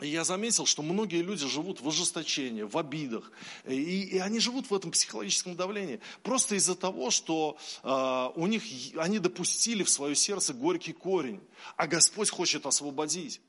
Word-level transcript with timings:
я 0.00 0.24
заметил, 0.24 0.66
что 0.66 0.82
многие 0.82 1.22
люди 1.22 1.46
живут 1.46 1.80
в 1.80 1.88
ожесточении, 1.88 2.62
в 2.62 2.78
обидах. 2.78 3.32
И, 3.66 4.02
и 4.02 4.18
они 4.18 4.38
живут 4.38 4.70
в 4.70 4.74
этом 4.74 4.90
психологическом 4.90 5.56
давлении. 5.56 6.00
Просто 6.22 6.54
из-за 6.54 6.76
того, 6.76 7.10
что 7.10 7.58
э, 7.82 8.30
у 8.36 8.46
них, 8.46 8.62
они 8.96 9.18
допустили 9.18 9.82
в 9.82 9.90
свое 9.90 10.14
сердце 10.14 10.54
горький 10.54 10.92
корень. 10.92 11.40
А 11.76 11.86
Господь 11.86 12.30
хочет 12.30 12.64
освободить. 12.66 13.40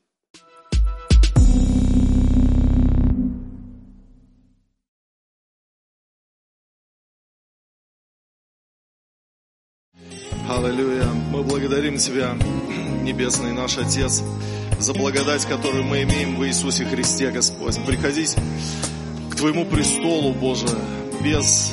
Мы 11.40 11.46
благодарим 11.46 11.96
Тебя, 11.96 12.36
Небесный 13.02 13.52
наш 13.52 13.78
Отец 13.78 14.22
за 14.78 14.92
благодать, 14.92 15.46
которую 15.46 15.84
мы 15.84 16.02
имеем 16.02 16.36
в 16.36 16.44
Иисусе 16.44 16.84
Христе, 16.84 17.30
Господь. 17.30 17.82
Приходить 17.86 18.36
к 19.30 19.36
Твоему 19.36 19.64
престолу, 19.64 20.34
Боже, 20.34 20.66
без 21.24 21.72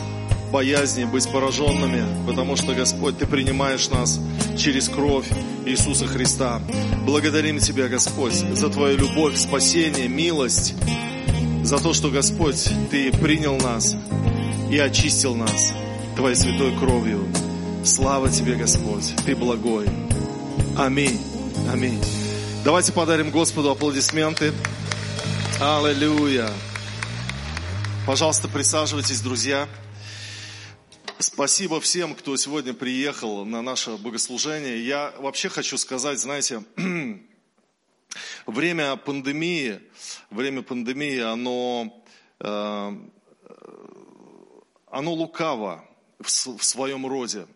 боязни 0.54 1.04
быть 1.04 1.30
пораженными, 1.30 2.06
потому 2.26 2.56
что, 2.56 2.74
Господь, 2.76 3.18
Ты 3.18 3.28
принимаешь 3.28 3.90
нас 3.90 4.22
через 4.58 4.88
кровь 4.88 5.28
Иисуса 5.66 6.08
Христа. 6.08 6.62
Благодарим 7.06 7.60
Тебя, 7.60 7.90
Господь, 7.90 8.36
за 8.36 8.70
Твою 8.70 8.98
любовь, 8.98 9.36
спасение, 9.36 10.08
милость, 10.08 10.76
за 11.66 11.78
то, 11.80 11.92
что, 11.92 12.10
Господь, 12.10 12.70
Ты 12.90 13.12
принял 13.12 13.58
нас 13.58 13.98
и 14.72 14.78
очистил 14.78 15.36
нас 15.36 15.74
Твоей 16.16 16.38
святой 16.38 16.74
кровью. 16.80 17.28
Слава 17.88 18.30
Тебе, 18.30 18.56
Господь, 18.56 19.16
Ты 19.26 19.34
благой. 19.34 19.88
Аминь. 20.78 21.18
Аминь. 21.72 22.04
Давайте 22.66 22.92
подарим 22.92 23.32
Господу 23.32 23.72
аплодисменты. 23.72 24.52
Аллилуйя. 25.62 26.50
Пожалуйста, 28.06 28.50
присаживайтесь, 28.50 29.22
друзья. 29.22 29.70
Спасибо 31.18 31.80
всем, 31.80 32.14
кто 32.14 32.36
сегодня 32.36 32.74
приехал 32.74 33.46
на 33.46 33.62
наше 33.62 33.96
богослужение. 33.96 34.86
Я 34.86 35.14
вообще 35.20 35.48
хочу 35.48 35.78
сказать, 35.78 36.20
знаете, 36.20 36.66
время 38.46 38.98
пандемии, 38.98 39.80
время 40.30 40.62
пандемии, 40.62 41.20
оно, 41.22 42.04
э, 42.42 42.98
оно 44.92 45.14
лукаво 45.14 45.86
в 46.20 46.30
своем 46.30 47.08
роде. 47.08 47.48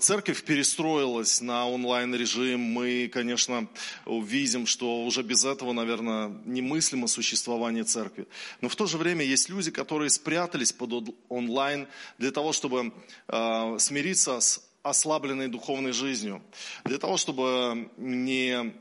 Церковь 0.00 0.44
перестроилась 0.44 1.40
на 1.40 1.68
онлайн-режим. 1.68 2.60
Мы, 2.60 3.10
конечно, 3.12 3.68
видим, 4.06 4.66
что 4.66 5.04
уже 5.04 5.22
без 5.22 5.44
этого, 5.44 5.72
наверное, 5.72 6.28
немыслимо 6.44 7.06
существование 7.06 7.84
церкви. 7.84 8.26
Но 8.60 8.68
в 8.68 8.76
то 8.76 8.86
же 8.86 8.98
время 8.98 9.24
есть 9.24 9.48
люди, 9.48 9.70
которые 9.70 10.10
спрятались 10.10 10.72
под 10.72 11.14
онлайн 11.28 11.86
для 12.18 12.30
того, 12.30 12.52
чтобы 12.52 12.92
э, 13.28 13.76
смириться 13.78 14.40
с 14.40 14.64
ослабленной 14.82 15.48
духовной 15.48 15.92
жизнью, 15.92 16.42
для 16.84 16.98
того, 16.98 17.16
чтобы 17.16 17.90
не 17.96 18.74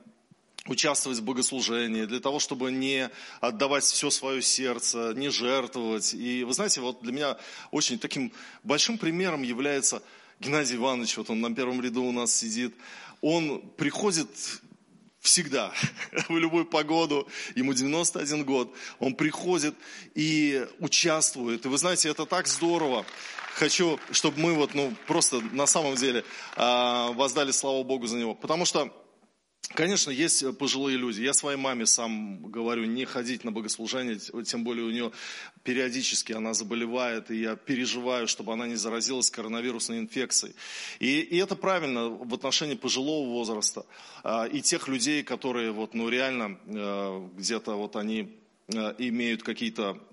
участвовать 0.68 1.20
в 1.20 1.24
богослужении, 1.24 2.06
для 2.06 2.20
того, 2.20 2.40
чтобы 2.40 2.72
не 2.72 3.09
отдавать 3.42 3.84
все 3.84 4.09
свое 4.09 4.42
сердце, 4.42 5.14
не 5.16 5.30
жертвовать. 5.30 6.14
И 6.14 6.44
вы 6.44 6.54
знаете, 6.54 6.81
вот 6.81 7.02
для 7.02 7.12
меня 7.12 7.38
очень 7.72 8.00
таким 8.00 8.31
большим 8.64 8.98
примером 8.98 9.44
является 9.44 10.02
Геннадий 10.39 10.76
Иванович, 10.76 11.17
вот 11.17 11.30
он 11.30 11.42
на 11.42 11.53
первом 11.53 11.81
ряду 11.81 12.03
у 12.03 12.12
нас 12.12 12.36
сидит, 12.36 12.76
он 13.22 13.62
приходит 13.78 14.30
всегда, 15.20 15.72
в 16.30 16.38
любую 16.38 16.66
погоду, 16.66 17.28
ему 17.56 17.73
91 17.73 18.44
год, 18.44 18.73
он 19.00 19.16
приходит 19.16 19.75
и 20.14 20.67
участвует. 20.80 21.66
И 21.66 21.70
вы 21.70 21.78
знаете, 21.78 22.09
это 22.09 22.25
так 22.25 22.48
здорово. 22.48 23.06
Хочу, 23.56 24.00
чтобы 24.12 24.40
мы 24.40 24.53
вот, 24.53 24.73
ну, 24.73 24.94
просто 25.08 25.40
на 25.52 25.66
самом 25.66 25.96
деле 25.96 26.25
а, 26.56 27.12
воздали 27.12 27.52
славу 27.52 27.84
Богу 27.84 28.07
за 28.07 28.18
него. 28.18 28.36
Потому 28.36 28.66
что 28.66 28.91
Конечно, 29.69 30.12
есть 30.12 30.57
пожилые 30.57 30.97
люди. 30.97 31.22
Я 31.22 31.34
своей 31.34 31.57
маме 31.57 31.85
сам 31.85 32.46
говорю, 32.51 32.85
не 32.85 33.06
ходить 33.06 33.44
на 33.44 33.51
богослужение, 33.51 34.19
тем 34.44 34.63
более 34.63 34.85
у 34.85 34.91
нее 34.91 35.12
периодически 35.63 36.34
она 36.34 36.53
заболевает, 36.53 37.31
и 37.31 37.41
я 37.41 37.56
переживаю, 37.56 38.28
чтобы 38.28 38.53
она 38.53 38.68
не 38.68 38.75
заразилась 38.75 39.31
коронавирусной 39.31 40.00
инфекцией. 40.00 40.53
И, 41.00 41.22
и 41.22 41.38
это 41.38 41.56
правильно 41.56 42.09
в 42.09 42.34
отношении 42.34 42.75
пожилого 42.75 43.28
возраста 43.28 43.85
а, 44.24 44.46
и 44.46 44.62
тех 44.62 44.88
людей, 44.88 45.24
которые 45.24 45.72
вот, 45.72 45.95
ну, 45.95 46.07
реально 46.09 46.59
э, 46.66 47.30
где-то 47.38 47.74
вот 47.75 47.95
они 47.95 48.38
э, 48.68 48.94
имеют 49.00 49.41
какие-то 49.41 49.97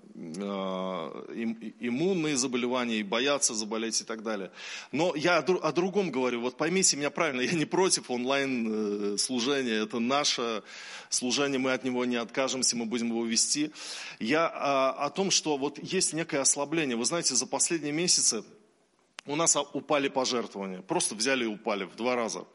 иммунные 1.79 2.37
заболевания 2.37 2.97
и 2.97 3.03
боятся 3.03 3.55
заболеть 3.55 4.01
и 4.01 4.03
так 4.03 4.21
далее. 4.23 4.51
Но 4.91 5.15
я 5.15 5.37
о 5.37 5.71
другом 5.71 6.11
говорю, 6.11 6.41
вот 6.41 6.57
поймите 6.57 6.97
меня 6.97 7.09
правильно, 7.09 7.41
я 7.51 7.53
не 7.53 7.65
против 7.65 8.11
онлайн 8.11 9.15
э, 9.15 9.17
это 9.17 9.99
наше 9.99 10.63
служение, 11.09 11.59
мы 11.59 11.73
от 11.73 11.83
него 11.83 12.05
не 12.05 12.17
откажемся, 12.17 12.75
мы 12.75 12.85
будем 12.85 13.07
его 13.07 13.25
вести. 13.25 13.71
Я 14.19 14.47
о, 14.47 15.05
о 15.05 15.09
том, 15.09 15.31
что 15.31 15.57
вот 15.57 15.79
есть 15.81 16.13
некое 16.13 16.41
ослабление. 16.41 16.95
Вы 16.95 17.05
знаете, 17.05 17.35
за 17.35 17.47
последние 17.47 17.91
месяцы 17.91 18.43
у 19.25 19.35
нас 19.35 19.57
упали 19.73 20.07
пожертвования, 20.07 20.81
просто 20.81 21.15
взяли 21.15 21.45
и 21.45 21.47
упали 21.47 21.85
в 21.85 21.95
два 21.95 22.15
раза. 22.15 22.45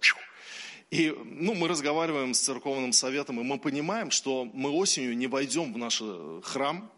И 0.90 1.12
ну, 1.24 1.54
мы 1.54 1.66
разговариваем 1.66 2.32
с 2.32 2.40
церковным 2.40 2.92
советом, 2.92 3.40
и 3.40 3.42
мы 3.42 3.58
понимаем, 3.58 4.12
что 4.12 4.44
мы 4.44 4.70
осенью 4.70 5.16
не 5.16 5.26
войдем 5.26 5.72
в 5.72 5.78
наш 5.78 6.00
э, 6.00 6.40
храм, 6.44 6.90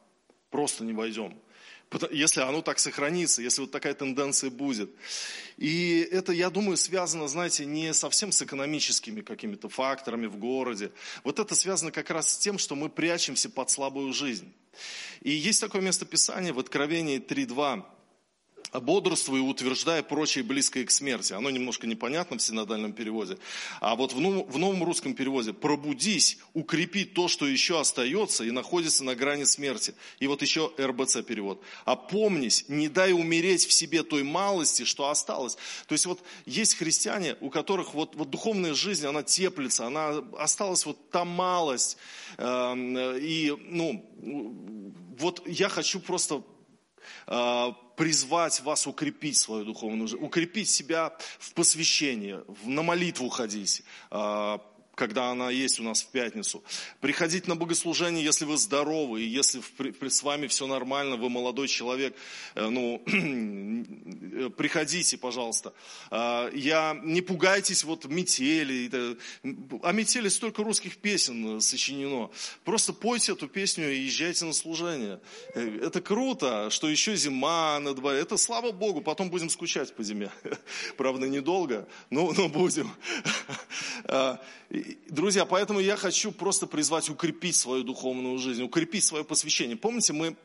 Просто 0.51 0.85
не 0.85 0.93
войдем. 0.93 1.39
Если 2.11 2.41
оно 2.41 2.61
так 2.61 2.79
сохранится, 2.79 3.41
если 3.41 3.63
вот 3.63 3.71
такая 3.71 3.95
тенденция 3.95 4.51
будет. 4.51 4.91
И 5.57 6.07
это, 6.13 6.33
я 6.33 6.51
думаю, 6.51 6.77
связано, 6.77 7.29
знаете, 7.29 7.65
не 7.65 7.95
совсем 7.95 8.31
с 8.31 8.43
экономическими 8.43 9.23
какими-то 9.23 9.69
факторами 9.69 10.27
в 10.27 10.37
городе. 10.37 10.91
Вот 11.25 11.39
это 11.39 11.55
связано 11.55 11.91
как 11.91 12.11
раз 12.11 12.35
с 12.35 12.39
тем, 12.39 12.59
что 12.59 12.75
мы 12.75 12.91
прячемся 12.91 13.49
под 13.49 13.71
слабую 13.71 14.13
жизнь. 14.13 14.53
И 15.23 15.31
есть 15.31 15.61
такое 15.61 15.81
место 15.81 16.05
Писания 16.05 16.53
в 16.53 16.59
Откровении 16.59 17.19
3.2 17.19 17.85
бодрствуя, 18.73 19.41
утверждая 19.41 20.03
прочее 20.03 20.45
близкое 20.45 20.85
к 20.85 20.91
смерти. 20.91 21.33
Оно 21.33 21.51
немножко 21.51 21.87
непонятно 21.87 22.39
в 22.39 22.43
синодальном 22.43 22.93
переводе. 22.93 23.39
А 23.81 23.95
вот 23.95 24.13
в 24.13 24.21
новом, 24.21 24.45
в 24.45 24.59
новом 24.59 24.85
русском 24.85 25.15
переводе 25.15 25.53
«пробудись, 25.53 26.39
укрепи 26.55 27.05
то, 27.05 27.29
что 27.29 27.47
еще 27.47 27.81
остается 27.81 28.45
и 28.45 28.51
находится 28.51 29.05
на 29.05 29.15
грани 29.15 29.45
смерти». 29.45 29.95
И 30.21 30.27
вот 30.27 30.43
еще 30.43 30.73
РБЦ 30.79 31.23
перевод. 31.27 31.63
«Опомнись, 31.85 32.65
не 32.69 32.89
дай 32.89 33.13
умереть 33.13 33.67
в 33.67 33.73
себе 33.73 34.03
той 34.03 34.23
малости, 34.23 34.85
что 34.85 35.09
осталось». 35.09 35.57
То 35.87 35.93
есть 35.93 36.07
вот 36.07 36.23
есть 36.47 36.75
христиане, 36.75 37.37
у 37.41 37.51
которых 37.51 37.95
вот, 37.95 38.15
вот 38.15 38.31
духовная 38.31 38.75
жизнь, 38.75 39.07
она 39.07 39.23
теплится, 39.23 39.87
она 39.87 40.23
осталась 40.39 40.85
вот 40.87 41.11
та 41.11 41.25
малость. 41.25 41.97
Эм, 42.37 42.97
и, 43.17 43.57
ну, 43.67 44.05
вот 45.19 45.47
я 45.47 45.69
хочу 45.69 46.01
просто 46.01 46.43
призвать 47.97 48.61
вас 48.61 48.87
укрепить 48.87 49.37
свою 49.37 49.65
духовную 49.65 50.09
жизнь, 50.09 50.23
укрепить 50.23 50.71
себя 50.71 51.17
в 51.39 51.53
посвящении, 51.53 52.39
на 52.65 52.83
молитву 52.83 53.29
ходить, 53.29 53.83
а, 54.11 54.61
когда 54.99 55.31
она 55.31 55.51
есть 55.51 55.79
у 55.79 55.85
нас 55.85 56.03
в 56.03 56.09
пятницу. 56.09 56.63
Приходить 57.01 57.47
на 57.47 57.55
богослужение, 57.55 58.23
если 58.23 58.45
вы 58.45 58.57
здоровы, 58.57 59.23
и 59.23 59.29
если 59.29 59.63
с 60.09 60.23
вами 60.23 60.49
все 60.49 60.67
нормально, 60.67 61.17
вы 61.17 61.31
молодой 61.31 61.69
человек, 61.69 62.15
э, 62.57 62.69
ну, 62.69 62.99
приходите, 64.57 65.17
пожалуйста. 65.17 65.73
А, 66.11 66.51
я, 66.53 66.99
не 67.05 67.23
пугайтесь 67.23 67.85
вот 67.85 68.07
метели. 68.07 68.91
О 69.83 69.93
метели 69.93 70.29
столько 70.29 70.65
русских 70.65 70.97
песен 70.99 71.61
сочинено. 71.61 72.31
Просто 72.65 72.93
пойте 72.93 73.33
эту 73.33 73.47
песню 73.47 73.93
и 73.93 74.01
езжайте 74.01 74.45
на 74.47 74.53
служение. 74.53 75.21
Э, 75.55 75.79
это 75.87 76.01
круто, 76.01 76.71
что 76.71 76.89
еще 76.89 77.15
зима 77.15 77.79
на 77.79 77.95
дворе. 77.95 78.19
Это 78.19 78.37
слава 78.37 78.73
Богу, 78.73 79.01
потом 79.01 79.31
будем 79.31 79.49
скучать 79.49 79.95
по 79.95 80.03
зиме. 80.03 80.31
Правда, 80.97 81.29
недолго, 81.29 81.87
но, 82.11 82.33
но 82.33 82.49
будем. 82.49 82.91
Друзья, 85.09 85.45
поэтому 85.45 85.81
я 85.81 85.97
хочу 85.97 86.33
просто 86.33 86.67
призвать 86.67 87.09
укрепить 87.11 87.57
свою 87.57 87.83
духовную 87.83 88.39
жизнь, 88.39 88.63
укрепить 88.63 89.05
свое 89.05 89.25
посвящение. 89.25 89.77
Помните, 89.77 90.13
мы 90.13 90.37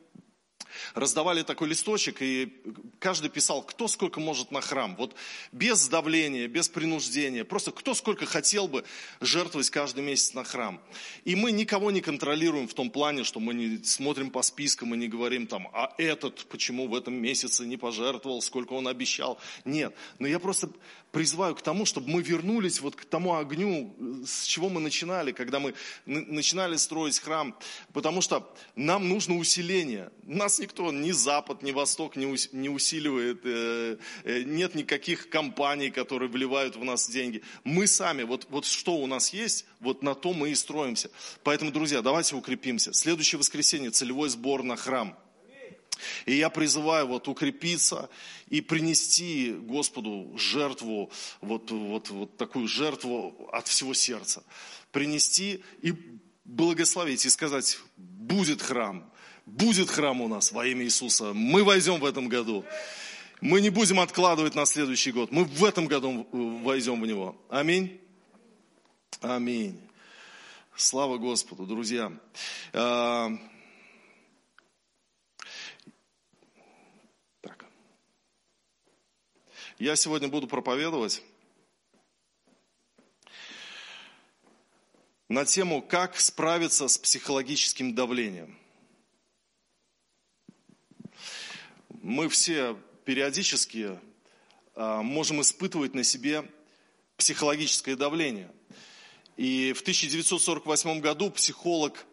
раздавали 0.94 1.44
такой 1.44 1.70
листочек, 1.70 2.22
и 2.22 2.62
каждый 3.00 3.30
писал, 3.30 3.62
кто 3.62 3.88
сколько 3.88 4.20
может 4.20 4.52
на 4.52 4.62
храм. 4.62 4.96
Вот 4.98 5.16
без 5.52 5.88
давления, 5.88 6.48
без 6.48 6.70
принуждения. 6.70 7.44
Просто 7.44 7.72
кто 7.72 7.94
сколько 7.94 8.26
хотел 8.26 8.68
бы 8.68 8.84
жертвовать 9.22 9.70
каждый 9.70 10.04
месяц 10.04 10.34
на 10.34 10.44
храм. 10.44 10.82
И 11.26 11.36
мы 11.36 11.52
никого 11.52 11.92
не 11.92 12.02
контролируем 12.02 12.68
в 12.68 12.74
том 12.74 12.90
плане, 12.90 13.24
что 13.24 13.40
мы 13.40 13.54
не 13.54 13.84
смотрим 13.84 14.30
по 14.30 14.42
спискам 14.42 14.94
и 14.94 14.98
не 14.98 15.08
говорим 15.08 15.48
там, 15.48 15.70
а 15.74 15.94
этот 15.98 16.46
почему 16.46 16.88
в 16.88 16.96
этом 16.96 17.14
месяце 17.14 17.66
не 17.66 17.78
пожертвовал, 17.78 18.42
сколько 18.42 18.74
он 18.74 18.88
обещал. 18.88 19.40
Нет. 19.66 19.94
Но 20.20 20.28
я 20.28 20.40
просто 20.40 20.70
призываю 21.14 21.54
к 21.56 21.62
тому, 21.62 21.86
чтобы 21.86 22.10
мы 22.10 22.24
вернулись 22.24 22.82
вот 22.82 22.96
к 22.96 23.06
тому 23.06 23.36
огню, 23.36 23.96
с 24.26 24.46
чего 24.46 24.68
мы 24.68 24.82
начинали, 24.82 25.32
когда 25.32 25.60
мы 25.60 25.76
начинали 26.06 26.76
строить 26.76 27.20
храм, 27.20 27.56
потому 27.94 28.22
что 28.22 28.52
нам 28.76 29.08
нужно 29.08 29.38
усиление. 29.38 30.12
Нас 30.24 30.58
никто, 30.58 30.92
ни 30.92 31.12
Запад, 31.12 31.62
ни 31.62 31.72
Восток 31.72 32.16
не 32.16 32.70
усиливает, 32.70 33.42
э, 33.46 33.98
э, 34.24 34.42
нет 34.42 34.74
никаких 34.74 35.30
компаний, 35.30 35.92
которые 35.92 36.30
вливают 36.30 36.76
в 36.76 36.84
нас 36.84 37.08
деньги. 37.08 37.44
Мы 37.64 37.86
сами, 37.86 38.24
вот, 38.24 38.48
вот 38.50 38.66
что 38.66 38.96
у 38.96 39.06
нас 39.06 39.34
есть, 39.34 39.68
вот 39.80 40.02
на 40.02 40.16
то 40.16 40.34
мы 40.34 40.50
и 40.50 40.56
строимся. 40.56 41.12
Поэтому, 41.44 41.72
друзья, 41.72 42.02
давайте 42.02 42.36
укрепимся. 42.36 42.92
Следующее 42.92 43.38
воскресенье 43.38 43.92
целевой 43.92 44.30
сбор 44.30 44.64
на 44.64 44.76
храм. 44.76 45.16
И 46.26 46.36
я 46.36 46.50
призываю 46.50 47.08
вот 47.08 47.28
укрепиться 47.28 48.10
и 48.48 48.62
принести 48.62 49.52
Господу 49.54 50.32
жертву, 50.38 51.12
вот, 51.42 51.72
вот, 51.72 52.10
вот 52.10 52.38
такую 52.38 52.68
жертву 52.68 53.50
от 53.52 53.68
всего 53.68 53.94
сердца. 53.94 54.44
Принести 54.92 55.64
и 55.82 55.94
благословить, 56.46 57.26
и 57.26 57.30
сказать, 57.30 57.80
будет 57.98 58.62
храм, 58.62 59.10
будет 59.46 59.90
храм 59.90 60.22
у 60.22 60.28
нас 60.28 60.52
во 60.52 60.66
имя 60.66 60.84
Иисуса. 60.86 61.34
Мы 61.34 61.64
войдем 61.64 62.00
в 62.00 62.06
этом 62.06 62.28
году. 62.28 62.66
Мы 63.42 63.60
не 63.60 63.70
будем 63.70 64.00
откладывать 64.00 64.56
на 64.56 64.66
следующий 64.66 65.12
год. 65.12 65.32
Мы 65.32 65.44
в 65.44 65.64
этом 65.66 65.88
году 65.88 66.28
войдем 66.32 67.02
в 67.02 67.06
него. 67.06 67.36
Аминь. 67.50 68.00
Аминь. 69.22 69.80
Слава 70.76 71.18
Господу, 71.18 71.66
друзья. 71.66 72.12
Я 79.80 79.96
сегодня 79.96 80.28
буду 80.28 80.48
проповедовать 80.48 81.24
на 85.30 85.46
тему 85.46 85.82
«Как 85.82 86.20
справиться 86.20 86.88
с 86.88 87.00
психологическим 87.00 87.96
давлением». 87.96 88.56
Мы 91.90 92.30
все 92.30 92.78
периодически 93.04 94.00
а, 94.76 95.02
можем 95.02 95.42
испытывать 95.42 95.96
на 95.96 96.04
себе 96.04 96.48
психологическое 97.18 97.96
давление. 97.96 98.52
И 99.38 99.74
в 99.74 99.82
1948 99.82 101.00
году 101.00 101.32
психолог 101.32 102.06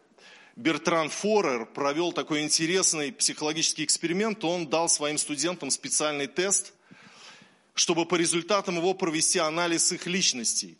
Бертран 0.55 1.09
Форер 1.09 1.67
провел 1.67 2.11
такой 2.11 2.41
интересный 2.41 3.11
психологический 3.11 3.83
эксперимент. 3.83 4.43
Он 4.43 4.67
дал 4.67 4.89
своим 4.89 5.19
студентам 5.19 5.69
специальный 5.69 6.25
тест– 6.25 6.73
чтобы 7.81 8.05
по 8.05 8.15
результатам 8.15 8.77
его 8.77 8.93
провести 8.93 9.39
анализ 9.39 9.91
их 9.91 10.05
личностей. 10.05 10.77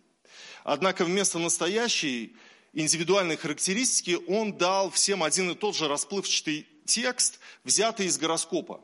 Однако 0.63 1.03
вместо 1.03 1.39
настоящей 1.39 2.35
индивидуальной 2.73 3.37
характеристики 3.37 4.19
он 4.27 4.55
дал 4.55 4.91
всем 4.91 5.23
один 5.23 5.49
и 5.49 5.55
тот 5.55 5.75
же 5.75 5.87
расплывчатый 5.87 6.67
текст, 6.85 7.39
взятый 7.63 8.05
из 8.05 8.19
гороскопа. 8.19 8.79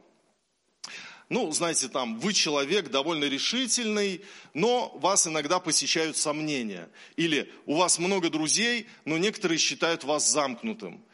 Ну, 1.29 1.51
знаете, 1.51 1.89
там, 1.89 2.19
вы 2.19 2.33
человек 2.33 2.89
довольно 2.89 3.25
решительный, 3.25 4.21
но 4.55 4.97
вас 4.97 5.27
иногда 5.27 5.59
посещают 5.59 6.17
сомнения. 6.17 6.89
Или 7.17 7.53
у 7.67 7.75
вас 7.75 7.99
много 7.99 8.29
друзей, 8.31 8.87
но 9.05 9.17
некоторые 9.17 9.59
считают 9.59 10.05
вас 10.05 10.27
замкнутым. 10.27 11.05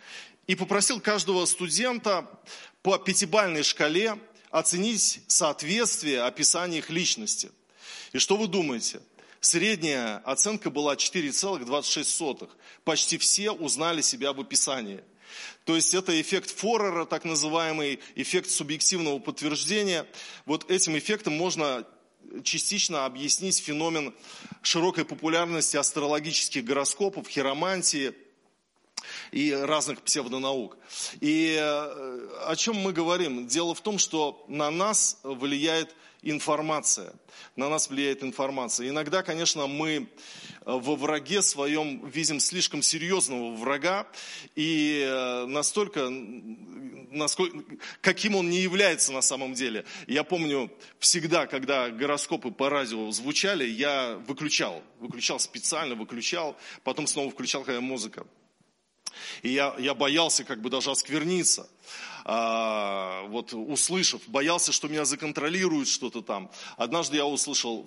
И 0.47 0.55
попросил 0.55 1.01
каждого 1.01 1.45
студента 1.45 2.29
по 2.81 2.97
пятибальной 2.97 3.63
шкале 3.63 4.17
оценить 4.53 5.21
соответствие 5.25 6.21
описания 6.21 6.77
их 6.77 6.91
личности. 6.91 7.51
И 8.13 8.19
что 8.19 8.37
вы 8.37 8.47
думаете? 8.47 9.01
Средняя 9.41 10.19
оценка 10.19 10.69
была 10.69 10.93
4,26. 10.93 12.49
Почти 12.83 13.17
все 13.17 13.51
узнали 13.51 14.01
себя 14.01 14.31
в 14.31 14.39
описании. 14.39 15.03
То 15.65 15.75
есть 15.75 15.95
это 15.95 16.21
эффект 16.21 16.51
Форера, 16.51 17.05
так 17.05 17.25
называемый 17.25 17.99
эффект 18.13 18.51
субъективного 18.51 19.17
подтверждения. 19.17 20.05
Вот 20.45 20.69
этим 20.69 20.95
эффектом 20.99 21.33
можно 21.33 21.83
частично 22.43 23.05
объяснить 23.05 23.57
феномен 23.57 24.13
широкой 24.61 25.03
популярности 25.03 25.77
астрологических 25.77 26.63
гороскопов, 26.63 27.27
хиромантии– 27.27 28.13
и 29.33 29.51
разных 29.51 30.01
псевдонаук. 30.03 30.77
И 31.19 31.57
э, 31.59 32.27
о 32.45 32.55
чем 32.55 32.77
мы 32.77 32.93
говорим? 32.93 33.47
Дело 33.47 33.73
в 33.73 33.81
том, 33.81 33.97
что 33.97 34.45
на 34.47 34.69
нас 34.69 35.19
влияет 35.23 35.95
информация. 36.21 37.13
На 37.55 37.67
нас 37.67 37.89
влияет 37.89 38.23
информация. 38.23 38.87
Иногда, 38.89 39.23
конечно, 39.23 39.65
мы 39.65 40.07
во 40.65 40.95
враге 40.95 41.41
своем 41.41 42.07
видим 42.07 42.39
слишком 42.39 42.81
серьезного 42.81 43.55
врага, 43.55 44.07
и 44.55 45.03
э, 45.03 45.45
настолько, 45.47 46.07
насколько, 46.09 47.57
каким 48.01 48.35
он 48.35 48.51
не 48.51 48.59
является 48.59 49.11
на 49.11 49.21
самом 49.21 49.55
деле. 49.55 49.83
Я 50.07 50.23
помню, 50.23 50.71
всегда, 50.99 51.47
когда 51.47 51.89
гороскопы 51.89 52.51
по 52.51 52.69
радио 52.69 53.09
звучали, 53.11 53.65
я 53.65 54.21
выключал, 54.27 54.83
выключал 54.99 55.39
специально, 55.39 55.95
выключал, 55.95 56.55
потом 56.83 57.07
снова 57.07 57.31
включал, 57.31 57.63
когда 57.63 57.81
музыка. 57.81 58.25
И 59.41 59.49
я, 59.49 59.75
я 59.77 59.93
боялся 59.93 60.43
как 60.43 60.61
бы 60.61 60.69
даже 60.69 60.91
оскверниться 60.91 61.67
а, 62.25 63.23
вот 63.27 63.53
услышав, 63.53 64.21
боялся, 64.27 64.71
что 64.71 64.87
меня 64.87 65.05
законтролируют 65.05 65.87
что-то 65.87 66.21
там. 66.21 66.49
Однажды 66.77 67.17
я 67.17 67.25
услышал, 67.25 67.85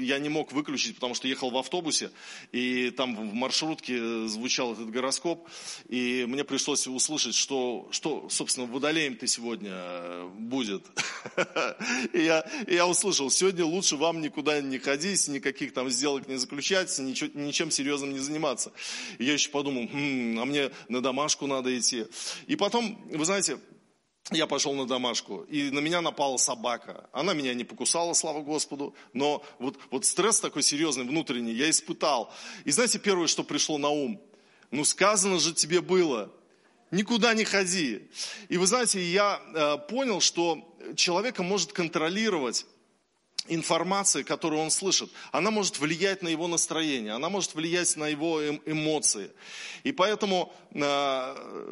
я 0.00 0.18
не 0.18 0.28
мог 0.28 0.52
выключить, 0.52 0.94
потому 0.94 1.14
что 1.14 1.28
ехал 1.28 1.50
в 1.50 1.56
автобусе, 1.56 2.10
и 2.52 2.90
там 2.90 3.16
в 3.16 3.34
маршрутке 3.34 4.26
звучал 4.26 4.72
этот 4.72 4.90
гороскоп, 4.90 5.48
и 5.88 6.24
мне 6.28 6.44
пришлось 6.44 6.86
услышать, 6.86 7.34
что, 7.34 7.88
что 7.90 8.28
собственно, 8.28 8.66
водолеем 8.66 9.16
ты 9.16 9.26
сегодня 9.26 9.70
э, 9.72 10.28
будет. 10.38 10.84
И 12.12 12.24
я, 12.24 12.40
и 12.66 12.74
я 12.74 12.86
услышал, 12.86 13.30
сегодня 13.30 13.64
лучше 13.64 13.96
вам 13.96 14.20
никуда 14.20 14.60
не 14.60 14.78
ходить, 14.78 15.28
никаких 15.28 15.72
там 15.72 15.88
сделок 15.90 16.28
не 16.28 16.36
заключать, 16.36 16.96
ничем 16.98 17.70
серьезным 17.70 18.12
не 18.12 18.18
заниматься. 18.18 18.72
И 19.18 19.24
я 19.24 19.34
еще 19.34 19.50
подумал, 19.50 19.88
хм, 19.92 20.38
а 20.40 20.44
мне 20.44 20.70
на 20.88 21.00
домашку 21.00 21.46
надо 21.46 21.76
идти. 21.78 22.06
И 22.46 22.56
потом, 22.56 23.00
вы 23.10 23.24
знаете, 23.24 23.58
я 24.30 24.46
пошел 24.46 24.72
на 24.74 24.86
домашку, 24.86 25.42
и 25.42 25.70
на 25.70 25.80
меня 25.80 26.00
напала 26.00 26.36
собака. 26.36 27.08
Она 27.12 27.34
меня 27.34 27.54
не 27.54 27.64
покусала, 27.64 28.12
слава 28.14 28.40
Господу, 28.42 28.94
но 29.12 29.44
вот, 29.58 29.78
вот 29.90 30.04
стресс 30.04 30.40
такой 30.40 30.62
серьезный, 30.62 31.04
внутренний, 31.04 31.52
я 31.52 31.68
испытал. 31.68 32.32
И 32.64 32.70
знаете, 32.70 32.98
первое, 32.98 33.26
что 33.26 33.42
пришло 33.42 33.78
на 33.78 33.88
ум? 33.88 34.20
Ну, 34.70 34.84
сказано 34.84 35.38
же 35.38 35.52
тебе 35.52 35.80
было, 35.80 36.32
никуда 36.90 37.34
не 37.34 37.44
ходи. 37.44 38.08
И 38.48 38.56
вы 38.56 38.66
знаете, 38.66 39.02
я 39.02 39.40
э, 39.54 39.78
понял, 39.88 40.20
что 40.20 40.76
человека 40.94 41.42
может 41.42 41.72
контролировать 41.72 42.64
информация, 43.48 44.22
которую 44.22 44.62
он 44.62 44.70
слышит, 44.70 45.10
она 45.32 45.50
может 45.50 45.78
влиять 45.78 46.22
на 46.22 46.28
его 46.28 46.46
настроение, 46.46 47.12
она 47.12 47.28
может 47.28 47.54
влиять 47.54 47.96
на 47.96 48.08
его 48.08 48.40
эм, 48.40 48.62
эмоции. 48.66 49.30
И 49.82 49.92
поэтому 49.92 50.52
э, 50.70 50.78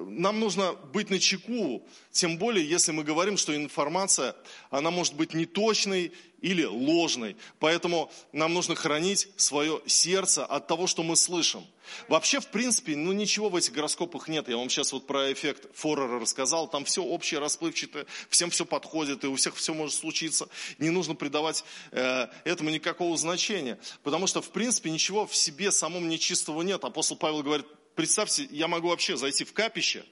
нам 0.08 0.40
нужно 0.40 0.72
быть 0.92 1.10
на 1.10 1.18
чеку, 1.18 1.86
тем 2.10 2.38
более, 2.38 2.68
если 2.68 2.92
мы 2.92 3.04
говорим, 3.04 3.36
что 3.36 3.54
информация, 3.54 4.34
она 4.70 4.90
может 4.90 5.14
быть 5.14 5.32
неточной 5.32 6.12
или 6.40 6.64
ложной. 6.64 7.36
Поэтому 7.58 8.10
нам 8.32 8.54
нужно 8.54 8.74
хранить 8.74 9.28
свое 9.36 9.80
сердце 9.86 10.44
от 10.44 10.66
того, 10.66 10.86
что 10.86 11.02
мы 11.02 11.16
слышим. 11.16 11.64
Вообще, 12.08 12.40
в 12.40 12.46
принципе, 12.46 12.96
ну 12.96 13.12
ничего 13.12 13.48
в 13.48 13.56
этих 13.56 13.72
гороскопах 13.72 14.28
нет. 14.28 14.48
Я 14.48 14.56
вам 14.56 14.70
сейчас 14.70 14.92
вот 14.92 15.06
про 15.06 15.32
эффект 15.32 15.68
Форера 15.74 16.20
рассказал. 16.20 16.68
Там 16.68 16.84
все 16.84 17.02
общее, 17.02 17.40
расплывчатое, 17.40 18.06
всем 18.28 18.50
все 18.50 18.64
подходит, 18.64 19.24
и 19.24 19.26
у 19.26 19.36
всех 19.36 19.56
все 19.56 19.74
может 19.74 19.94
случиться. 19.96 20.48
Не 20.78 20.90
нужно 20.90 21.14
придавать 21.14 21.64
э, 21.90 22.26
этому 22.44 22.70
никакого 22.70 23.16
значения. 23.16 23.78
Потому 24.02 24.26
что, 24.26 24.40
в 24.40 24.50
принципе, 24.50 24.90
ничего 24.90 25.26
в 25.26 25.34
себе 25.34 25.70
самом 25.70 26.08
нечистого 26.08 26.62
нет. 26.62 26.84
Апостол 26.84 27.16
Павел 27.16 27.42
говорит, 27.42 27.66
представьте, 27.94 28.48
я 28.50 28.68
могу 28.68 28.88
вообще 28.88 29.16
зайти 29.16 29.44
в 29.44 29.52
капище, 29.52 30.04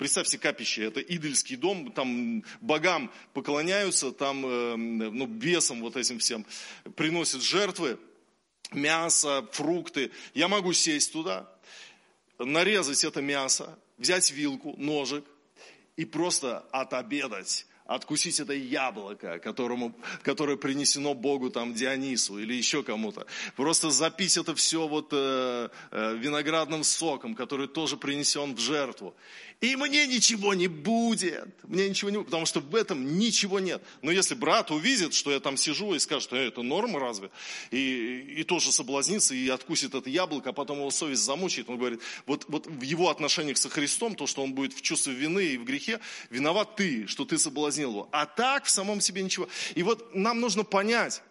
Представьте 0.00 0.38
капище, 0.38 0.84
это 0.84 1.00
идольский 1.02 1.56
дом, 1.56 1.92
там 1.92 2.42
богам 2.62 3.12
поклоняются, 3.34 4.12
там 4.12 4.46
э, 4.46 4.76
ну, 4.76 5.26
бесам 5.26 5.82
вот 5.82 5.94
этим 5.94 6.18
всем 6.18 6.46
приносят 6.96 7.42
жертвы 7.42 7.98
мясо, 8.72 9.46
фрукты. 9.52 10.10
Я 10.32 10.48
могу 10.48 10.72
сесть 10.72 11.12
туда, 11.12 11.52
нарезать 12.38 13.04
это 13.04 13.20
мясо, 13.20 13.78
взять 13.98 14.30
вилку, 14.30 14.74
ножик 14.78 15.26
и 15.96 16.06
просто 16.06 16.60
отобедать 16.72 17.66
откусить 17.90 18.38
это 18.38 18.52
яблоко, 18.52 19.40
которому, 19.40 19.92
которое 20.22 20.56
принесено 20.56 21.12
Богу, 21.12 21.50
там, 21.50 21.74
Дионису 21.74 22.38
или 22.38 22.54
еще 22.54 22.84
кому-то. 22.84 23.26
Просто 23.56 23.90
запить 23.90 24.36
это 24.36 24.54
все 24.54 24.86
вот 24.86 25.08
э, 25.10 25.68
э, 25.90 26.16
виноградным 26.16 26.84
соком, 26.84 27.34
который 27.34 27.66
тоже 27.66 27.96
принесен 27.96 28.54
в 28.54 28.60
жертву. 28.60 29.16
И 29.60 29.76
мне 29.76 30.06
ничего 30.06 30.54
не 30.54 30.68
будет, 30.68 31.52
мне 31.64 31.86
ничего 31.86 32.08
не 32.08 32.16
будет, 32.16 32.28
потому 32.28 32.46
что 32.46 32.60
в 32.60 32.74
этом 32.74 33.18
ничего 33.18 33.60
нет. 33.60 33.82
Но 34.00 34.10
если 34.10 34.34
брат 34.34 34.70
увидит, 34.70 35.12
что 35.12 35.30
я 35.30 35.38
там 35.38 35.58
сижу 35.58 35.92
и 35.94 35.98
скажет, 35.98 36.32
э, 36.32 36.48
это 36.48 36.62
норма 36.62 36.98
разве? 36.98 37.30
И, 37.70 38.36
и 38.38 38.44
тоже 38.44 38.72
соблазнится 38.72 39.34
и 39.34 39.46
откусит 39.50 39.94
это 39.94 40.08
яблоко, 40.08 40.50
а 40.50 40.52
потом 40.54 40.78
его 40.78 40.90
совесть 40.90 41.22
замучает. 41.22 41.68
Он 41.68 41.76
говорит, 41.76 42.00
вот, 42.24 42.46
вот 42.48 42.66
в 42.68 42.80
его 42.80 43.10
отношениях 43.10 43.58
со 43.58 43.68
Христом, 43.68 44.14
то, 44.14 44.26
что 44.26 44.42
он 44.42 44.54
будет 44.54 44.72
в 44.72 44.80
чувстве 44.80 45.12
вины 45.12 45.44
и 45.44 45.58
в 45.58 45.64
грехе, 45.64 46.00
виноват 46.30 46.76
ты, 46.76 47.06
что 47.06 47.26
ты 47.26 47.36
соблазнил 47.36 47.90
его. 47.90 48.08
А 48.12 48.24
так 48.24 48.64
в 48.64 48.70
самом 48.70 49.02
себе 49.02 49.22
ничего. 49.22 49.46
И 49.74 49.82
вот 49.82 50.14
нам 50.14 50.40
нужно 50.40 50.64
понять, 50.64 51.22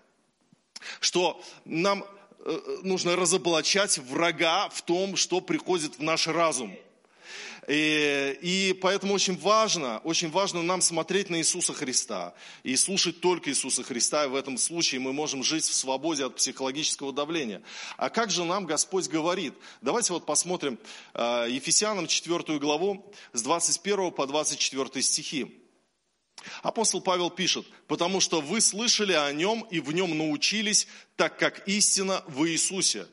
что 1.00 1.42
нам 1.66 2.06
э, 2.46 2.78
нужно 2.84 3.16
разоблачать 3.16 3.98
врага 3.98 4.70
в 4.70 4.84
том, 4.84 5.16
что 5.16 5.42
приходит 5.42 5.98
в 5.98 6.04
наш 6.04 6.28
разум. 6.28 6.78
И, 7.68 8.38
и 8.42 8.74
поэтому 8.74 9.14
очень 9.14 9.38
важно, 9.38 10.00
очень 10.04 10.30
важно 10.30 10.64
нам 10.64 10.82
смотреть 10.82 11.30
на 11.30 11.38
Иисуса 11.38 11.74
Христа 11.74 12.34
и 12.64 12.76
слушать 12.76 13.22
только 13.22 13.50
Иисуса 13.50 13.84
Христа. 13.84 14.26
И 14.26 14.30
в 14.30 14.36
этом 14.36 14.58
случае 14.58 15.02
мы 15.02 15.14
можем 15.14 15.44
жить 15.44 15.64
в 15.64 15.74
свободе 15.74 16.26
от 16.26 16.36
психологического 16.36 17.14
давления. 17.14 17.62
А 17.98 18.10
как 18.10 18.32
же 18.32 18.44
нам 18.44 18.66
Господь 18.66 19.08
говорит? 19.08 19.54
Давайте 19.82 20.14
вот 20.14 20.26
посмотрим 20.26 20.80
э, 21.14 21.48
Ефесянам 21.50 22.08
4 22.08 22.60
главу 22.60 23.12
с 23.34 23.42
21 23.42 24.12
по 24.12 24.26
24 24.26 25.02
стихи. 25.04 25.60
Апостол 26.62 27.02
Павел 27.02 27.30
пишет, 27.30 27.66
потому 27.88 28.20
что 28.22 28.42
вы 28.42 28.62
слышали 28.62 29.14
о 29.14 29.32
нем 29.32 29.66
и 29.70 29.80
в 29.80 29.92
нем 29.92 30.18
научились, 30.18 30.88
так 31.16 31.38
как 31.38 31.68
истина 31.68 32.24
в 32.28 32.48
Иисусе 32.48 33.08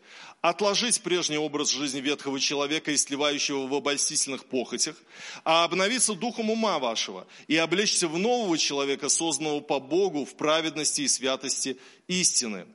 отложить 0.49 1.02
прежний 1.02 1.38
образ 1.38 1.71
жизни 1.71 2.00
ветхого 2.00 2.38
человека 2.38 2.92
и 2.92 2.97
сливающего 2.97 3.66
в 3.66 3.75
обольстительных 3.75 4.45
похотях, 4.45 4.97
а 5.45 5.64
обновиться 5.64 6.14
духом 6.14 6.50
ума 6.50 6.78
вашего 6.78 7.26
и 7.49 7.56
облечься 7.56 8.06
в 8.06 8.18
нового 8.18 8.56
человека, 8.56 9.09
созданного 9.09 9.61
по 9.61 9.80
Богу 9.80 10.25
в 10.25 10.37
праведности 10.37 11.02
и 11.02 11.09
святости 11.09 11.78
истины. 12.06 12.66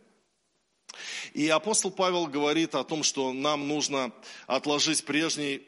И 1.34 1.48
апостол 1.48 1.91
Павел 1.91 2.27
говорит 2.27 2.75
о 2.75 2.84
том, 2.84 3.03
что 3.03 3.31
нам 3.31 3.67
нужно 3.67 4.12
отложить 4.48 5.05
прежний 5.05 5.62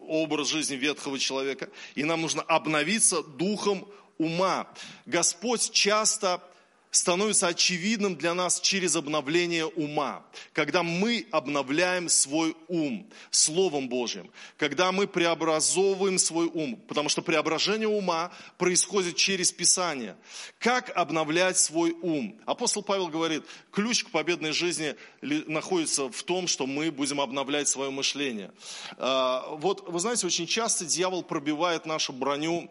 образ 0.00 0.48
жизни 0.48 0.74
ветхого 0.74 1.18
человека, 1.18 1.70
и 1.94 2.02
нам 2.02 2.22
нужно 2.22 2.42
обновиться 2.42 3.22
духом 3.22 3.86
ума. 4.18 4.66
Господь 5.06 5.70
часто 5.70 6.42
становится 6.90 7.48
очевидным 7.48 8.16
для 8.16 8.34
нас 8.34 8.60
через 8.60 8.96
обновление 8.96 9.66
ума. 9.66 10.24
Когда 10.52 10.82
мы 10.82 11.26
обновляем 11.30 12.08
свой 12.08 12.56
ум 12.68 13.08
Словом 13.30 13.88
Божьим, 13.88 14.30
когда 14.56 14.90
мы 14.90 15.06
преобразовываем 15.06 16.18
свой 16.18 16.46
ум, 16.46 16.76
потому 16.88 17.08
что 17.08 17.20
преображение 17.20 17.88
ума 17.88 18.32
происходит 18.56 19.16
через 19.16 19.52
Писание. 19.52 20.16
Как 20.58 20.90
обновлять 20.96 21.58
свой 21.58 21.92
ум? 22.00 22.40
Апостол 22.46 22.82
Павел 22.82 23.08
говорит, 23.08 23.44
ключ 23.70 24.04
к 24.04 24.10
победной 24.10 24.52
жизни 24.52 24.96
находится 25.20 26.10
в 26.10 26.22
том, 26.22 26.46
что 26.46 26.66
мы 26.66 26.90
будем 26.90 27.20
обновлять 27.20 27.68
свое 27.68 27.90
мышление. 27.90 28.50
А, 28.96 29.46
вот, 29.56 29.88
вы 29.88 30.00
знаете, 30.00 30.26
очень 30.26 30.46
часто 30.46 30.84
дьявол 30.86 31.22
пробивает 31.22 31.84
нашу 31.84 32.12
броню 32.12 32.70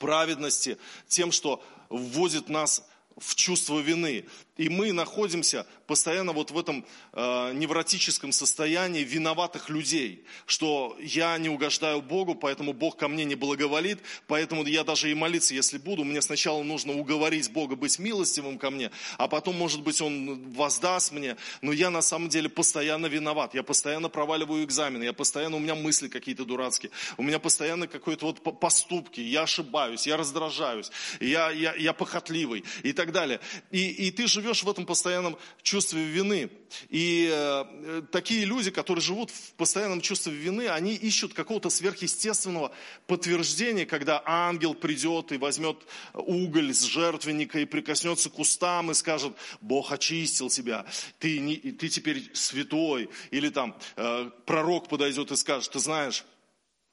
праведности 0.00 0.78
тем, 1.06 1.30
что 1.30 1.62
вводит 1.90 2.48
нас 2.48 2.84
в 3.16 3.36
чувство 3.36 3.78
вины. 3.78 4.26
И 4.60 4.68
мы 4.68 4.92
находимся 4.92 5.66
постоянно 5.86 6.34
вот 6.34 6.50
в 6.50 6.58
этом 6.58 6.84
э, 7.14 7.52
невротическом 7.54 8.30
состоянии 8.30 9.02
виноватых 9.02 9.70
людей, 9.70 10.22
что 10.44 10.98
я 11.00 11.38
не 11.38 11.48
угождаю 11.48 12.02
Богу, 12.02 12.34
поэтому 12.34 12.74
Бог 12.74 12.98
ко 12.98 13.08
мне 13.08 13.24
не 13.24 13.36
благоволит, 13.36 14.00
поэтому 14.26 14.66
я 14.66 14.84
даже 14.84 15.10
и 15.10 15.14
молиться, 15.14 15.54
если 15.54 15.78
буду, 15.78 16.04
мне 16.04 16.20
сначала 16.20 16.62
нужно 16.62 16.92
уговорить 16.92 17.50
Бога 17.50 17.74
быть 17.74 17.98
милостивым 17.98 18.58
ко 18.58 18.68
мне, 18.68 18.90
а 19.16 19.28
потом, 19.28 19.56
может 19.56 19.80
быть, 19.80 20.02
Он 20.02 20.52
воздаст 20.52 21.12
мне, 21.12 21.38
но 21.62 21.72
я 21.72 21.88
на 21.88 22.02
самом 22.02 22.28
деле 22.28 22.50
постоянно 22.50 23.06
виноват, 23.06 23.54
я 23.54 23.62
постоянно 23.62 24.10
проваливаю 24.10 24.62
экзамены, 24.62 25.04
я 25.04 25.14
постоянно, 25.14 25.56
у 25.56 25.60
меня 25.60 25.74
мысли 25.74 26.08
какие-то 26.08 26.44
дурацкие, 26.44 26.92
у 27.16 27.22
меня 27.22 27.38
постоянно 27.38 27.86
какие-то 27.86 28.26
вот 28.26 28.60
поступки, 28.60 29.22
я 29.22 29.44
ошибаюсь, 29.44 30.06
я 30.06 30.18
раздражаюсь, 30.18 30.90
я, 31.18 31.50
я, 31.50 31.74
я 31.76 31.94
похотливый 31.94 32.62
и 32.82 32.92
так 32.92 33.12
далее. 33.12 33.40
И, 33.70 33.88
и 33.88 34.10
ты 34.10 34.26
живешь 34.26 34.49
живешь 34.50 34.64
в 34.64 34.70
этом 34.70 34.86
постоянном 34.86 35.36
чувстве 35.62 36.02
вины. 36.02 36.50
И 36.88 37.28
э, 37.32 38.02
такие 38.10 38.44
люди, 38.44 38.70
которые 38.70 39.02
живут 39.02 39.30
в 39.30 39.52
постоянном 39.54 40.00
чувстве 40.00 40.32
вины, 40.32 40.68
они 40.68 40.94
ищут 40.94 41.34
какого-то 41.34 41.70
сверхъестественного 41.70 42.72
подтверждения, 43.06 43.86
когда 43.86 44.22
ангел 44.24 44.74
придет 44.74 45.32
и 45.32 45.38
возьмет 45.38 45.76
уголь 46.14 46.72
с 46.72 46.82
жертвенника 46.82 47.60
и 47.60 47.64
прикоснется 47.64 48.30
к 48.30 48.38
устам 48.38 48.90
и 48.90 48.94
скажет, 48.94 49.32
Бог 49.60 49.92
очистил 49.92 50.48
тебя, 50.48 50.86
ты, 51.18 51.38
не, 51.38 51.56
ты 51.56 51.88
теперь 51.88 52.30
святой. 52.34 53.08
Или 53.30 53.50
там 53.50 53.76
э, 53.96 54.30
пророк 54.46 54.88
подойдет 54.88 55.30
и 55.30 55.36
скажет, 55.36 55.72
ты 55.72 55.78
знаешь, 55.78 56.24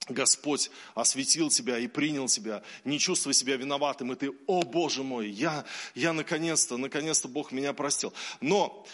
Господь 0.09 0.71
осветил 0.95 1.49
тебя 1.49 1.77
и 1.77 1.87
принял 1.87 2.27
тебя, 2.27 2.63
не 2.83 2.99
чувствуй 2.99 3.33
себя 3.33 3.57
виноватым, 3.57 4.13
и 4.13 4.15
ты, 4.15 4.31
о 4.47 4.61
Боже 4.63 5.03
мой, 5.03 5.29
я, 5.29 5.65
я 5.95 6.13
наконец-то, 6.13 6.77
наконец-то 6.77 7.27
Бог 7.27 7.51
меня 7.51 7.73
простил. 7.73 8.13
Но 8.41 8.85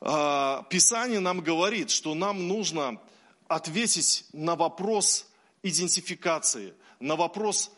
э, 0.00 0.62
Писание 0.70 1.20
нам 1.20 1.40
говорит, 1.40 1.90
что 1.90 2.14
нам 2.14 2.48
нужно 2.48 3.00
ответить 3.48 4.24
на 4.32 4.56
вопрос 4.56 5.26
идентификации, 5.62 6.74
на 7.00 7.16
вопрос, 7.16 7.70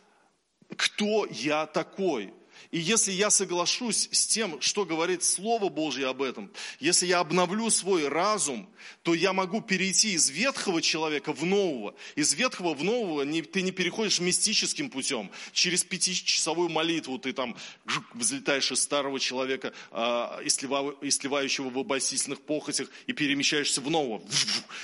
кто 0.77 1.27
я 1.27 1.67
такой. 1.67 2.33
И 2.71 2.79
если 2.79 3.13
я 3.13 3.31
соглашусь 3.31 4.09
с 4.13 4.27
тем, 4.27 4.61
что 4.61 4.85
говорит 4.85 5.23
Слово 5.23 5.69
Божье 5.69 6.09
об 6.09 6.23
этом, 6.23 6.51
если 6.81 7.07
я 7.07 7.21
обновлю 7.21 7.71
свой 7.71 8.09
разум, 8.09 8.69
то 9.03 9.15
я 9.15 9.33
могу 9.33 9.61
перейти 9.61 10.13
из 10.13 10.31
ветхого 10.31 10.83
человека 10.83 11.33
в 11.33 11.45
нового. 11.45 11.95
Из 12.17 12.35
ветхого 12.35 12.75
в 12.75 12.85
нового 12.85 13.23
не, 13.23 13.43
ты 13.43 13.63
не 13.63 13.73
переходишь 13.73 14.21
мистическим 14.21 14.91
путем. 14.91 15.31
Через 15.53 15.85
пятичасовую 15.85 16.69
молитву 16.69 17.19
ты 17.19 17.33
там 17.33 17.57
взлетаешь 18.15 18.71
из 18.71 18.81
старого 18.81 19.19
человека, 19.19 19.73
э, 19.91 19.97
истлевающего 20.45 21.71
в 21.71 21.79
обольстительных 21.79 22.41
похотях, 22.41 22.89
и 23.07 23.13
перемещаешься 23.13 23.81
в 23.81 23.91
нового. 23.91 24.23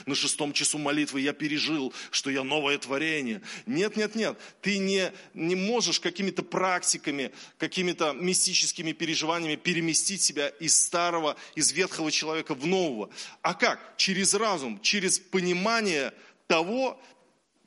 На 0.06 0.14
шестом 0.14 0.52
часу 0.52 0.78
молитвы 0.78 1.20
я 1.20 1.32
пережил, 1.32 1.92
что 2.10 2.30
я 2.30 2.44
новое 2.44 2.78
творение. 2.78 3.42
Нет, 3.66 3.96
нет, 3.96 4.14
нет. 4.14 4.38
Ты 4.60 4.78
не, 4.78 5.12
не 5.34 5.54
можешь 5.54 6.00
какими-то 6.00 6.42
практиками, 6.42 7.32
какими-то 7.64 8.12
мистическими 8.12 8.92
переживаниями 8.92 9.56
переместить 9.56 10.20
себя 10.20 10.48
из 10.48 10.78
старого, 10.78 11.34
из 11.54 11.72
ветхого 11.72 12.10
человека 12.10 12.54
в 12.54 12.66
нового. 12.66 13.08
А 13.40 13.54
как? 13.54 13.96
Через 13.96 14.34
разум, 14.34 14.78
через 14.82 15.18
понимание 15.18 16.12
того, 16.46 17.00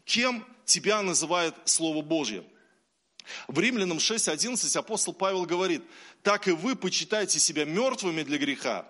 кем 0.06 0.46
тебя 0.66 1.02
называет 1.02 1.56
Слово 1.66 2.04
Божье. 2.04 2.44
В 3.48 3.60
Римлянам 3.60 3.98
6.11 3.98 4.78
апостол 4.78 5.16
Павел 5.16 5.46
говорит, 5.46 5.82
так 6.22 6.48
и 6.48 6.52
вы 6.52 6.76
почитайте 6.76 7.40
себя 7.40 7.66
мертвыми 7.66 8.22
для 8.22 8.38
греха, 8.38 8.86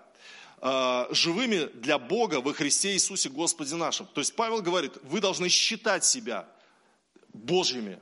а, 0.58 1.08
живыми 1.10 1.70
для 1.72 1.98
Бога 1.98 2.42
во 2.42 2.52
Христе 2.52 2.92
Иисусе 2.92 3.30
Господе 3.30 3.76
нашим. 3.76 4.06
То 4.08 4.20
есть 4.20 4.36
Павел 4.36 4.60
говорит, 4.60 4.92
вы 5.04 5.20
должны 5.20 5.48
считать 5.48 6.04
себя 6.04 6.46
Божьими, 7.32 7.98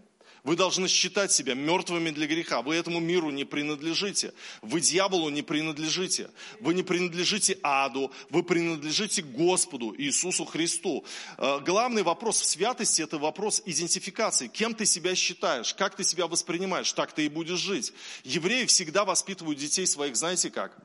вы 0.47 0.55
должны 0.55 0.87
считать 0.87 1.33
себя 1.33 1.55
мертвыми 1.55 2.11
для 2.11 2.29
греха. 2.29 2.63
Вы 2.63 2.77
этому 2.77 3.01
миру 3.01 3.31
не 3.31 3.45
принадлежите. 3.45 4.33
Вы 4.63 4.81
дьяволу 4.81 5.29
не 5.29 5.43
принадлежите. 5.43 6.31
Вы 6.61 6.73
не 6.75 6.85
принадлежите 6.85 7.59
аду. 7.65 8.13
Вы 8.31 8.45
принадлежите 8.45 9.23
Господу 9.23 9.93
Иисусу 9.99 10.45
Христу. 10.45 11.05
Э, 11.37 11.59
главный 11.59 12.05
вопрос 12.05 12.41
в 12.41 12.45
святости– 12.45 13.03
это 13.03 13.19
вопрос 13.19 13.61
идентификации. 13.67 14.47
Кем 14.47 14.73
ты 14.75 14.87
себя 14.87 15.17
считаешь? 15.17 15.75
Как 15.75 15.97
ты 15.97 16.05
себя 16.05 16.29
воспринимаешь? 16.29 16.93
Так 16.93 17.13
ты 17.13 17.27
и 17.27 17.29
будешь 17.29 17.59
жить. 17.59 17.93
Евреи 18.23 18.67
всегда 18.67 19.05
воспитывают 19.05 19.59
детей 19.59 19.85
своих, 19.85 20.15
знаете 20.15 20.51
как? 20.51 20.79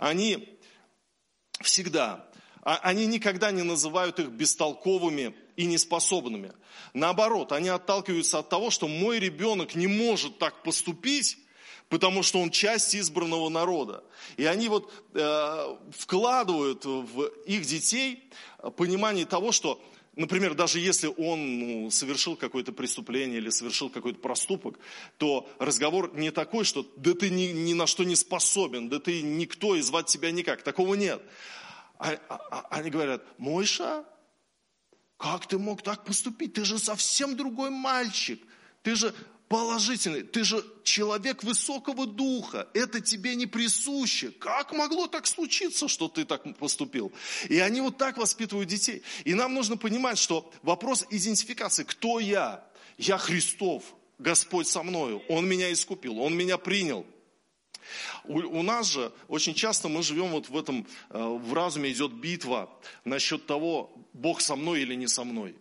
Они 0.00 0.58
всегда 1.62 2.28
а 2.62 2.80
они 2.82 3.06
никогда 3.06 3.50
не 3.50 3.62
называют 3.62 4.18
их 4.18 4.28
бестолковыми 4.28 5.34
и 5.58 5.66
неспособными. 5.66 6.52
Наоборот, 6.94 7.50
они 7.50 7.68
отталкиваются 7.68 8.38
от 8.38 8.48
того, 8.48 8.70
что 8.70 8.86
мой 8.86 9.18
ребенок 9.18 9.74
не 9.74 9.88
может 9.88 10.38
так 10.38 10.62
поступить, 10.62 11.36
потому 11.88 12.22
что 12.22 12.38
он 12.40 12.50
часть 12.50 12.94
избранного 12.94 13.48
народа. 13.48 14.04
И 14.36 14.44
они 14.44 14.68
вот 14.68 14.92
э, 15.14 15.76
вкладывают 15.90 16.84
в 16.84 17.24
их 17.44 17.66
детей 17.66 18.22
понимание 18.76 19.26
того, 19.26 19.50
что 19.50 19.82
например, 20.14 20.54
даже 20.54 20.78
если 20.78 21.08
он 21.16 21.58
ну, 21.58 21.90
совершил 21.90 22.36
какое-то 22.36 22.72
преступление 22.72 23.38
или 23.38 23.50
совершил 23.50 23.90
какой-то 23.90 24.20
проступок, 24.20 24.78
то 25.16 25.48
разговор 25.58 26.12
не 26.14 26.30
такой, 26.30 26.64
что 26.64 26.86
да 26.96 27.14
ты 27.14 27.30
ни, 27.30 27.46
ни 27.46 27.72
на 27.72 27.88
что 27.88 28.04
не 28.04 28.14
способен, 28.14 28.88
да 28.88 29.00
ты 29.00 29.22
никто 29.22 29.74
и 29.74 29.80
звать 29.80 30.06
тебя 30.06 30.30
никак. 30.30 30.62
Такого 30.62 30.94
нет. 30.94 31.20
А, 31.98 32.16
а, 32.28 32.36
а 32.50 32.66
они 32.70 32.90
говорят, 32.90 33.24
Мойша, 33.38 34.04
как 35.18 35.46
ты 35.48 35.58
мог 35.58 35.82
так 35.82 36.04
поступить? 36.04 36.54
Ты 36.54 36.64
же 36.64 36.78
совсем 36.78 37.36
другой 37.36 37.70
мальчик. 37.70 38.40
Ты 38.82 38.94
же 38.94 39.12
положительный. 39.48 40.22
Ты 40.22 40.44
же 40.44 40.64
человек 40.84 41.42
высокого 41.42 42.06
духа. 42.06 42.68
Это 42.72 43.00
тебе 43.00 43.34
не 43.34 43.46
присуще. 43.46 44.30
Как 44.30 44.72
могло 44.72 45.08
так 45.08 45.26
случиться, 45.26 45.88
что 45.88 46.08
ты 46.08 46.24
так 46.24 46.56
поступил? 46.56 47.12
И 47.48 47.58
они 47.58 47.80
вот 47.80 47.98
так 47.98 48.16
воспитывают 48.16 48.68
детей. 48.68 49.02
И 49.24 49.34
нам 49.34 49.54
нужно 49.54 49.76
понимать, 49.76 50.18
что 50.18 50.50
вопрос 50.62 51.04
идентификации. 51.10 51.82
Кто 51.82 52.20
я? 52.20 52.64
Я 52.96 53.18
Христов. 53.18 53.82
Господь 54.18 54.68
со 54.68 54.84
мною. 54.84 55.22
Он 55.28 55.48
меня 55.48 55.72
искупил. 55.72 56.20
Он 56.20 56.36
меня 56.36 56.58
принял. 56.58 57.04
У, 58.24 58.38
у 58.38 58.62
нас 58.62 58.86
же 58.86 59.12
очень 59.28 59.54
часто 59.54 59.88
мы 59.88 60.02
живем 60.02 60.28
вот 60.28 60.48
в 60.48 60.56
этом, 60.56 60.86
э, 61.10 61.18
в 61.18 61.52
разуме 61.52 61.90
идет 61.90 62.12
битва 62.12 62.70
насчет 63.04 63.46
того, 63.46 63.92
Бог 64.12 64.40
со 64.40 64.56
мной 64.56 64.82
или 64.82 64.94
не 64.94 65.06
со 65.08 65.24
мной. 65.24 65.54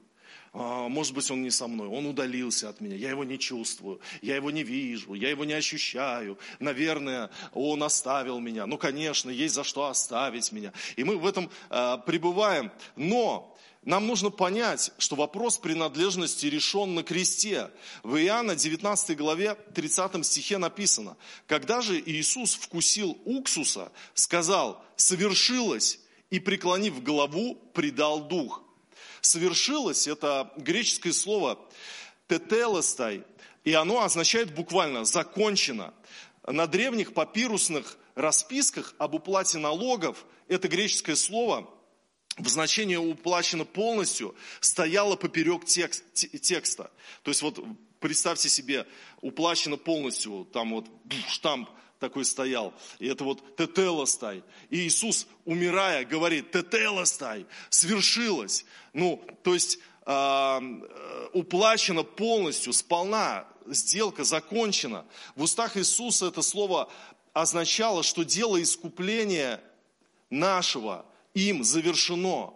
А, 0.53 0.87
может 0.87 1.13
быть, 1.13 1.29
он 1.29 1.43
не 1.43 1.51
со 1.51 1.67
мной, 1.67 1.87
он 1.87 2.07
удалился 2.07 2.69
от 2.69 2.81
меня, 2.81 2.95
я 2.95 3.11
его 3.11 3.23
не 3.23 3.37
чувствую, 3.37 3.99
я 4.21 4.35
его 4.35 4.49
не 4.49 4.63
вижу, 4.63 5.13
я 5.13 5.29
его 5.29 5.45
не 5.45 5.53
ощущаю. 5.53 6.39
Наверное, 6.59 7.29
он 7.53 7.83
оставил 7.83 8.39
меня. 8.39 8.65
Ну, 8.65 8.77
конечно, 8.77 9.29
есть 9.29 9.53
за 9.53 9.63
что 9.63 9.85
оставить 9.85 10.51
меня. 10.51 10.73
И 10.95 11.03
мы 11.03 11.17
в 11.17 11.27
этом 11.27 11.51
э, 11.69 11.97
пребываем. 12.05 12.71
Но 12.95 13.55
нам 13.87 14.05
нужно 14.05 14.29
понять, 14.31 14.91
что 14.97 15.15
вопрос 15.15 15.57
принадлежности 15.57 16.45
решен 16.47 16.93
на 16.93 17.03
кресте. 17.03 17.71
В 18.03 18.17
Иоанна 18.17 18.53
19 18.53 19.15
главе 19.15 19.55
30 19.55 20.25
стихе 20.25 20.57
написано, 20.57 21.15
«Когда 21.47 21.79
же 21.79 21.97
Иисус 21.97 22.55
вкусил 22.55 23.17
уксуса, 23.23 23.93
сказал, 24.13 24.83
совершилось, 24.97 26.01
и, 26.29 26.41
преклонив 26.41 27.01
голову, 27.01 27.55
предал 27.73 28.27
дух» 28.27 28.61
совершилось, 29.21 30.05
это 30.07 30.51
греческое 30.57 31.13
слово 31.13 31.57
тетелостай, 32.27 33.23
и 33.63 33.73
оно 33.73 34.03
означает 34.03 34.53
буквально 34.53 35.05
«закончено». 35.05 35.93
На 36.45 36.67
древних 36.67 37.13
папирусных 37.13 37.97
расписках 38.15 38.95
об 38.97 39.15
уплате 39.15 39.59
налогов 39.59 40.25
это 40.49 40.67
греческое 40.67 41.15
слово 41.15 41.69
в 42.37 42.47
значении 42.47 42.95
уплачено 42.95 43.65
полностью 43.65 44.35
стояло 44.59 45.15
поперек 45.15 45.65
текст, 45.65 46.03
текста. 46.13 46.91
То 47.23 47.31
есть 47.31 47.41
вот 47.41 47.59
представьте 47.99 48.47
себе, 48.47 48.85
уплачено 49.21 49.77
полностью, 49.77 50.47
там 50.53 50.71
вот 50.71 50.85
штамп 51.29 51.69
такой 51.99 52.25
стоял. 52.25 52.73
И 52.99 53.07
это 53.07 53.23
вот 53.23 53.57
тетелостай. 53.57 54.43
И 54.69 54.87
Иисус, 54.87 55.25
умирая, 55.45 56.05
говорит, 56.05 56.51
тетелостай, 56.51 57.47
свершилось. 57.69 58.65
Ну, 58.93 59.25
то 59.43 59.55
есть 59.55 59.79
э, 60.05 60.59
уплачено 61.33 62.03
полностью, 62.03 62.71
сполна, 62.71 63.47
сделка 63.65 64.23
закончена. 64.23 65.07
В 65.35 65.41
устах 65.41 65.75
Иисуса 65.75 66.27
это 66.27 66.43
слово 66.43 66.87
означало, 67.33 68.03
что 68.03 68.23
дело 68.23 68.61
искупления 68.61 69.59
нашего– 70.29 71.03
им 71.37 71.63
завершено. 71.63 72.53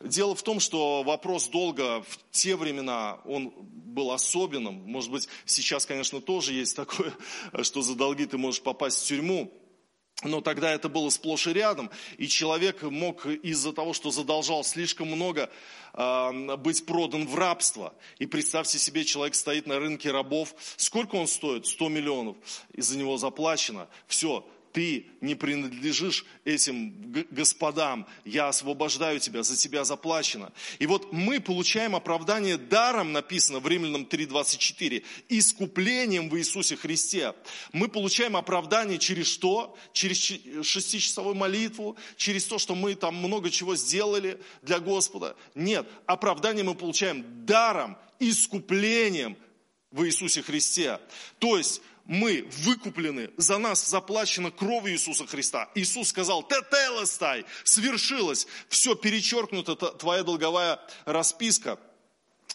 Дело 0.00 0.34
в 0.34 0.42
том, 0.42 0.58
что 0.58 1.02
вопрос 1.02 1.48
долга 1.48 2.02
в 2.02 2.18
те 2.30 2.56
времена, 2.56 3.20
он 3.24 3.52
был 3.56 4.10
особенным. 4.10 4.82
Может 4.86 5.10
быть, 5.10 5.28
сейчас, 5.44 5.86
конечно, 5.86 6.20
тоже 6.20 6.54
есть 6.54 6.74
такое, 6.74 7.12
что 7.62 7.82
за 7.82 7.94
долги 7.94 8.26
ты 8.26 8.38
можешь 8.38 8.62
попасть 8.62 9.02
в 9.02 9.06
тюрьму. 9.06 9.52
Но 10.24 10.40
тогда 10.40 10.72
это 10.72 10.88
было 10.88 11.10
сплошь 11.10 11.48
и 11.48 11.52
рядом, 11.52 11.90
и 12.16 12.28
человек 12.28 12.82
мог 12.82 13.26
из-за 13.26 13.72
того, 13.72 13.92
что 13.92 14.12
задолжал 14.12 14.62
слишком 14.62 15.08
много, 15.08 15.50
а, 15.94 16.30
быть 16.56 16.86
продан 16.86 17.26
в 17.26 17.34
рабство. 17.34 17.92
И 18.18 18.26
представьте 18.26 18.78
себе, 18.78 19.04
человек 19.04 19.34
стоит 19.34 19.66
на 19.66 19.80
рынке 19.80 20.12
рабов. 20.12 20.54
Сколько 20.76 21.16
он 21.16 21.26
стоит? 21.26 21.66
100 21.66 21.88
миллионов. 21.88 22.36
И 22.72 22.80
за 22.80 22.96
него 22.96 23.16
заплачено. 23.16 23.88
Все, 24.06 24.46
ты 24.72 25.06
не 25.20 25.34
принадлежишь 25.34 26.24
этим 26.44 27.26
господам, 27.30 28.06
я 28.24 28.48
освобождаю 28.48 29.20
тебя, 29.20 29.42
за 29.42 29.56
тебя 29.56 29.84
заплачено. 29.84 30.52
И 30.78 30.86
вот 30.86 31.12
мы 31.12 31.40
получаем 31.40 31.94
оправдание 31.94 32.56
даром, 32.56 33.12
написано 33.12 33.60
в 33.60 33.68
Римлянам 33.68 34.02
3.24, 34.02 35.04
искуплением 35.28 36.28
в 36.28 36.38
Иисусе 36.38 36.76
Христе. 36.76 37.34
Мы 37.72 37.88
получаем 37.88 38.36
оправдание 38.36 38.98
через 38.98 39.26
что? 39.26 39.76
Через 39.92 40.18
шестичасовую 40.66 41.34
молитву, 41.34 41.96
через 42.16 42.44
то, 42.44 42.58
что 42.58 42.74
мы 42.74 42.94
там 42.94 43.14
много 43.16 43.50
чего 43.50 43.76
сделали 43.76 44.40
для 44.62 44.80
Господа. 44.80 45.36
Нет, 45.54 45.86
оправдание 46.06 46.64
мы 46.64 46.74
получаем 46.74 47.44
даром, 47.44 47.96
искуплением 48.18 49.36
в 49.90 50.06
Иисусе 50.06 50.42
Христе. 50.42 50.98
То 51.38 51.58
есть 51.58 51.82
мы 52.12 52.46
выкуплены, 52.58 53.30
за 53.38 53.56
нас 53.56 53.88
заплачено 53.88 54.50
кровью 54.50 54.92
Иисуса 54.92 55.26
Христа. 55.26 55.70
Иисус 55.74 56.08
сказал, 56.08 56.42
тетелестай, 56.42 57.46
свершилось, 57.64 58.46
все 58.68 58.94
перечеркнуто, 58.94 59.74
твоя 59.74 60.22
долговая 60.22 60.78
расписка– 61.06 61.78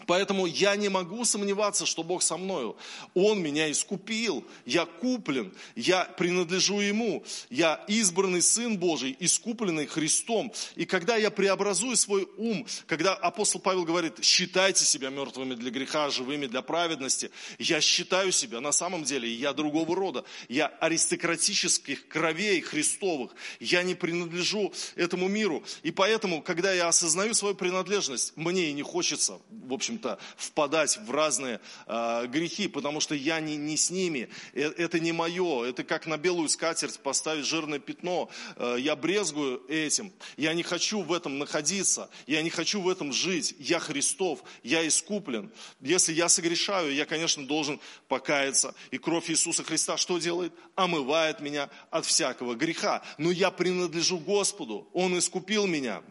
Поэтому 0.05 0.45
я 0.45 0.75
не 0.75 0.89
могу 0.89 1.25
сомневаться, 1.25 1.87
что 1.87 2.03
Бог 2.03 2.21
со 2.21 2.37
мною. 2.37 2.77
Он 3.15 3.41
меня 3.41 3.71
искупил, 3.71 4.45
я 4.65 4.85
куплен, 4.85 5.51
я 5.75 6.05
принадлежу 6.05 6.79
Ему, 6.79 7.23
я 7.49 7.83
избранный 7.87 8.43
Сын 8.43 8.77
Божий, 8.77 9.15
искупленный 9.19 9.87
Христом. 9.87 10.53
И 10.75 10.85
когда 10.85 11.15
я 11.15 11.31
преобразую 11.31 11.97
свой 11.97 12.27
ум, 12.37 12.67
когда 12.85 13.15
апостол 13.15 13.59
Павел 13.59 13.85
говорит, 13.85 14.23
считайте 14.23 14.85
себя 14.85 15.09
мертвыми 15.09 15.55
для 15.55 15.71
греха, 15.71 16.11
живыми 16.11 16.45
для 16.45 16.61
праведности, 16.61 17.31
я 17.57 17.81
считаю 17.81 18.31
себя 18.31 18.61
на 18.61 18.71
самом 18.71 19.03
деле, 19.03 19.33
я 19.33 19.51
другого 19.51 19.95
рода, 19.95 20.25
я 20.47 20.67
аристократических 20.67 22.07
кровей 22.07 22.61
Христовых, 22.61 23.31
я 23.59 23.81
не 23.81 23.95
принадлежу 23.95 24.71
этому 24.95 25.27
миру. 25.27 25.63
И 25.81 25.89
поэтому, 25.89 26.43
когда 26.43 26.71
я 26.71 26.87
осознаю 26.87 27.33
свою 27.33 27.55
принадлежность, 27.55 28.33
мне 28.35 28.69
и 28.69 28.73
не 28.73 28.83
хочется, 28.83 29.39
в 29.49 29.73
общем, 29.73 29.86
общем-то, 29.87 30.19
впадать 30.35 30.97
в 30.97 31.11
разные 31.11 31.61
э, 31.85 32.27
грехи, 32.27 32.67
потому 32.67 32.99
что 32.99 33.15
я 33.15 33.39
не, 33.39 33.55
не 33.55 33.77
с 33.77 33.89
ними, 33.89 34.29
э, 34.53 34.63
это 34.77 34.99
не 34.99 35.13
мое, 35.13 35.63
это 35.65 35.83
как 35.83 36.07
на 36.07 36.17
белую 36.17 36.49
скатерть 36.49 36.99
поставить 36.99 37.45
жирное 37.45 37.79
пятно, 37.79 38.29
э, 38.57 38.75
я 38.79 38.95
брезгую 38.97 39.63
этим, 39.69 40.11
я 40.35 40.53
не 40.53 40.63
хочу 40.63 41.01
в 41.01 41.13
этом 41.13 41.39
находиться, 41.39 42.09
я 42.25 42.41
не 42.41 42.49
хочу 42.49 42.81
в 42.81 42.89
этом 42.89 43.13
жить, 43.13 43.55
я 43.59 43.79
Христов, 43.79 44.43
я 44.63 44.85
искуплен. 44.85 45.51
Если 45.79 46.13
я 46.13 46.27
согрешаю, 46.27 46.93
я, 46.93 47.05
конечно, 47.05 47.47
должен 47.47 47.79
покаяться, 48.09 48.75
и 48.91 48.97
кровь 48.97 49.29
Иисуса 49.29 49.63
Христа 49.63 49.95
что 49.95 50.17
делает? 50.17 50.53
Омывает 50.75 51.39
меня 51.39 51.69
от 51.91 52.05
всякого 52.05 52.55
греха, 52.55 53.03
но 53.17 53.31
я 53.31 53.51
принадлежу 53.51 54.17
Господу, 54.17 54.89
Он 54.93 55.17
искупил 55.17 55.65
меня. 55.65 56.03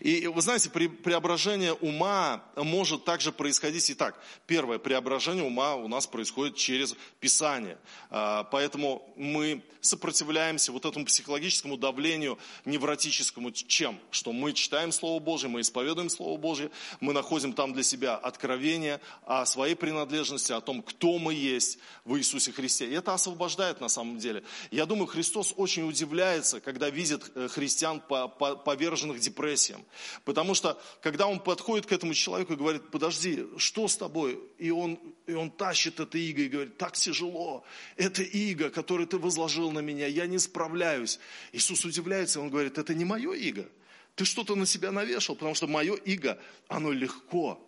И 0.00 0.26
вы 0.26 0.40
знаете, 0.42 0.70
преображение 0.70 1.72
ума 1.74 2.42
может 2.56 3.04
также 3.04 3.32
происходить 3.32 3.88
и 3.90 3.94
так. 3.94 4.20
Первое, 4.46 4.78
преображение 4.78 5.44
ума 5.44 5.76
у 5.76 5.88
нас 5.88 6.06
происходит 6.06 6.56
через 6.56 6.94
Писание. 7.20 7.78
А, 8.10 8.44
поэтому 8.44 9.12
мы 9.16 9.62
сопротивляемся 9.80 10.72
вот 10.72 10.84
этому 10.84 11.04
психологическому 11.04 11.76
давлению 11.76 12.38
невротическому 12.64 13.50
чем? 13.50 13.98
Что 14.10 14.32
мы 14.32 14.52
читаем 14.52 14.92
Слово 14.92 15.20
Божье, 15.20 15.48
мы 15.48 15.60
исповедуем 15.60 16.08
Слово 16.08 16.38
Божье, 16.38 16.70
мы 17.00 17.12
находим 17.12 17.52
там 17.52 17.72
для 17.72 17.82
себя 17.82 18.16
откровение 18.16 19.00
о 19.24 19.44
своей 19.46 19.74
принадлежности, 19.74 20.52
о 20.52 20.60
том, 20.60 20.82
кто 20.82 21.18
мы 21.18 21.34
есть 21.34 21.78
в 22.04 22.16
Иисусе 22.16 22.52
Христе. 22.52 22.86
И 22.86 22.92
это 22.92 23.14
освобождает 23.14 23.80
на 23.80 23.88
самом 23.88 24.18
деле. 24.18 24.42
Я 24.70 24.86
думаю, 24.86 25.06
Христос 25.06 25.52
очень 25.56 25.88
удивляется, 25.88 26.60
когда 26.60 26.90
видит 26.90 27.30
э, 27.34 27.48
христиан 27.48 28.00
поверженных 28.00 29.20
депрессиям 29.20 29.51
депрессиям. 29.52 29.84
Потому 30.24 30.54
что, 30.54 30.80
когда 31.02 31.26
он 31.26 31.40
подходит 31.40 31.86
к 31.86 31.92
этому 31.92 32.14
человеку 32.14 32.52
и 32.52 32.56
говорит, 32.56 32.90
подожди, 32.90 33.46
что 33.58 33.88
с 33.88 33.96
тобой? 33.96 34.40
И 34.58 34.70
он, 34.70 34.98
и 35.26 35.34
он 35.34 35.50
тащит 35.50 36.00
это 36.00 36.18
иго 36.18 36.42
и 36.42 36.48
говорит, 36.48 36.78
так 36.78 36.94
тяжело. 36.94 37.64
Это 37.96 38.22
иго, 38.22 38.70
которое 38.70 39.06
ты 39.06 39.18
возложил 39.18 39.70
на 39.70 39.80
меня, 39.80 40.06
я 40.06 40.26
не 40.26 40.38
справляюсь. 40.38 41.18
Иисус 41.52 41.84
удивляется, 41.84 42.40
он 42.40 42.50
говорит, 42.50 42.78
это 42.78 42.94
не 42.94 43.04
мое 43.04 43.32
иго. 43.32 43.68
Ты 44.14 44.24
что-то 44.24 44.54
на 44.54 44.66
себя 44.66 44.92
навешал, 44.92 45.36
потому 45.36 45.54
что 45.54 45.66
мое 45.66 45.94
иго, 45.94 46.38
оно 46.68 46.92
легко. 46.92 47.58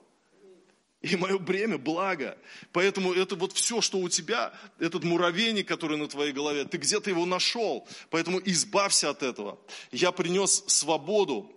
И 1.05 1.16
мое 1.16 1.38
бремя– 1.38 1.77
благо. 1.79 2.38
Поэтому 2.73 3.12
это 3.12 3.37
вот 3.37 3.53
все, 3.53 3.83
что 3.83 3.99
у 3.99 4.09
тебя, 4.09 4.55
этот 4.79 5.05
муравейник, 5.05 5.68
который 5.68 5.99
на 5.99 6.09
твоей 6.09 6.33
голове, 6.33 6.64
ты 6.64 6.79
где-то 6.79 7.11
его 7.11 7.27
нашел. 7.27 7.87
Поэтому 8.09 8.40
избавься 8.42 9.11
от 9.11 9.23
этого. 9.23 9.59
Я 9.92 10.12
принес 10.12 10.64
свободу 10.66 11.55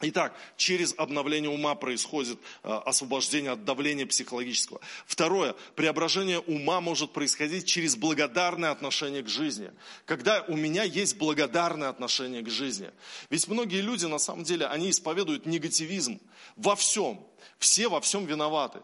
Итак, 0.00 0.32
через 0.56 0.94
обновление 0.96 1.50
ума 1.50 1.74
происходит 1.74 2.38
э, 2.62 2.68
освобождение 2.86 3.50
от 3.52 3.64
давления 3.64 4.06
психологического. 4.06 4.80
Второе, 5.06 5.56
преображение 5.74 6.38
ума 6.38 6.80
может 6.80 7.12
происходить 7.12 7.66
через 7.66 7.96
благодарное 7.96 8.70
отношение 8.70 9.24
к 9.24 9.28
жизни. 9.28 9.72
Когда 10.04 10.44
у 10.46 10.56
меня 10.56 10.84
есть 10.84 11.16
благодарное 11.16 11.88
отношение 11.88 12.42
к 12.42 12.48
жизни. 12.48 12.90
Ведь 13.28 13.48
многие 13.48 13.80
люди, 13.80 14.04
на 14.04 14.18
самом 14.18 14.44
деле, 14.44 14.66
они 14.66 14.90
исповедуют 14.90 15.46
негативизм 15.46 16.20
во 16.54 16.76
всем. 16.76 17.20
Все 17.58 17.88
во 17.88 18.00
всем 18.00 18.24
виноваты. 18.24 18.80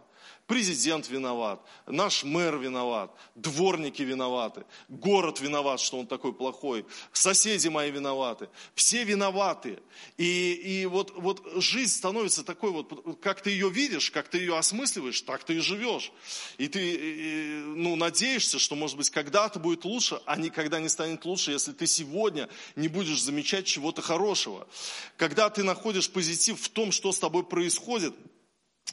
Президент 0.47 1.09
виноват, 1.09 1.63
наш 1.87 2.23
мэр 2.23 2.59
виноват, 2.59 3.11
дворники 3.35 4.03
виноваты, 4.03 4.65
город 4.91 5.41
виноват, 5.41 5.81
что 5.81 5.99
он 5.99 6.07
такой 6.07 6.35
плохой, 6.35 6.85
соседи 7.15 7.69
мои 7.69 7.91
виноваты, 7.91 8.51
все 8.75 9.05
виноваты. 9.05 9.79
И, 10.19 10.53
и 10.53 10.85
вот, 10.85 11.15
вот 11.17 11.43
жизнь 11.57 11.95
становится 11.95 12.45
такой, 12.45 12.73
вот, 12.73 13.19
как 13.23 13.41
ты 13.41 13.53
ее 13.53 13.71
видишь, 13.71 14.11
как 14.11 14.29
ты 14.29 14.37
ее 14.37 14.59
осмысливаешь, 14.59 15.23
так 15.23 15.45
ты 15.45 15.55
и 15.55 15.61
живешь. 15.61 16.13
И 16.59 16.69
ты 16.69 16.95
и, 16.95 17.63
ну, 17.65 17.97
надеешься, 17.97 18.59
что, 18.59 18.75
может 18.75 18.99
быть, 18.99 19.09
когда-то 19.09 19.59
будет 19.59 19.87
лучше, 19.87 20.21
а 20.27 20.37
никогда 20.37 20.79
не 20.79 20.91
станет 20.91 21.25
лучше, 21.25 21.53
если 21.53 21.73
ты 21.73 21.87
сегодня 21.87 22.51
не 22.77 22.89
будешь 22.89 23.23
замечать 23.23 23.65
чего-то 23.65 24.03
хорошего. 24.03 24.69
Когда 25.17 25.49
ты 25.49 25.63
находишь 25.63 26.11
позитив 26.11 26.61
в 26.61 26.69
том, 26.69 26.93
что 26.93 27.13
с 27.13 27.19
тобой 27.19 27.45
происходит, 27.45 28.15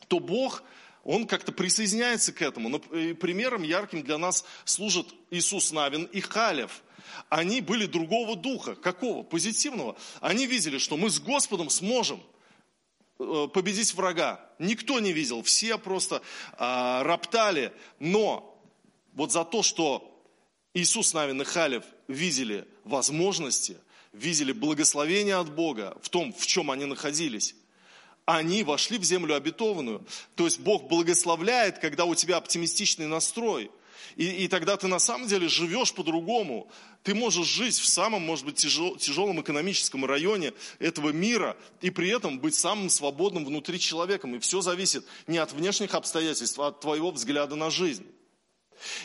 то 0.08 0.22
Бог– 0.22 0.64
он 1.04 1.26
как-то 1.26 1.52
присоединяется 1.52 2.32
к 2.32 2.42
этому. 2.42 2.70
Но 2.70 2.80
примером 2.80 3.64
ярким 3.64 4.04
для 4.04 4.18
нас 4.18 4.46
служат 4.66 5.08
Иисус 5.30 5.72
Навин 5.72 6.06
и 6.06 6.22
Халев. 6.22 6.84
Они 7.30 7.62
были 7.62 7.86
другого 7.86 8.36
духа. 8.36 8.76
Какого? 8.76 9.24
Позитивного. 9.24 9.98
Они 10.20 10.46
видели, 10.46 10.78
что 10.78 10.98
мы 10.98 11.10
с 11.10 11.20
Господом 11.20 11.70
сможем 11.70 12.22
э, 13.20 13.48
победить 13.54 13.94
врага. 13.94 14.40
Никто 14.60 15.00
не 15.00 15.12
видел, 15.12 15.42
все 15.42 15.78
просто 15.78 16.22
а, 16.54 17.04
роптали. 17.04 17.74
Но 18.00 18.62
вот 19.14 19.32
за 19.32 19.44
то, 19.44 19.64
что 19.64 20.08
Иисус 20.74 21.14
Навин 21.14 21.42
и 21.42 21.46
Халев 21.46 21.84
видели 22.08 22.68
возможности, 22.84 23.78
видели 24.14 24.52
благословение 24.52 25.36
от 25.36 25.54
Бога 25.54 25.98
в 26.02 26.10
том, 26.10 26.32
в 26.34 26.46
чем 26.46 26.72
они 26.72 26.86
находились, 26.86 27.56
они 28.26 28.64
вошли 28.64 28.98
в 28.98 29.04
землю 29.04 29.36
обетованную. 29.36 30.06
То 30.36 30.46
есть 30.46 30.60
Бог 30.60 30.88
благословляет, 30.88 31.80
когда 31.80 32.06
у 32.06 32.16
тебя 32.16 32.38
оптимистичный 32.38 33.08
настрой. 33.08 33.72
И, 34.16 34.26
и 34.26 34.48
тогда 34.48 34.78
ты 34.78 34.88
на 34.88 35.00
самом 35.00 35.28
деле 35.28 35.48
живешь 35.48 35.94
по-другому. 35.94 36.70
Ты 37.04 37.16
можешь 37.16 37.48
жить 37.48 37.78
в 37.78 37.88
самом, 37.88 38.22
может 38.22 38.46
быть, 38.46 38.56
тяжел, 38.56 38.96
тяжелом 38.96 39.42
экономическом 39.42 40.06
районе 40.06 40.54
этого 40.80 41.10
мира 41.10 41.58
и 41.82 41.90
при 41.90 42.10
этом 42.10 42.40
быть 42.40 42.56
самым 42.56 42.90
свободным 42.90 43.46
внутри 43.46 43.80
человеком. 43.80 44.36
И 44.36 44.40
все 44.40 44.62
зависит 44.62 45.06
не 45.28 45.38
от 45.38 45.52
внешних 45.54 45.96
обстоятельств, 45.96 46.60
а 46.60 46.68
от 46.68 46.80
твоего 46.80 47.12
взгляда 47.12 47.56
на 47.56 47.70
жизнь. 47.70 48.06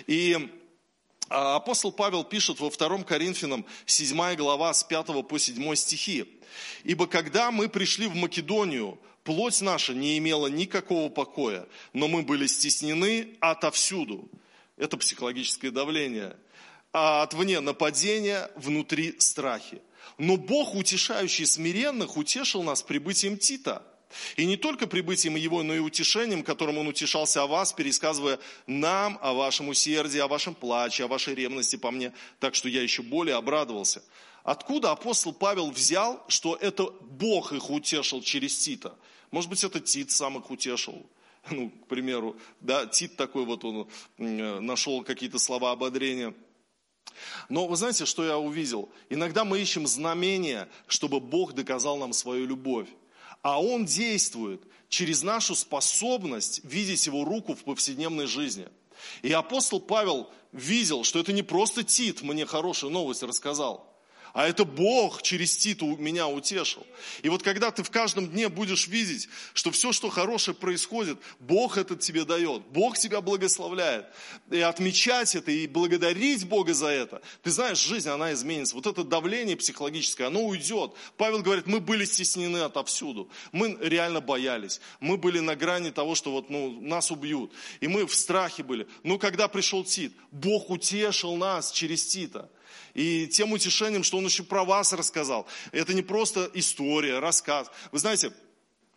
И 0.07 0.50
апостол 1.29 1.93
Павел 1.93 2.25
пишет 2.25 2.61
во 2.61 2.71
2 2.71 3.05
Коринфянам 3.05 3.65
7 3.87 4.35
глава 4.37 4.73
с 4.73 4.85
5 4.85 5.27
по 5.27 5.39
7 5.39 5.75
стихи. 5.75 6.41
«Ибо 6.85 7.07
когда 7.07 7.51
мы 7.51 7.69
пришли 7.69 8.07
в 8.07 8.15
Македонию, 8.15 8.99
плоть 9.25 9.61
наша 9.61 9.95
не 9.95 10.19
имела 10.19 10.47
никакого 10.47 11.09
покоя, 11.09 11.67
но 11.93 12.09
мы 12.09 12.23
были 12.23 12.47
стеснены 12.47 13.37
отовсюду». 13.41 14.29
Это 14.77 14.97
психологическое 14.97 15.71
давление. 15.71 16.37
А 16.93 17.23
отвне 17.23 17.61
нападения, 17.61 18.51
внутри 18.57 19.17
страхи. 19.19 19.83
Но 20.19 20.37
Бог, 20.37 20.75
утешающий 20.75 21.47
смиренных, 21.47 22.17
утешил 22.17 22.62
нас 22.62 22.83
прибытием 22.83 23.37
Тита– 23.39 23.83
и 24.37 24.47
не 24.47 24.57
только 24.57 24.87
прибытием 24.87 25.37
Его, 25.37 25.62
но 25.62 25.75
и 25.75 25.79
утешением, 25.79 26.42
которым 26.42 26.79
Он 26.79 26.88
утешался 26.88 27.42
о 27.42 27.47
вас, 27.47 27.73
пересказывая 27.73 28.38
нам 28.66 29.19
о 29.21 29.33
вашем 29.33 29.69
усердии, 29.69 30.19
о 30.19 30.29
вашем 30.29 30.55
плаче, 30.55 31.05
о 31.05 31.09
вашей 31.09 31.35
ревности 31.35 31.77
по 31.77 31.90
мне, 31.90 32.12
так 32.38 32.55
что 32.55 32.69
я 32.69 32.83
еще 32.83 33.03
более 33.03 33.37
обрадовался. 33.37 34.03
Откуда 34.45 34.92
апостол 34.92 35.33
Павел 35.33 35.71
взял, 35.71 36.25
что 36.29 36.57
это 36.57 36.85
Бог 37.01 37.53
их 37.53 37.69
утешил 37.69 38.23
через 38.23 38.57
Тита? 38.57 38.95
Может 39.33 39.51
быть, 39.51 39.64
это 39.64 39.81
Тит 39.81 40.11
сам 40.12 40.38
их 40.38 40.51
утешил? 40.51 41.05
Ну, 41.51 41.71
к 41.71 41.87
примеру, 41.87 42.37
да, 42.61 42.87
Тит 42.87 43.16
такой 43.16 43.45
вот 43.45 43.64
он 43.64 43.88
нашел 44.19 45.03
какие-то 45.03 45.38
слова 45.38 45.73
ободрения. 45.73 46.35
Но 47.49 47.66
вы 47.66 47.77
знаете, 47.77 48.05
что 48.05 48.25
я 48.25 48.38
увидел? 48.38 48.88
Иногда 49.11 49.45
мы 49.45 49.61
ищем 49.61 49.87
знамения, 49.87 50.69
чтобы 50.87 51.21
Бог 51.21 51.53
доказал 51.53 51.97
нам 51.97 52.12
свою 52.12 52.47
любовь 52.47 52.88
а 53.42 53.61
Он 53.61 53.85
действует 53.85 54.62
через 54.88 55.22
нашу 55.22 55.55
способность 55.55 56.61
видеть 56.64 57.07
Его 57.07 57.25
руку 57.25 57.55
в 57.55 57.64
повседневной 57.64 58.27
жизни. 58.27 58.68
И 59.22 59.33
апостол 59.33 59.81
Павел 59.81 60.31
видел, 60.53 61.05
что 61.05 61.18
это 61.18 61.33
не 61.33 61.42
просто 61.42 61.85
Тит 61.85 62.22
мне 62.22 62.46
хорошую 62.46 62.92
новость 62.92 63.22
рассказал, 63.22 63.86
а 64.37 64.46
это 64.46 64.66
Бог 64.66 65.22
через 65.22 65.57
Титу 65.57 65.96
меня 65.96 66.29
утешил. 66.29 66.87
И 67.22 67.31
вот 67.31 67.42
когда 67.42 67.70
ты 67.70 67.83
в 67.83 67.90
каждом 67.90 68.29
дне 68.29 68.51
будешь 68.51 68.87
видеть, 68.87 69.31
что 69.55 69.70
все, 69.70 69.92
что 69.92 70.11
хорошее 70.11 70.55
происходит, 70.55 71.18
Бог 71.40 71.79
это 71.79 71.96
тебе 71.96 72.27
дает, 72.27 72.61
Бог 72.66 72.99
тебя 72.99 73.22
благословляет, 73.22 74.05
и 74.51 74.61
отмечать 74.61 75.35
это, 75.35 75.51
и 75.51 75.66
благодарить 75.66 76.46
Бога 76.46 76.75
за 76.75 76.88
это, 76.88 77.22
ты 77.42 77.51
знаешь, 77.51 77.79
жизнь, 77.79 78.11
она 78.11 78.35
изменится. 78.35 78.75
Вот 78.75 78.87
это 78.87 79.05
давление 79.05 79.57
психологическое, 79.57 80.27
оно 80.27 80.42
уйдет. 80.44 80.92
Павел 81.16 81.40
говорит, 81.40 81.66
мы 81.66 81.81
были 81.81 82.05
стеснены 82.05 82.59
отовсюду, 82.59 83.31
мы 83.53 83.79
реально 83.81 84.20
боялись, 84.20 84.83
мы 85.01 85.16
были 85.16 85.38
на 85.38 85.57
грани 85.57 85.88
того, 85.88 86.14
что 86.14 86.31
вот, 86.31 86.51
ну, 86.51 86.79
нас 86.83 87.11
убьют, 87.11 87.55
и 87.81 87.88
мы 87.88 88.07
в 88.07 88.14
страхе 88.14 88.62
были. 88.62 88.87
Но 89.03 89.16
когда 89.18 89.49
пришел 89.49 89.83
Тит, 89.83 90.12
Бог 90.31 90.68
утешил 90.68 91.37
нас 91.37 91.72
через 91.72 92.05
Тита 92.05 92.51
и 92.94 93.26
тем 93.26 93.52
утешением, 93.52 94.02
что 94.02 94.18
он 94.18 94.24
еще 94.24 94.42
про 94.42 94.64
вас 94.64 94.92
рассказал. 94.92 95.46
Это 95.72 95.94
не 95.94 96.02
просто 96.02 96.50
история, 96.55 97.18
рассказ. 97.18 97.70
Вы 97.92 97.98
знаете, 97.98 98.33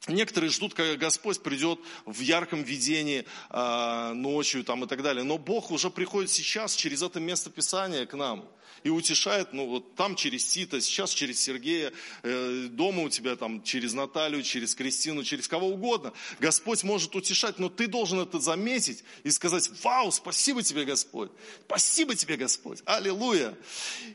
Некоторые 0.08 0.50
ждут, 0.50 0.74
когда 0.74 0.96
Господь 0.96 1.42
придет 1.42 1.80
в 2.06 2.22
ярком 2.22 2.64
видении 2.64 3.26
э, 3.50 4.14
ночью 4.14 4.64
там, 4.64 4.86
и 4.86 4.88
так 4.88 5.04
далее. 5.04 5.24
Но 5.24 5.38
Бог 5.38 5.72
уже 5.72 5.90
приходит 5.90 6.32
сейчас 6.32 6.74
через 6.74 7.02
это 7.02 7.20
место 7.20 7.50
Писания 7.50 8.06
к 8.06 8.14
нам 8.16 8.48
и 8.84 8.90
утешает, 8.90 9.52
ну 9.52 9.68
вот 9.68 9.96
там 9.96 10.16
через 10.16 10.50
Сита, 10.50 10.80
сейчас 10.80 11.12
через 11.12 11.42
Сергея, 11.42 11.92
э, 12.24 12.68
дома 12.72 13.04
у 13.04 13.10
тебя 13.10 13.36
там 13.36 13.62
через 13.62 13.94
Наталью, 13.94 14.42
через 14.42 14.74
Кристину, 14.74 15.24
через 15.24 15.50
кого 15.50 15.68
угодно. 15.68 16.14
Господь 16.40 16.84
может 16.84 17.14
утешать, 17.14 17.60
но 17.60 17.68
ты 17.68 17.88
должен 17.88 18.22
это 18.22 18.40
заметить 18.40 19.04
и 19.24 19.32
сказать, 19.32 19.70
вау, 19.84 20.14
спасибо 20.14 20.64
тебе, 20.64 20.86
Господь, 20.86 21.30
спасибо 21.66 22.16
тебе, 22.16 22.38
Господь, 22.38 22.82
аллилуйя. 22.86 23.54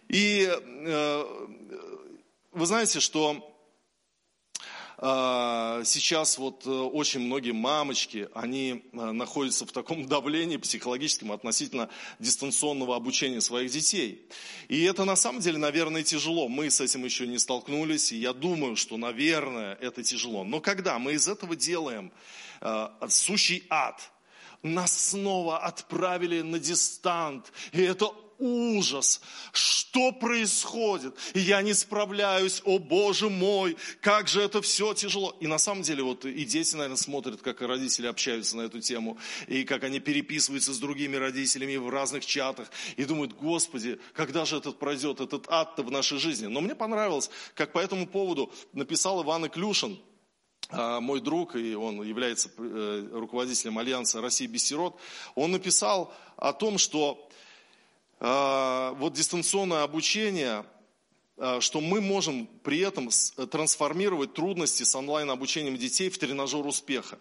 И 0.08 0.48
э, 0.50 1.24
вы 2.52 2.66
знаете, 2.66 3.00
что 3.00 3.53
сейчас 4.98 6.38
вот 6.38 6.66
э, 6.66 6.70
очень 6.70 7.20
многие 7.20 7.52
мамочки, 7.52 8.28
они 8.34 8.84
э, 8.92 9.10
находятся 9.10 9.66
в 9.66 9.72
таком 9.72 10.06
давлении 10.08 10.56
психологическом 10.56 11.32
относительно 11.32 11.88
дистанционного 12.20 12.94
обучения 12.94 13.40
своих 13.40 13.70
детей. 13.70 14.26
И 14.68 14.82
это 14.84 15.04
на 15.04 15.16
самом 15.16 15.40
деле, 15.40 15.58
наверное, 15.58 16.02
тяжело. 16.02 16.48
Мы 16.48 16.70
с 16.70 16.80
этим 16.80 17.04
еще 17.04 17.26
не 17.26 17.38
столкнулись, 17.38 18.12
и 18.12 18.16
я 18.16 18.32
думаю, 18.32 18.76
что, 18.76 18.96
наверное, 18.96 19.74
это 19.74 20.02
тяжело. 20.02 20.44
Но 20.44 20.60
когда 20.60 20.98
мы 20.98 21.14
из 21.14 21.26
этого 21.26 21.56
делаем 21.56 22.12
э, 22.60 22.88
сущий 23.08 23.64
ад, 23.70 24.00
нас 24.62 25.10
снова 25.10 25.58
отправили 25.58 26.40
на 26.40 26.58
дистант, 26.58 27.52
и 27.72 27.82
это 27.82 28.10
ужас. 28.44 29.22
Что 29.52 30.12
происходит? 30.12 31.16
Я 31.32 31.62
не 31.62 31.72
справляюсь, 31.72 32.60
о 32.64 32.78
Боже 32.78 33.30
мой, 33.30 33.76
как 34.02 34.28
же 34.28 34.42
это 34.42 34.60
все 34.60 34.92
тяжело. 34.92 35.34
И 35.40 35.46
на 35.46 35.58
самом 35.58 35.82
деле 35.82 36.02
вот 36.02 36.26
и 36.26 36.44
дети, 36.44 36.74
наверное, 36.74 36.96
смотрят, 36.96 37.40
как 37.40 37.62
родители 37.62 38.06
общаются 38.06 38.56
на 38.56 38.62
эту 38.62 38.80
тему, 38.80 39.16
и 39.48 39.64
как 39.64 39.82
они 39.84 39.98
переписываются 39.98 40.74
с 40.74 40.78
другими 40.78 41.16
родителями 41.16 41.76
в 41.76 41.88
разных 41.88 42.26
чатах, 42.26 42.68
и 42.96 43.04
думают, 43.04 43.32
Господи, 43.32 43.98
когда 44.12 44.44
же 44.44 44.58
этот 44.58 44.78
пройдет, 44.78 45.20
этот 45.20 45.46
ад-то 45.48 45.82
в 45.82 45.90
нашей 45.90 46.18
жизни. 46.18 46.46
Но 46.46 46.60
мне 46.60 46.74
понравилось, 46.74 47.30
как 47.54 47.72
по 47.72 47.78
этому 47.78 48.06
поводу 48.06 48.52
написал 48.74 49.22
Иван 49.22 49.46
Иклюшин, 49.46 49.98
а, 50.70 51.00
мой 51.00 51.20
друг, 51.20 51.56
и 51.56 51.74
он 51.74 52.02
является 52.02 52.50
э, 52.56 53.08
руководителем 53.12 53.78
Альянса 53.78 54.20
России 54.20 54.46
без 54.46 54.64
сирот, 54.64 54.96
он 55.34 55.52
написал 55.52 56.12
о 56.36 56.52
том, 56.52 56.78
что 56.78 57.23
вот 58.20 59.12
дистанционное 59.12 59.82
обучение, 59.82 60.64
а, 61.36 61.60
что 61.60 61.80
мы 61.80 62.00
можем 62.00 62.46
при 62.62 62.78
этом 62.78 63.10
трансформировать 63.50 64.34
трудности 64.34 64.84
с 64.84 64.94
онлайн-обучением 64.94 65.76
детей 65.76 66.08
в 66.08 66.16
тренажер 66.16 66.64
успеха. 66.64 67.18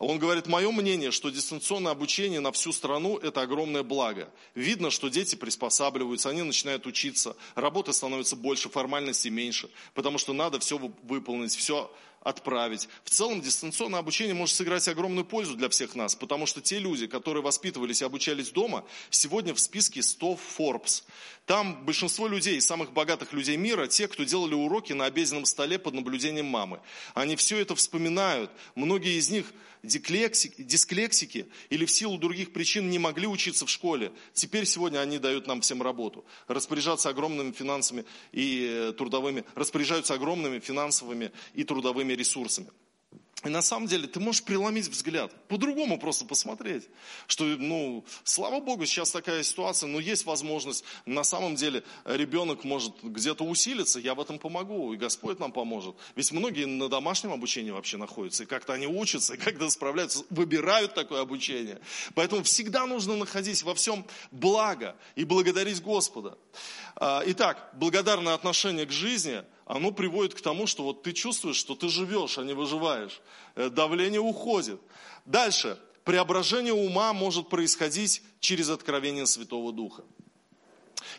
Он 0.00 0.18
говорит, 0.18 0.48
мое 0.48 0.72
мнение, 0.72 1.12
что 1.12 1.30
дистанционное 1.30 1.92
обучение 1.92 2.40
на 2.40 2.50
всю 2.50 2.72
страну– 2.72 3.16
это 3.22 3.42
огромное 3.42 3.84
благо. 3.84 4.28
Видно, 4.56 4.90
что 4.90 5.08
дети 5.08 5.36
приспосабливаются, 5.36 6.30
они 6.30 6.42
начинают 6.42 6.84
учиться, 6.86 7.36
работы 7.54 7.92
становится 7.92 8.34
больше, 8.34 8.68
формальностей 8.68 9.30
меньше, 9.30 9.70
потому 9.94 10.18
что 10.18 10.32
надо 10.32 10.58
все 10.58 10.78
выполнить, 11.04 11.54
все 11.54 11.92
отправить. 12.24 12.88
В 13.04 13.10
целом 13.10 13.40
дистанционное 13.40 14.00
обучение 14.00 14.34
может 14.34 14.56
сыграть 14.56 14.88
огромную 14.88 15.24
пользу 15.24 15.54
для 15.54 15.68
всех 15.68 15.94
нас, 15.94 16.16
потому 16.16 16.46
что 16.46 16.60
те 16.60 16.78
люди, 16.78 17.06
которые 17.06 17.42
воспитывались 17.42 18.02
и 18.02 18.04
обучались 18.04 18.50
дома, 18.50 18.84
сегодня 19.10 19.54
в 19.54 19.60
списке 19.60 20.02
100 20.02 20.38
Forbes. 20.58 21.04
Там 21.46 21.84
большинство 21.84 22.26
людей, 22.26 22.60
самых 22.60 22.92
богатых 22.92 23.34
людей 23.34 23.56
мира, 23.56 23.86
те, 23.86 24.08
кто 24.08 24.24
делали 24.24 24.54
уроки 24.54 24.94
на 24.94 25.04
обеденном 25.04 25.44
столе 25.44 25.78
под 25.78 25.94
наблюдением 25.94 26.46
мамы. 26.46 26.80
Они 27.12 27.36
все 27.36 27.58
это 27.58 27.74
вспоминают. 27.74 28.50
Многие 28.74 29.18
из 29.18 29.28
них 29.28 29.52
дисклексики, 29.84 30.62
дисклексики 30.62 31.46
или 31.68 31.84
в 31.84 31.90
силу 31.90 32.18
других 32.18 32.52
причин 32.52 32.90
не 32.90 32.98
могли 32.98 33.26
учиться 33.26 33.66
в 33.66 33.70
школе. 33.70 34.12
Теперь 34.32 34.64
сегодня 34.64 34.98
они 34.98 35.18
дают 35.18 35.46
нам 35.46 35.60
всем 35.60 35.82
работу. 35.82 36.24
Распоряжаться 36.48 37.10
огромными 37.10 37.52
финансами 37.52 38.04
и 38.32 38.66
э, 38.68 38.92
трудовыми, 38.96 39.44
распоряжаются 39.54 40.14
огромными 40.14 40.58
финансовыми 40.58 41.30
и 41.54 41.64
трудовыми 41.64 42.13
ресурсами. 42.16 42.70
И 43.44 43.50
на 43.50 43.60
самом 43.60 43.86
деле 43.86 44.06
ты 44.08 44.20
можешь 44.20 44.42
преломить 44.42 44.88
взгляд, 44.88 45.30
по-другому 45.48 45.98
просто 45.98 46.24
посмотреть, 46.24 46.84
что, 47.26 47.44
ну, 47.44 48.04
слава 48.24 48.60
Богу, 48.60 48.86
сейчас 48.86 49.10
такая 49.10 49.42
ситуация, 49.42 49.86
но 49.86 50.00
есть 50.00 50.24
возможность, 50.24 50.82
на 51.04 51.24
самом 51.24 51.54
деле 51.54 51.84
ребенок 52.06 52.64
может 52.64 52.94
где-то 53.02 53.44
усилиться, 53.44 54.00
я 54.00 54.14
в 54.14 54.20
этом 54.20 54.38
помогу, 54.38 54.94
и 54.94 54.96
Господь 54.96 55.38
нам 55.40 55.52
поможет. 55.52 55.94
Ведь 56.16 56.32
многие 56.32 56.64
на 56.64 56.88
домашнем 56.88 57.32
обучении 57.32 57.70
вообще 57.70 57.98
находятся, 57.98 58.44
и 58.44 58.46
как-то 58.46 58.72
они 58.72 58.86
учатся, 58.86 59.34
и 59.34 59.36
как-то 59.36 59.68
справляются, 59.68 60.24
выбирают 60.30 60.94
такое 60.94 61.20
обучение. 61.20 61.80
Поэтому 62.14 62.42
всегда 62.44 62.86
нужно 62.86 63.14
находить 63.14 63.62
во 63.62 63.74
всем 63.74 64.06
благо 64.30 64.96
и 65.16 65.24
благодарить 65.24 65.82
Господа. 65.82 66.38
А, 66.96 67.22
итак, 67.26 67.72
благодарное 67.74 68.32
отношение 68.32 68.86
к 68.86 68.90
жизни– 68.90 69.42
оно 69.66 69.92
приводит 69.92 70.34
к 70.34 70.40
тому, 70.40 70.66
что 70.66 70.82
вот 70.82 71.02
ты 71.02 71.12
чувствуешь, 71.12 71.56
что 71.56 71.74
ты 71.74 71.88
живешь, 71.88 72.38
а 72.38 72.44
не 72.44 72.52
выживаешь. 72.52 73.20
Э, 73.54 73.70
давление 73.70 74.20
уходит. 74.20 74.80
Дальше. 75.24 75.78
Преображение 76.04 76.74
ума 76.74 77.14
может 77.14 77.48
происходить 77.48 78.22
через 78.38 78.68
откровение 78.68 79.26
Святого 79.26 79.72
Духа. 79.72 80.04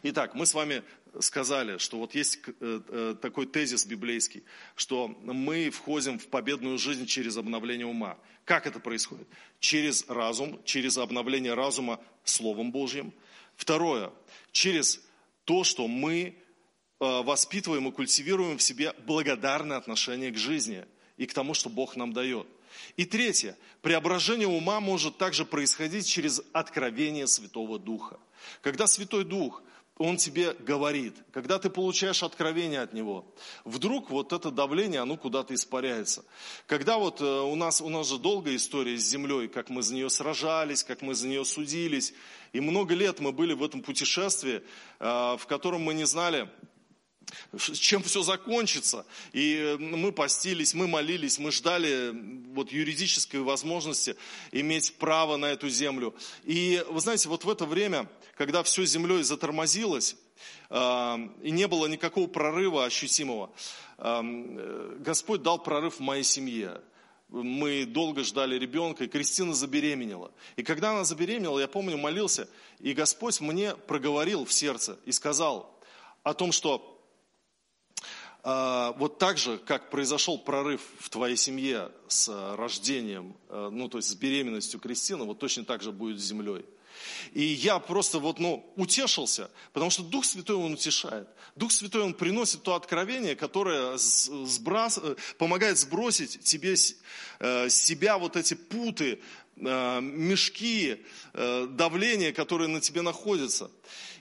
Итак, 0.03 0.35
мы 0.35 0.45
с 0.45 0.53
вами 0.53 0.83
сказали, 1.21 1.79
что 1.79 1.97
вот 1.97 2.13
есть 2.13 2.39
э, 2.45 2.81
э, 2.87 3.15
такой 3.19 3.47
тезис 3.47 3.85
библейский, 3.85 4.43
что 4.75 5.07
мы 5.07 5.71
входим 5.71 6.19
в 6.19 6.27
победную 6.27 6.77
жизнь 6.77 7.07
через 7.07 7.37
обновление 7.37 7.87
ума. 7.87 8.17
Как 8.43 8.67
это 8.67 8.79
происходит? 8.79 9.27
Через 9.59 10.07
разум, 10.07 10.61
через 10.65 10.99
обновление 10.99 11.55
разума 11.55 11.99
Словом 12.23 12.71
Божьим. 12.71 13.11
Второе, 13.55 14.11
через 14.51 15.01
то, 15.45 15.63
что 15.63 15.87
мы 15.87 16.37
воспитываем 16.99 17.87
и 17.87 17.91
культивируем 17.91 18.57
в 18.57 18.63
себе 18.63 18.93
благодарное 19.05 19.77
отношение 19.77 20.31
к 20.31 20.37
жизни 20.37 20.85
и 21.17 21.25
к 21.25 21.33
тому, 21.33 21.53
что 21.53 21.69
Бог 21.69 21.95
нам 21.95 22.13
дает. 22.13 22.47
И 22.97 23.05
третье, 23.05 23.57
преображение 23.81 24.47
ума 24.47 24.79
может 24.79 25.17
также 25.17 25.45
происходить 25.45 26.07
через 26.07 26.41
откровение 26.53 27.27
Святого 27.27 27.79
Духа. 27.79 28.19
Когда 28.61 28.87
Святой 28.87 29.23
Дух, 29.23 29.63
Он 29.97 30.17
тебе 30.17 30.53
говорит, 30.53 31.15
когда 31.31 31.57
ты 31.57 31.69
получаешь 31.69 32.23
откровение 32.23 32.81
от 32.81 32.93
Него, 32.93 33.25
вдруг 33.63 34.09
вот 34.09 34.33
это 34.33 34.51
давление, 34.51 35.01
оно 35.01 35.17
куда-то 35.17 35.53
испаряется. 35.53 36.25
Когда 36.67 36.97
вот 36.97 37.21
э, 37.21 37.25
у 37.25 37.55
нас, 37.55 37.81
у 37.81 37.89
нас 37.89 38.09
же 38.09 38.17
долгая 38.17 38.55
история 38.55 38.97
с 38.97 39.07
землей, 39.07 39.47
как 39.47 39.69
мы 39.69 39.81
за 39.81 39.93
нее 39.93 40.09
сражались, 40.09 40.83
как 40.83 41.01
мы 41.01 41.15
за 41.15 41.27
нее 41.27 41.45
судились, 41.45 42.13
и 42.53 42.59
много 42.59 42.93
лет 42.93 43.19
мы 43.19 43.31
были 43.31 43.53
в 43.53 43.63
этом 43.63 43.81
путешествии, 43.81 44.61
э, 44.99 45.37
в 45.37 45.45
котором 45.47 45.81
мы 45.81 45.93
не 45.93 46.05
знали, 46.05 46.49
чем 47.73 48.03
все 48.03 48.21
закончится. 48.23 49.05
И 49.33 49.55
э, 49.55 49.77
мы 49.77 50.11
постились, 50.11 50.73
мы 50.73 50.87
молились, 50.87 51.39
мы 51.39 51.51
ждали 51.51 52.11
вот 52.53 52.71
юридической 52.71 53.41
возможности 53.41 54.15
иметь 54.51 54.95
право 54.97 55.37
на 55.37 55.47
эту 55.47 55.69
землю. 55.69 56.15
И 56.43 56.83
вы 56.89 56.99
знаете, 56.99 57.29
вот 57.29 57.43
в 57.43 57.49
это 57.49 57.65
время, 57.65 58.09
когда 58.35 58.63
все 58.63 58.85
землей 58.85 59.23
затормозилось, 59.23 60.15
э, 60.69 61.17
и 61.43 61.51
не 61.51 61.67
было 61.67 61.87
никакого 61.87 62.27
прорыва 62.27 62.85
ощутимого, 62.85 63.51
э, 63.97 64.97
Господь 64.99 65.41
дал 65.41 65.61
прорыв 65.61 65.99
моей 65.99 66.23
семье. 66.23 66.81
Мы 67.29 67.85
долго 67.85 68.23
ждали 68.23 68.57
ребенка, 68.57 69.03
и 69.03 69.07
Кристина 69.07 69.53
забеременела. 69.53 70.31
И 70.55 70.63
когда 70.63 70.91
она 70.91 71.03
забеременела, 71.03 71.59
я 71.59 71.67
помню, 71.67 71.97
молился, 71.97 72.47
и 72.79 72.93
Господь 72.93 73.41
мне 73.41 73.75
проговорил 73.75 74.45
в 74.45 74.53
сердце 74.53 74.99
и 75.05 75.11
сказал 75.11 75.75
о 76.21 76.35
том, 76.35 76.51
что 76.51 76.94
вот 78.45 79.17
так 79.17 79.39
же, 79.39 79.57
как 79.57 79.89
произошел 79.89 80.37
прорыв 80.37 80.81
в 80.99 81.09
твоей 81.09 81.35
семье 81.35 81.91
с 82.07 82.29
рождением, 82.55 83.35
э, 83.49 83.69
ну 83.71 83.89
то 83.89 83.97
есть 83.97 84.09
с 84.09 84.15
беременностью 84.15 84.79
Кристины, 84.79 85.25
вот 85.25 85.39
точно 85.39 85.65
так 85.65 85.81
же 85.81 85.91
будет 85.91 86.19
с 86.19 86.23
землей. 86.23 86.63
И 87.33 87.43
я 87.43 87.79
просто 87.79 88.19
вот, 88.19 88.39
ну, 88.39 88.71
утешился, 88.75 89.49
потому 89.73 89.91
что 89.91 90.03
Дух 90.03 90.25
Святой, 90.25 90.55
Он 90.55 90.73
утешает. 90.73 91.27
Дух 91.55 91.71
Святой, 91.71 92.03
Он 92.03 92.13
приносит 92.13 92.63
то 92.63 92.75
откровение, 92.75 93.35
которое 93.35 93.97
сбрас... 93.97 94.99
Э, 95.01 95.15
помогает 95.37 95.77
сбросить 95.77 96.39
тебе 96.41 96.75
э, 97.39 97.69
себя 97.69 98.17
вот 98.17 98.35
эти 98.35 98.53
путы, 98.53 99.21
мешки, 99.55 100.97
давления, 101.33 102.31
которые 102.33 102.67
на 102.67 102.81
тебе 102.81 103.01
находятся. 103.01 103.71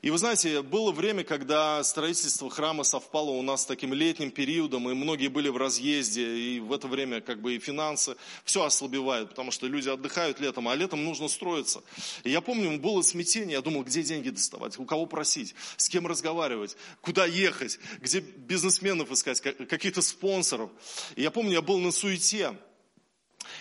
И 0.02 0.10
вы 0.10 0.18
знаете, 0.18 0.60
было 0.60 0.92
время, 0.92 1.24
когда 1.24 1.82
строительство 1.82 2.50
храма 2.50 2.84
совпало 2.84 3.30
у 3.30 3.40
нас 3.40 3.62
с 3.62 3.64
таким 3.66 3.94
летним 3.94 4.30
периодом, 4.30 4.90
и 4.90 4.92
многие 4.92 5.28
были 5.28 5.48
в 5.48 5.56
разъезде, 5.56 6.26
и 6.26 6.60
в 6.60 6.74
это 6.74 6.88
время 6.88 7.22
как 7.22 7.40
бы 7.40 7.54
и 7.54 7.58
финансы, 7.58 8.14
все 8.44 8.62
ослабевает, 8.64 9.30
потому 9.30 9.50
что 9.50 9.66
люди 9.66 9.88
отдыхают 9.88 10.40
летом, 10.40 10.68
а 10.68 10.74
летом 10.74 11.02
нужно 11.02 11.28
строиться. 11.28 11.82
И 12.22 12.30
я 12.30 12.42
помню, 12.42 12.78
было 12.78 13.00
смятение, 13.00 13.52
я 13.52 13.62
думал, 13.62 13.82
где 13.82 14.02
деньги 14.02 14.28
доставать, 14.28 14.78
у 14.78 14.84
кого 14.84 15.06
просить, 15.06 15.54
с 15.78 15.88
кем 15.88 16.06
разговаривать, 16.06 16.76
куда 17.00 17.24
ехать, 17.24 17.78
где 18.02 18.20
бизнесменов 18.20 19.10
искать, 19.10 19.40
каких-то 19.40 20.02
спонсоров. 20.02 20.70
И 21.16 21.22
я 21.22 21.30
помню, 21.30 21.52
я 21.52 21.62
был 21.62 21.78
на 21.78 21.92
суете, 21.92 22.54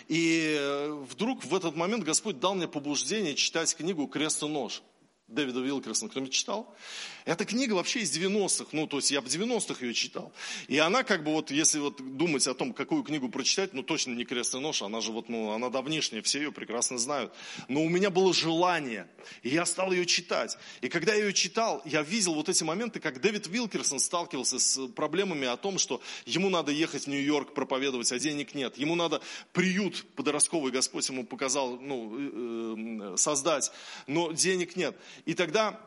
и 0.07 0.55
э, 0.57 0.91
вдруг 1.09 1.43
в 1.43 1.55
этот 1.55 1.75
момент 1.75 2.03
Господь 2.03 2.39
дал 2.39 2.55
мне 2.55 2.67
побуждение 2.67 3.35
читать 3.35 3.75
книгу 3.75 4.07
«Крест 4.07 4.43
и 4.43 4.47
нож». 4.47 4.81
Дэвида 5.33 5.59
Вилкерсона, 5.61 6.09
кто-нибудь 6.09 6.33
читал? 6.33 6.73
Эта 7.25 7.45
книга 7.45 7.73
вообще 7.73 8.01
из 8.01 8.15
90-х, 8.17 8.69
ну, 8.73 8.85
то 8.85 8.97
есть 8.97 9.11
я 9.11 9.21
в 9.21 9.25
90-х 9.25 9.85
ее 9.85 9.93
читал. 9.93 10.33
И 10.67 10.77
она 10.77 11.03
как 11.03 11.23
бы 11.23 11.31
вот, 11.31 11.51
если 11.51 11.79
вот 11.79 12.17
думать 12.17 12.45
о 12.47 12.53
том, 12.53 12.73
какую 12.73 13.03
книгу 13.03 13.29
прочитать, 13.29 13.73
ну, 13.73 13.81
точно 13.81 14.11
не 14.11 14.25
«Крестный 14.25 14.59
нож», 14.59 14.81
она 14.81 14.99
же 14.99 15.11
вот, 15.11 15.29
ну, 15.29 15.51
она 15.51 15.69
давнишняя, 15.69 16.21
все 16.21 16.39
ее 16.39 16.51
прекрасно 16.51 16.97
знают. 16.97 17.33
Но 17.69 17.81
у 17.83 17.89
меня 17.89 18.09
было 18.09 18.33
желание, 18.33 19.07
и 19.41 19.49
я 19.49 19.65
стал 19.65 19.91
ее 19.91 20.05
читать. 20.05 20.57
И 20.81 20.89
когда 20.89 21.13
я 21.13 21.25
ее 21.25 21.33
читал, 21.33 21.81
я 21.85 22.01
видел 22.01 22.33
вот 22.35 22.49
эти 22.49 22.63
моменты, 22.63 22.99
как 22.99 23.21
Дэвид 23.21 23.47
Вилкерсон 23.47 23.99
сталкивался 23.99 24.59
с 24.59 24.87
проблемами 24.89 25.47
о 25.47 25.55
том, 25.55 25.77
что 25.77 26.01
ему 26.25 26.49
надо 26.49 26.71
ехать 26.71 27.05
в 27.05 27.07
Нью-Йорк 27.07 27.53
проповедовать, 27.53 28.11
а 28.11 28.19
денег 28.19 28.53
нет. 28.53 28.77
Ему 28.77 28.95
надо 28.95 29.21
приют 29.53 30.05
подростковый, 30.15 30.71
Господь 30.71 31.07
ему 31.07 31.25
показал, 31.25 31.79
ну, 31.79 32.17
э, 32.17 33.13
э, 33.13 33.17
создать, 33.17 33.71
но 34.07 34.31
денег 34.31 34.75
нет. 34.75 34.97
И 35.25 35.33
тогда 35.33 35.79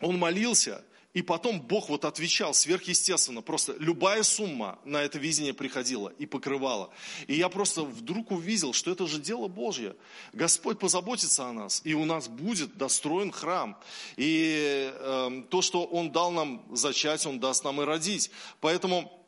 он 0.00 0.18
молился, 0.18 0.84
и 1.14 1.20
потом 1.20 1.60
Бог 1.60 1.90
вот 1.90 2.06
отвечал 2.06 2.54
сверхъестественно. 2.54 3.42
Просто 3.42 3.74
любая 3.78 4.22
сумма 4.22 4.78
на 4.84 5.02
это 5.02 5.18
видение 5.18 5.52
приходила 5.52 6.08
и 6.18 6.24
покрывала. 6.24 6.90
И 7.26 7.34
я 7.34 7.50
просто 7.50 7.82
вдруг 7.82 8.30
увидел, 8.30 8.72
что 8.72 8.90
это 8.90 9.06
же 9.06 9.20
дело 9.20 9.48
Божье. 9.48 9.94
Господь 10.32 10.78
позаботится 10.78 11.46
о 11.46 11.52
нас, 11.52 11.82
и 11.84 11.92
у 11.92 12.06
нас 12.06 12.28
будет 12.28 12.78
достроен 12.78 13.30
храм. 13.30 13.78
И 14.16 14.90
э, 14.94 15.42
то, 15.50 15.60
что 15.60 15.84
Он 15.84 16.10
дал 16.10 16.30
нам 16.30 16.64
зачать, 16.74 17.26
Он 17.26 17.38
даст 17.38 17.62
нам 17.64 17.82
и 17.82 17.84
родить. 17.84 18.30
Поэтому 18.60 19.21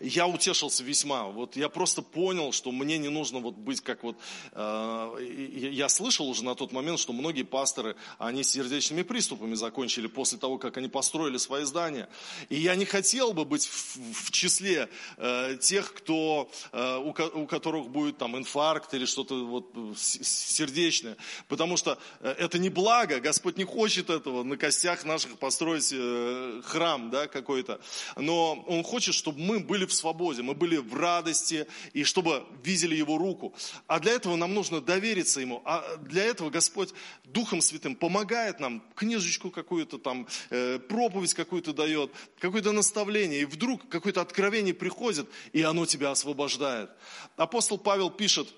я 0.00 0.26
утешился 0.26 0.84
весьма. 0.84 1.24
Вот 1.24 1.56
я 1.56 1.68
просто 1.68 2.02
понял, 2.02 2.52
что 2.52 2.72
мне 2.72 2.98
не 2.98 3.08
нужно 3.08 3.40
вот 3.40 3.54
быть 3.54 3.80
как 3.80 4.02
вот... 4.02 4.16
Э, 4.52 5.16
я 5.20 5.88
слышал 5.88 6.28
уже 6.28 6.44
на 6.44 6.54
тот 6.54 6.72
момент, 6.72 6.98
что 6.98 7.12
многие 7.12 7.42
пасторы, 7.42 7.96
они 8.18 8.42
сердечными 8.42 9.02
приступами 9.02 9.54
закончили 9.54 10.06
после 10.06 10.38
того, 10.38 10.58
как 10.58 10.76
они 10.76 10.88
построили 10.88 11.36
свои 11.38 11.64
здания. 11.64 12.08
И 12.48 12.56
я 12.56 12.74
не 12.74 12.84
хотел 12.84 13.32
бы 13.32 13.44
быть 13.44 13.66
в, 13.66 14.26
в 14.26 14.30
числе 14.30 14.88
э, 15.16 15.56
тех, 15.60 15.92
кто, 15.94 16.50
э, 16.72 16.96
у, 16.98 17.10
у 17.42 17.46
которых 17.46 17.88
будет 17.88 18.18
там 18.18 18.36
инфаркт 18.36 18.94
или 18.94 19.06
что-то 19.06 19.44
вот 19.44 19.72
сердечное. 19.96 21.16
Потому 21.48 21.76
что 21.76 21.98
э, 22.20 22.34
это 22.38 22.58
не 22.58 22.68
благо, 22.68 23.20
Господь 23.20 23.56
не 23.56 23.64
хочет 23.64 24.10
этого, 24.10 24.42
на 24.42 24.56
костях 24.56 25.04
наших 25.04 25.38
построить 25.38 25.90
э, 25.92 26.62
храм 26.64 27.10
да, 27.10 27.26
какой-то. 27.26 27.80
Но 28.16 28.54
Он 28.66 28.82
хочет, 28.82 29.14
чтобы 29.14 29.40
мы 29.40 29.60
были 29.60 29.71
были 29.72 29.86
в 29.86 29.94
свободе, 29.94 30.42
мы 30.42 30.52
были 30.52 30.76
в 30.76 30.94
радости, 30.94 31.66
и 31.94 32.04
чтобы 32.04 32.44
видели 32.62 32.94
Его 32.94 33.16
руку. 33.16 33.54
А 33.86 34.00
для 34.00 34.12
этого 34.12 34.36
нам 34.36 34.52
нужно 34.52 34.82
довериться 34.82 35.40
Ему. 35.40 35.62
А 35.64 35.96
для 35.96 36.24
этого 36.24 36.50
Господь 36.50 36.92
Духом 37.24 37.62
Святым 37.62 37.96
помогает 37.96 38.60
нам, 38.60 38.82
книжечку 38.94 39.50
какую-то 39.50 39.96
там, 39.96 40.28
э, 40.50 40.78
проповедь 40.78 41.32
какую-то 41.32 41.72
дает, 41.72 42.12
какое-то 42.38 42.72
наставление. 42.72 43.40
И 43.40 43.44
вдруг 43.46 43.88
какое-то 43.88 44.20
откровение 44.20 44.74
приходит, 44.74 45.26
и 45.54 45.62
оно 45.62 45.86
тебя 45.86 46.10
освобождает. 46.10 46.90
Апостол 47.38 47.78
Павел 47.78 48.10
пишет, 48.10 48.48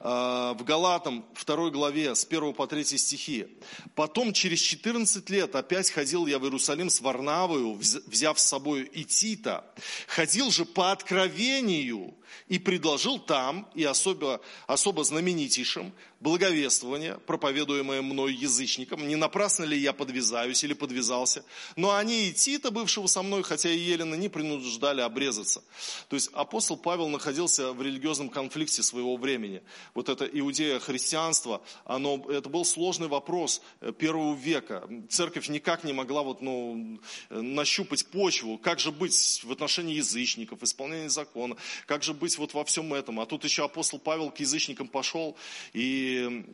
в 0.00 0.58
Галатам 0.60 1.24
2 1.44 1.70
главе 1.70 2.14
с 2.14 2.24
1 2.24 2.52
по 2.52 2.66
3 2.66 2.84
стихи. 2.84 3.46
«Потом 3.94 4.32
через 4.32 4.60
14 4.60 5.28
лет 5.30 5.54
опять 5.54 5.90
ходил 5.90 6.26
я 6.26 6.38
в 6.38 6.44
Иерусалим 6.44 6.90
с 6.90 7.00
Варнавою, 7.00 7.74
взяв 7.74 8.38
с 8.38 8.44
собой 8.44 8.82
и 8.82 9.04
Тита. 9.04 9.64
Ходил 10.06 10.50
же 10.50 10.64
по 10.64 10.92
откровению 10.92 12.14
и 12.48 12.58
предложил 12.58 13.18
там, 13.18 13.68
и 13.74 13.84
особо, 13.84 14.40
особо 14.66 15.04
знаменитейшим, 15.04 15.92
благовествование, 16.20 17.18
проповедуемое 17.26 18.02
мной 18.02 18.34
язычникам. 18.34 19.06
Не 19.06 19.16
напрасно 19.16 19.64
ли 19.64 19.78
я 19.78 19.92
подвязаюсь 19.92 20.62
или 20.64 20.72
подвязался? 20.72 21.44
Но 21.76 21.94
они 21.94 22.28
и 22.28 22.32
Тита, 22.32 22.70
бывшего 22.70 23.06
со 23.06 23.22
мной, 23.22 23.42
хотя 23.42 23.70
и 23.70 23.78
Елена, 23.78 24.14
не 24.14 24.28
принуждали 24.28 25.00
обрезаться. 25.00 25.62
То 26.08 26.16
есть 26.16 26.30
апостол 26.32 26.76
Павел 26.76 27.08
находился 27.08 27.72
в 27.72 27.82
религиозном 27.82 28.28
конфликте 28.28 28.82
своего 28.82 29.16
времени. 29.16 29.62
Вот 29.96 30.10
это 30.10 30.26
иудея 30.26 30.78
христианство, 30.78 31.62
оно, 31.86 32.22
это 32.28 32.50
был 32.50 32.66
сложный 32.66 33.08
вопрос 33.08 33.62
э, 33.80 33.92
первого 33.92 34.34
века. 34.34 34.86
Церковь 35.08 35.48
никак 35.48 35.84
не 35.84 35.94
могла 35.94 36.22
вот, 36.22 36.42
ну, 36.42 37.00
нащупать 37.30 38.06
почву. 38.08 38.58
Как 38.58 38.78
же 38.78 38.92
быть 38.92 39.40
в 39.42 39.50
отношении 39.50 39.94
язычников, 39.94 40.62
исполнения 40.62 41.08
закона? 41.08 41.56
Как 41.86 42.02
же 42.02 42.12
быть 42.12 42.36
вот 42.36 42.52
во 42.52 42.62
всем 42.66 42.92
этом? 42.92 43.20
А 43.20 43.26
тут 43.26 43.44
еще 43.44 43.64
апостол 43.64 43.98
Павел 43.98 44.30
к 44.30 44.38
язычникам 44.38 44.86
пошел 44.86 45.34
и 45.72 46.44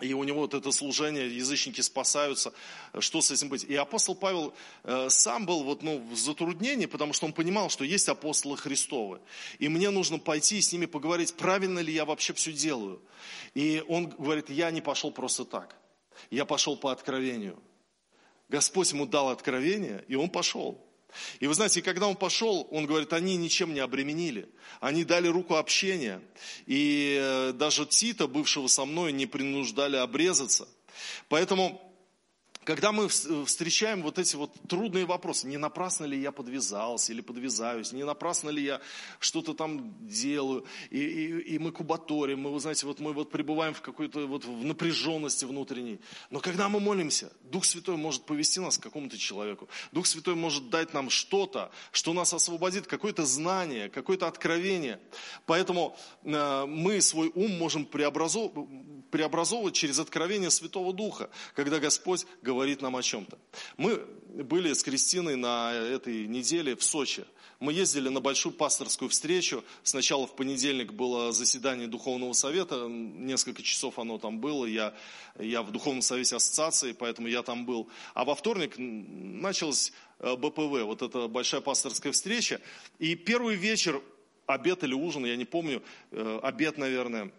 и 0.00 0.12
у 0.12 0.24
него 0.24 0.40
вот 0.40 0.54
это 0.54 0.70
служение, 0.72 1.34
язычники 1.34 1.80
спасаются, 1.80 2.52
что 2.98 3.22
с 3.22 3.30
этим 3.30 3.48
быть. 3.48 3.64
И 3.64 3.74
апостол 3.74 4.14
Павел 4.14 4.54
э, 4.84 5.08
сам 5.08 5.46
был 5.46 5.62
вот, 5.64 5.82
ну, 5.82 5.98
в 6.10 6.16
затруднении, 6.16 6.86
потому 6.86 7.12
что 7.12 7.26
он 7.26 7.32
понимал, 7.32 7.70
что 7.70 7.84
есть 7.84 8.08
апостолы 8.08 8.56
Христовы. 8.56 9.20
И 9.58 9.68
мне 9.68 9.90
нужно 9.90 10.18
пойти 10.18 10.58
и 10.58 10.60
с 10.60 10.72
ними 10.72 10.86
поговорить, 10.86 11.34
правильно 11.34 11.78
ли 11.78 11.92
я 11.92 12.04
вообще 12.04 12.34
все 12.34 12.52
делаю. 12.52 13.00
И 13.54 13.82
он 13.88 14.08
говорит, 14.08 14.50
я 14.50 14.70
не 14.70 14.82
пошел 14.82 15.10
просто 15.10 15.44
так. 15.44 15.76
Я 16.30 16.44
пошел 16.44 16.76
по 16.76 16.92
откровению. 16.92 17.58
Господь 18.48 18.92
ему 18.92 19.06
дал 19.06 19.30
откровение, 19.30 20.04
и 20.08 20.14
он 20.14 20.28
пошел. 20.28 20.85
И 21.40 21.46
вы 21.46 21.54
знаете, 21.54 21.82
когда 21.82 22.06
он 22.06 22.16
пошел, 22.16 22.66
он 22.70 22.86
говорит, 22.86 23.12
они 23.12 23.36
ничем 23.36 23.74
не 23.74 23.80
обременили. 23.80 24.48
Они 24.80 25.04
дали 25.04 25.28
руку 25.28 25.56
общения. 25.56 26.20
И 26.66 27.18
э, 27.20 27.52
даже 27.52 27.86
Тита, 27.86 28.26
бывшего 28.26 28.66
со 28.66 28.84
мной, 28.84 29.12
не 29.12 29.26
принуждали 29.26 29.96
обрезаться. 29.96 30.68
Поэтому 31.28 31.85
когда 32.66 32.90
мы 32.90 33.06
встречаем 33.08 34.02
вот 34.02 34.18
эти 34.18 34.34
вот 34.34 34.50
трудные 34.68 35.06
вопросы, 35.06 35.46
не 35.46 35.56
напрасно 35.56 36.04
ли 36.04 36.20
я 36.20 36.32
подвязался 36.32 37.12
или 37.12 37.20
подвязаюсь, 37.20 37.92
не 37.92 38.02
напрасно 38.02 38.50
ли 38.50 38.64
я 38.64 38.80
что-то 39.20 39.54
там 39.54 39.94
делаю, 40.08 40.66
и, 40.90 40.98
и, 40.98 41.54
и 41.54 41.58
мы 41.60 41.70
кубаторим, 41.70 42.40
мы, 42.40 42.52
вы 42.52 42.58
знаете, 42.58 42.86
вот 42.86 42.98
мы 42.98 43.12
вот 43.12 43.30
пребываем 43.30 43.72
в 43.72 43.82
какой-то 43.82 44.26
вот 44.26 44.44
в 44.44 44.64
напряженности 44.64 45.44
внутренней. 45.44 46.00
Но 46.30 46.40
когда 46.40 46.68
мы 46.68 46.80
молимся, 46.80 47.30
Дух 47.44 47.64
Святой 47.64 47.96
может 47.96 48.24
повести 48.24 48.58
нас 48.58 48.78
к 48.78 48.82
какому-то 48.82 49.16
человеку. 49.16 49.68
Дух 49.92 50.06
Святой 50.06 50.34
может 50.34 50.68
дать 50.68 50.92
нам 50.92 51.08
что-то, 51.08 51.70
что 51.92 52.12
нас 52.14 52.34
освободит, 52.34 52.88
какое-то 52.88 53.24
знание, 53.26 53.88
какое-то 53.88 54.26
откровение. 54.26 54.98
Поэтому 55.46 55.96
э, 56.24 56.66
мы 56.66 57.00
свой 57.00 57.30
ум 57.32 57.56
можем 57.58 57.86
преобразовывать, 57.86 58.68
преобразовывать 59.12 59.74
через 59.76 60.00
откровение 60.00 60.50
Святого 60.50 60.92
Духа, 60.92 61.30
когда 61.54 61.78
Господь 61.78 62.26
говорит, 62.42 62.55
говорит 62.56 62.80
нам 62.80 62.96
о 62.96 63.02
чем-то. 63.02 63.38
Мы 63.76 63.98
были 64.44 64.72
с 64.72 64.82
Кристиной 64.82 65.36
на 65.36 65.74
этой 65.74 66.26
неделе 66.26 66.74
в 66.74 66.82
Сочи. 66.82 67.24
Мы 67.60 67.74
ездили 67.74 68.08
на 68.08 68.20
большую 68.20 68.54
пасторскую 68.54 69.10
встречу. 69.10 69.62
Сначала 69.82 70.26
в 70.26 70.34
понедельник 70.34 70.92
было 70.92 71.32
заседание 71.32 71.86
Духовного 71.86 72.32
Совета, 72.32 72.86
несколько 72.88 73.62
часов 73.62 73.98
оно 73.98 74.18
там 74.18 74.40
было. 74.40 74.64
Я, 74.64 74.94
я 75.38 75.62
в 75.62 75.70
Духовном 75.70 76.00
Совете 76.00 76.36
Ассоциации, 76.36 76.92
поэтому 76.92 77.28
я 77.28 77.42
там 77.42 77.66
был. 77.66 77.88
А 78.14 78.24
во 78.24 78.34
вторник 78.34 78.74
началась 78.78 79.92
э, 80.20 80.34
БПВ, 80.34 80.84
вот 80.84 81.02
эта 81.02 81.28
большая 81.28 81.60
пасторская 81.60 82.12
встреча. 82.12 82.60
И 82.98 83.16
первый 83.16 83.56
вечер, 83.56 84.02
обед 84.46 84.82
или 84.82 84.94
ужин, 84.94 85.26
я 85.26 85.36
не 85.36 85.44
помню, 85.44 85.82
э, 86.10 86.40
обед, 86.42 86.78
наверное, 86.78 87.30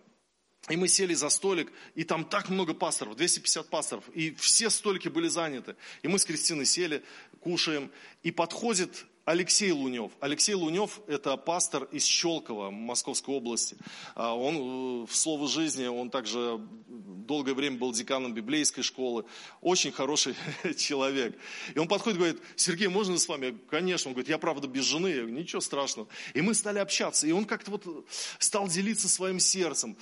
и 0.69 0.75
мы 0.75 0.87
сели 0.87 1.13
за 1.13 1.29
столик, 1.29 1.71
и 1.95 2.03
там 2.03 2.25
так 2.25 2.49
много 2.49 2.73
пасторов, 2.73 3.15
250 3.15 3.69
пасторов, 3.69 4.03
и 4.13 4.33
все 4.35 4.69
столики 4.69 5.07
были 5.07 5.27
заняты. 5.27 5.75
И 6.01 6.07
мы 6.07 6.19
с 6.19 6.25
Кристиной 6.25 6.65
сели, 6.65 7.03
кушаем, 7.39 7.91
и 8.23 8.31
подходит 8.31 9.05
Алексей 9.27 9.71
Лунев. 9.71 10.13
Алексей 10.21 10.55
Лунев– 10.55 11.01
это 11.07 11.35
пастор 11.35 11.83
из 11.91 12.05
Щелково, 12.05 12.71
Московской 12.71 13.35
области. 13.35 13.75
А 14.15 14.33
он 14.33 14.55
э, 14.55 15.05
в 15.05 15.13
«Слово 15.13 15.49
жизни», 15.49 15.85
он 15.85 16.09
также 16.09 16.61
долгое 16.87 17.53
время 17.53 17.77
был 17.77 17.91
деканом 17.91 18.33
библейской 18.33 18.83
школы. 18.83 19.25
Очень 19.59 19.91
хороший 19.91 20.33
человек. 20.77 21.37
И 21.75 21.79
он 21.79 21.89
подходит 21.89 22.15
и 22.15 22.19
говорит, 22.19 22.41
Сергей, 22.55 22.87
можно 22.87 23.17
с 23.17 23.27
вами? 23.27 23.57
Конечно. 23.69 24.09
Он 24.09 24.13
говорит, 24.13 24.29
я 24.29 24.37
правда 24.37 24.67
без 24.69 24.85
жены. 24.85 25.29
Ничего 25.29 25.59
страшного. 25.59 26.07
И 26.33 26.41
мы 26.41 26.53
стали 26.53 26.79
общаться. 26.79 27.27
И 27.27 27.33
он 27.33 27.43
как-то 27.43 27.71
вот 27.71 28.07
стал 28.39 28.69
делиться 28.69 29.09
своим 29.09 29.41
сердцем 29.41 29.97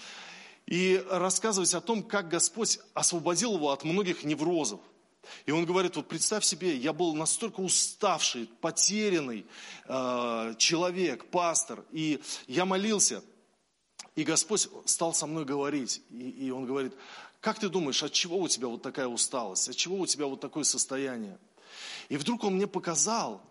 и 0.67 1.03
рассказывать 1.09 1.73
о 1.73 1.81
том, 1.81 2.03
как 2.03 2.29
Господь 2.29 2.79
освободил 2.93 3.55
его 3.55 3.71
от 3.71 3.83
многих 3.83 4.23
неврозов. 4.23 4.79
И 5.45 5.51
он 5.51 5.65
говорит, 5.65 5.95
вот 5.95 6.07
представь 6.07 6.43
себе, 6.43 6.75
я 6.75 6.93
был 6.93 7.15
настолько 7.15 7.59
уставший, 7.59 8.49
потерянный 8.61 9.45
э, 9.85 10.53
человек, 10.57 11.25
пастор, 11.25 11.83
и 11.91 12.21
я 12.47 12.65
молился, 12.65 13.23
и 14.15 14.23
Господь 14.23 14.67
стал 14.85 15.13
со 15.13 15.25
мной 15.25 15.45
говорить, 15.45 16.01
и, 16.11 16.29
и 16.29 16.51
он 16.51 16.65
говорит, 16.65 16.93
как 17.41 17.59
ты 17.59 17.69
думаешь, 17.69 18.01
от 18.03 18.11
чего 18.11 18.37
у 18.37 18.47
тебя 18.47 18.67
вот 18.67 18.81
такая 18.81 19.07
усталость, 19.07 19.69
от 19.69 19.75
чего 19.75 19.97
у 19.97 20.05
тебя 20.05 20.25
вот 20.25 20.41
такое 20.41 20.63
состояние? 20.63 21.37
И 22.09 22.17
вдруг 22.17 22.43
он 22.43 22.55
мне 22.55 22.67
показал, 22.67 23.41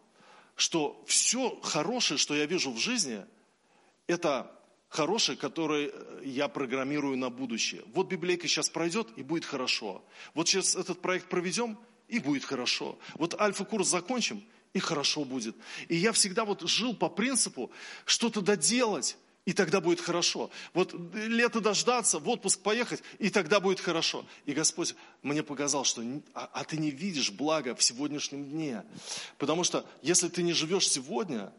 что 0.57 1.03
все 1.07 1.59
хорошее, 1.62 2.18
что 2.18 2.35
я 2.35 2.46
вижу 2.46 2.72
в 2.72 2.79
жизни, 2.79 3.24
это 4.07 4.50
хороший, 4.94 5.37
который 5.37 5.90
э, 5.92 6.22
я 6.24 6.48
программирую 6.48 7.16
на 7.16 7.28
будущее. 7.28 7.83
Вот 7.92 8.09
библейка 8.09 8.46
сейчас 8.46 8.68
пройдет, 8.68 9.09
и 9.16 9.22
будет 9.22 9.44
хорошо. 9.44 10.04
Вот 10.35 10.48
сейчас 10.48 10.76
этот 10.76 11.00
проект 11.00 11.28
проведем, 11.28 11.76
и 12.09 12.20
будет 12.20 12.44
хорошо. 12.44 12.96
Вот 13.14 13.40
альфа-курс 13.40 13.88
закончим, 13.88 14.44
и 14.72 14.78
хорошо 14.78 15.24
будет. 15.24 15.57
И 15.88 15.96
я 15.96 16.12
всегда 16.12 16.44
вот 16.44 16.62
жил 16.68 16.94
по 16.94 17.09
принципу 17.09 17.72
что-то 18.04 18.40
доделать, 18.40 19.16
и 19.46 19.52
тогда 19.52 19.80
будет 19.80 20.00
хорошо. 20.00 20.50
Вот 20.72 20.94
лето 21.12 21.61
дождаться, 21.61 22.18
в 22.20 22.28
отпуск 22.28 22.61
поехать, 22.61 23.02
и 23.18 23.30
тогда 23.30 23.59
будет 23.59 23.80
хорошо. 23.80 24.24
И 24.46 24.52
Господь 24.52 24.94
мне 25.22 25.42
показал, 25.42 25.85
что 25.85 26.02
а, 26.35 26.48
а 26.52 26.64
ты 26.64 26.76
не 26.76 26.90
видишь 26.90 27.33
блага 27.33 27.74
в 27.74 27.83
сегодняшнем 27.83 28.44
дне. 28.44 28.85
Потому 29.38 29.64
что 29.64 29.85
если 30.02 30.28
ты 30.28 30.42
не 30.42 30.52
живешь 30.52 30.88
сегодня, 30.88 31.52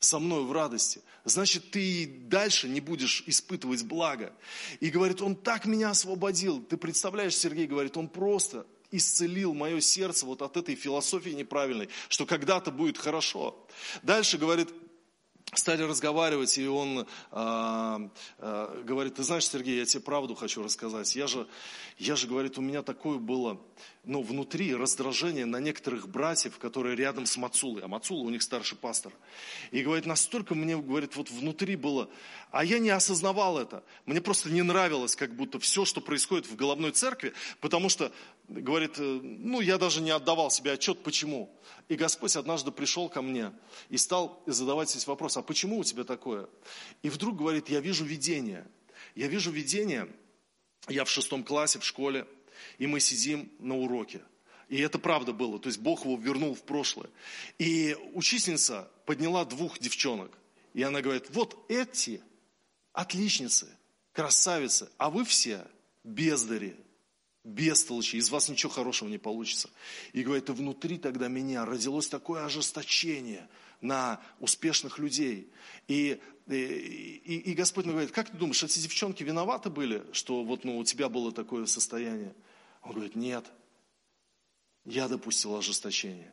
со 0.00 0.18
мной 0.18 0.44
в 0.44 0.52
радости, 0.52 1.02
значит, 1.24 1.70
ты 1.70 2.02
и 2.02 2.06
дальше 2.06 2.68
не 2.68 2.80
будешь 2.80 3.24
испытывать 3.26 3.82
благо. 3.84 4.32
И 4.80 4.90
говорит, 4.90 5.20
он 5.20 5.34
так 5.34 5.66
меня 5.66 5.90
освободил. 5.90 6.62
Ты 6.62 6.76
представляешь, 6.76 7.36
Сергей 7.36 7.66
говорит, 7.66 7.96
он 7.96 8.08
просто 8.08 8.66
исцелил 8.90 9.54
мое 9.54 9.80
сердце 9.80 10.24
вот 10.24 10.42
от 10.42 10.56
этой 10.56 10.74
философии 10.74 11.30
неправильной, 11.30 11.88
что 12.08 12.26
когда-то 12.26 12.70
будет 12.70 12.96
хорошо. 12.96 13.66
Дальше 14.02 14.38
говорит, 14.38 14.70
стали 15.54 15.82
разговаривать, 15.82 16.58
и 16.58 16.66
он 16.66 17.06
э, 17.32 18.08
э, 18.38 18.82
говорит, 18.84 19.14
ты 19.14 19.22
знаешь, 19.22 19.48
Сергей, 19.48 19.78
я 19.78 19.86
тебе 19.86 20.02
правду 20.02 20.34
хочу 20.34 20.62
рассказать. 20.62 21.14
Я 21.16 21.26
же, 21.26 21.46
я 21.98 22.16
же, 22.16 22.26
говорит, 22.26 22.58
у 22.58 22.62
меня 22.62 22.82
такое 22.82 23.18
было 23.18 23.60
ну, 24.08 24.22
внутри 24.22 24.74
раздражение 24.74 25.44
на 25.44 25.60
некоторых 25.60 26.08
братьев, 26.08 26.58
которые 26.58 26.96
рядом 26.96 27.26
с 27.26 27.36
Мацулой, 27.36 27.82
а 27.82 27.88
Мацула 27.88 28.24
у 28.24 28.30
них 28.30 28.42
старший 28.42 28.78
пастор. 28.78 29.12
И 29.70 29.82
говорит, 29.82 30.06
настолько 30.06 30.54
мне, 30.54 30.78
говорит, 30.78 31.14
вот 31.14 31.30
внутри 31.30 31.76
было, 31.76 32.08
а 32.50 32.64
я 32.64 32.78
не 32.78 32.88
осознавал 32.88 33.58
это. 33.58 33.84
Мне 34.06 34.22
просто 34.22 34.50
не 34.50 34.62
нравилось 34.62 35.14
как 35.14 35.36
будто 35.36 35.58
все, 35.58 35.84
что 35.84 36.00
происходит 36.00 36.46
в 36.46 36.56
головной 36.56 36.92
церкви, 36.92 37.34
потому 37.60 37.90
что, 37.90 38.10
говорит, 38.48 38.98
э, 38.98 39.02
ну, 39.22 39.60
я 39.60 39.76
даже 39.76 40.00
не 40.00 40.10
отдавал 40.10 40.50
себе 40.50 40.72
отчет, 40.72 41.02
почему. 41.02 41.54
И 41.90 41.94
Господь 41.94 42.34
однажды 42.34 42.70
пришел 42.70 43.10
ко 43.10 43.20
мне 43.20 43.52
и 43.90 43.98
стал 43.98 44.42
задавать 44.46 44.88
здесь 44.88 45.06
вопрос, 45.06 45.36
а 45.36 45.42
почему 45.42 45.80
у 45.80 45.84
тебя 45.84 46.04
такое? 46.04 46.48
И 47.02 47.10
вдруг 47.10 47.36
говорит, 47.36 47.68
я 47.68 47.80
вижу 47.80 48.06
видение. 48.06 48.66
Я 49.14 49.26
вижу 49.26 49.50
видение, 49.50 50.08
я 50.88 51.04
в 51.04 51.10
шестом 51.10 51.44
классе 51.44 51.78
в 51.78 51.84
школе, 51.84 52.26
и 52.78 52.86
мы 52.86 53.00
сидим 53.00 53.50
на 53.58 53.76
уроке. 53.76 54.20
И 54.68 54.78
это 54.80 54.98
правда 54.98 55.32
было. 55.32 55.58
То 55.58 55.68
есть 55.68 55.80
Бог 55.80 56.04
его 56.04 56.16
вернул 56.16 56.54
в 56.54 56.62
прошлое. 56.62 57.08
И 57.58 57.96
учительница 58.12 58.90
подняла 59.06 59.44
двух 59.44 59.78
девчонок. 59.78 60.30
И 60.74 60.82
она 60.82 61.00
говорит, 61.00 61.26
вот 61.30 61.64
эти 61.68 62.20
отличницы, 62.92 63.68
красавицы, 64.12 64.90
а 64.98 65.10
вы 65.10 65.24
все 65.24 65.66
бездари, 66.04 66.76
бестолочи, 67.44 68.16
из 68.16 68.30
вас 68.30 68.48
ничего 68.48 68.70
хорошего 68.70 69.08
не 69.08 69.18
получится. 69.18 69.70
И 70.12 70.22
говорит, 70.22 70.48
и 70.50 70.52
внутри 70.52 70.98
тогда 70.98 71.28
меня 71.28 71.64
родилось 71.64 72.08
такое 72.08 72.44
ожесточение 72.44 73.48
на 73.80 74.20
успешных 74.40 74.98
людей. 74.98 75.50
И, 75.86 76.20
и, 76.48 77.42
и, 77.46 77.54
Господь 77.54 77.84
мне 77.84 77.92
говорит, 77.92 78.12
как 78.12 78.30
ты 78.30 78.36
думаешь, 78.36 78.62
эти 78.62 78.78
девчонки 78.80 79.22
виноваты 79.22 79.70
были, 79.70 80.04
что 80.12 80.44
вот 80.44 80.64
ну, 80.64 80.78
у 80.78 80.84
тебя 80.84 81.08
было 81.08 81.32
такое 81.32 81.66
состояние? 81.66 82.34
Он 82.82 82.92
говорит, 82.92 83.16
нет, 83.16 83.44
я 84.84 85.08
допустил 85.08 85.56
ожесточение. 85.56 86.32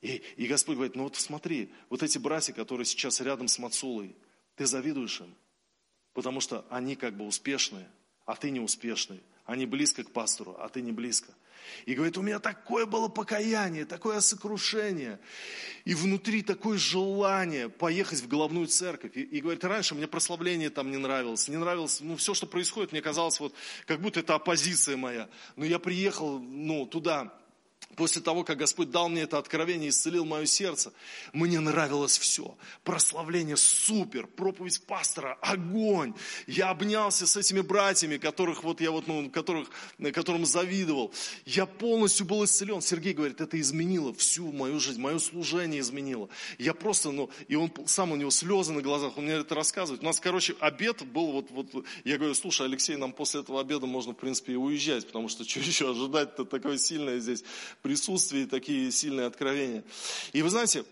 И, 0.00 0.22
и 0.36 0.46
Господь 0.46 0.74
говорит, 0.76 0.96
ну 0.96 1.04
вот 1.04 1.16
смотри, 1.16 1.72
вот 1.88 2.02
эти 2.02 2.18
братья, 2.18 2.52
которые 2.52 2.84
сейчас 2.84 3.20
рядом 3.20 3.48
с 3.48 3.58
Мацулой, 3.58 4.16
ты 4.56 4.66
завидуешь 4.66 5.20
им, 5.20 5.34
потому 6.12 6.40
что 6.40 6.66
они 6.70 6.96
как 6.96 7.16
бы 7.16 7.24
успешные, 7.24 7.88
а 8.26 8.34
ты 8.34 8.50
не 8.50 8.60
успешный. 8.60 9.22
Они 9.44 9.66
близко 9.66 10.04
к 10.04 10.10
пастору, 10.10 10.56
а 10.58 10.68
ты 10.68 10.82
не 10.82 10.92
близко. 10.92 11.32
И 11.86 11.94
говорит, 11.94 12.16
у 12.16 12.22
меня 12.22 12.38
такое 12.38 12.86
было 12.86 13.08
покаяние, 13.08 13.84
такое 13.84 14.20
сокрушение. 14.20 15.18
И 15.84 15.94
внутри 15.94 16.42
такое 16.42 16.78
желание 16.78 17.68
поехать 17.68 18.20
в 18.20 18.28
головную 18.28 18.66
церковь. 18.66 19.12
И, 19.16 19.22
и 19.22 19.40
говорит, 19.40 19.64
раньше 19.64 19.94
мне 19.94 20.06
прославление 20.06 20.70
там 20.70 20.90
не 20.90 20.96
нравилось. 20.96 21.48
Не 21.48 21.56
нравилось, 21.56 22.00
ну, 22.00 22.16
все, 22.16 22.34
что 22.34 22.46
происходит, 22.46 22.92
мне 22.92 23.02
казалось, 23.02 23.40
вот, 23.40 23.54
как 23.86 24.00
будто 24.00 24.20
это 24.20 24.34
оппозиция 24.34 24.96
моя. 24.96 25.28
Но 25.56 25.64
я 25.64 25.78
приехал, 25.78 26.38
ну, 26.38 26.86
туда, 26.86 27.32
После 27.96 28.22
того, 28.22 28.42
как 28.42 28.58
Господь 28.58 28.90
дал 28.90 29.08
мне 29.08 29.22
это 29.22 29.38
откровение, 29.38 29.90
исцелил 29.90 30.24
мое 30.24 30.46
сердце, 30.46 30.92
мне 31.32 31.60
нравилось 31.60 32.18
все. 32.18 32.56
Прославление 32.84 33.56
супер, 33.56 34.26
проповедь 34.26 34.82
пастора, 34.86 35.38
огонь. 35.42 36.14
Я 36.46 36.70
обнялся 36.70 37.26
с 37.26 37.36
этими 37.36 37.60
братьями, 37.60 38.16
которых 38.16 38.64
вот 38.64 38.80
я 38.80 38.90
вот, 38.90 39.06
ну, 39.06 39.28
которых, 39.30 39.68
которым 40.12 40.46
завидовал. 40.46 41.12
Я 41.44 41.66
полностью 41.66 42.24
был 42.24 42.44
исцелен. 42.44 42.80
Сергей 42.80 43.12
говорит, 43.12 43.40
это 43.40 43.60
изменило 43.60 44.14
всю 44.14 44.50
мою 44.52 44.80
жизнь, 44.80 45.00
мое 45.00 45.18
служение 45.18 45.80
изменило. 45.80 46.28
Я 46.58 46.72
просто, 46.72 47.10
ну, 47.10 47.30
и 47.48 47.56
он 47.56 47.70
сам 47.86 48.12
у 48.12 48.16
него 48.16 48.30
слезы 48.30 48.72
на 48.72 48.80
глазах, 48.80 49.18
он 49.18 49.24
мне 49.24 49.34
это 49.34 49.54
рассказывает. 49.54 50.02
У 50.02 50.06
нас, 50.06 50.18
короче, 50.18 50.54
обед 50.60 51.04
был 51.06 51.32
вот, 51.32 51.50
вот, 51.50 51.84
я 52.04 52.16
говорю, 52.16 52.34
слушай, 52.34 52.66
Алексей, 52.66 52.96
нам 52.96 53.12
после 53.12 53.40
этого 53.40 53.60
обеда 53.60 53.86
можно, 53.86 54.12
в 54.12 54.16
принципе, 54.16 54.54
и 54.54 54.56
уезжать, 54.56 55.06
потому 55.06 55.28
что 55.28 55.44
что 55.44 55.60
еще 55.60 55.90
ожидать-то 55.90 56.44
такое 56.44 56.78
сильное 56.78 57.18
здесь 57.18 57.44
присутствии 57.82 58.44
такие 58.46 58.90
сильные 58.90 59.26
откровения. 59.26 59.84
И 60.32 60.42
вы 60.42 60.50
знаете, 60.50 60.84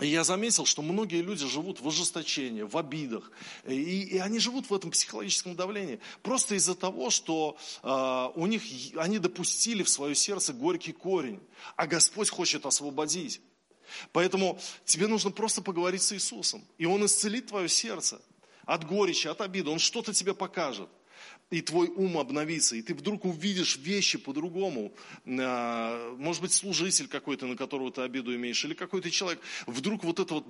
я 0.00 0.24
заметил, 0.24 0.66
что 0.66 0.82
многие 0.82 1.22
люди 1.22 1.46
живут 1.46 1.80
в 1.80 1.86
ожесточении, 1.86 2.62
в 2.62 2.76
обидах. 2.76 3.30
И, 3.64 4.02
и 4.02 4.18
они 4.18 4.40
живут 4.40 4.68
в 4.68 4.74
этом 4.74 4.90
психологическом 4.90 5.54
давлении. 5.54 6.00
Просто 6.22 6.56
из-за 6.56 6.74
того, 6.74 7.10
что 7.10 7.56
э, 7.82 8.30
у 8.34 8.46
них, 8.46 8.62
они 8.96 9.20
допустили 9.20 9.84
в 9.84 9.88
свое 9.88 10.16
сердце 10.16 10.52
горький 10.52 10.92
корень. 10.92 11.40
А 11.76 11.86
Господь 11.86 12.28
хочет 12.28 12.66
освободить. 12.66 13.40
Поэтому 14.10 14.58
тебе 14.84 15.06
нужно 15.06 15.30
просто 15.30 15.62
поговорить 15.62 16.02
с 16.02 16.12
Иисусом. 16.12 16.64
И 16.76 16.86
Он 16.86 17.04
исцелит 17.06 17.46
твое 17.46 17.68
сердце 17.68 18.20
от 18.64 18.84
горечи, 18.84 19.28
от 19.28 19.40
обиды. 19.42 19.70
Он 19.70 19.78
что-то 19.78 20.12
тебе 20.12 20.34
покажет 20.34 20.88
и 21.50 21.60
твой 21.60 21.88
ум 21.88 22.18
обновится, 22.18 22.76
и 22.76 22.82
ты 22.82 22.94
вдруг 22.94 23.24
увидишь 23.24 23.76
вещи 23.76 24.18
по-другому. 24.18 24.92
А, 25.26 26.14
может 26.16 26.42
быть, 26.42 26.52
служитель 26.52 27.06
какой-то, 27.06 27.46
на 27.46 27.56
которого 27.56 27.92
ты 27.92 28.02
обиду 28.02 28.34
имеешь, 28.34 28.64
или 28.64 28.74
какой-то 28.74 29.10
человек, 29.10 29.40
вдруг 29.66 30.04
вот 30.04 30.18
это 30.20 30.34
вот, 30.34 30.46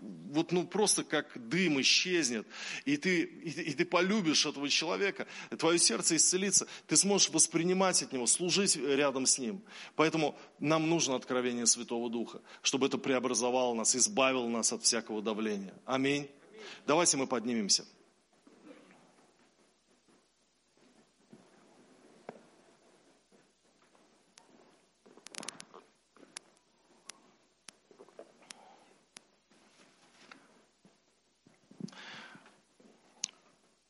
вот 0.00 0.52
ну 0.52 0.66
просто 0.66 1.04
как 1.04 1.32
дым 1.48 1.80
исчезнет, 1.80 2.46
и 2.84 2.96
ты, 2.96 3.22
и, 3.22 3.50
и 3.50 3.72
ты 3.72 3.84
полюбишь 3.84 4.46
этого 4.46 4.68
человека, 4.68 5.26
твое 5.58 5.78
сердце 5.78 6.16
исцелится, 6.16 6.66
ты 6.86 6.96
сможешь 6.96 7.30
воспринимать 7.30 8.02
от 8.02 8.12
него, 8.12 8.26
служить 8.26 8.76
рядом 8.76 9.26
с 9.26 9.38
ним. 9.38 9.62
Поэтому 9.96 10.38
нам 10.60 10.88
нужно 10.88 11.16
откровение 11.16 11.66
Святого 11.66 12.10
Духа, 12.10 12.40
чтобы 12.62 12.86
это 12.86 12.98
преобразовало 12.98 13.74
нас, 13.74 13.96
избавило 13.96 14.48
нас 14.48 14.72
от 14.72 14.82
всякого 14.82 15.22
давления. 15.22 15.74
Аминь. 15.86 16.28
Давайте 16.86 17.16
мы 17.16 17.26
поднимемся. 17.26 17.84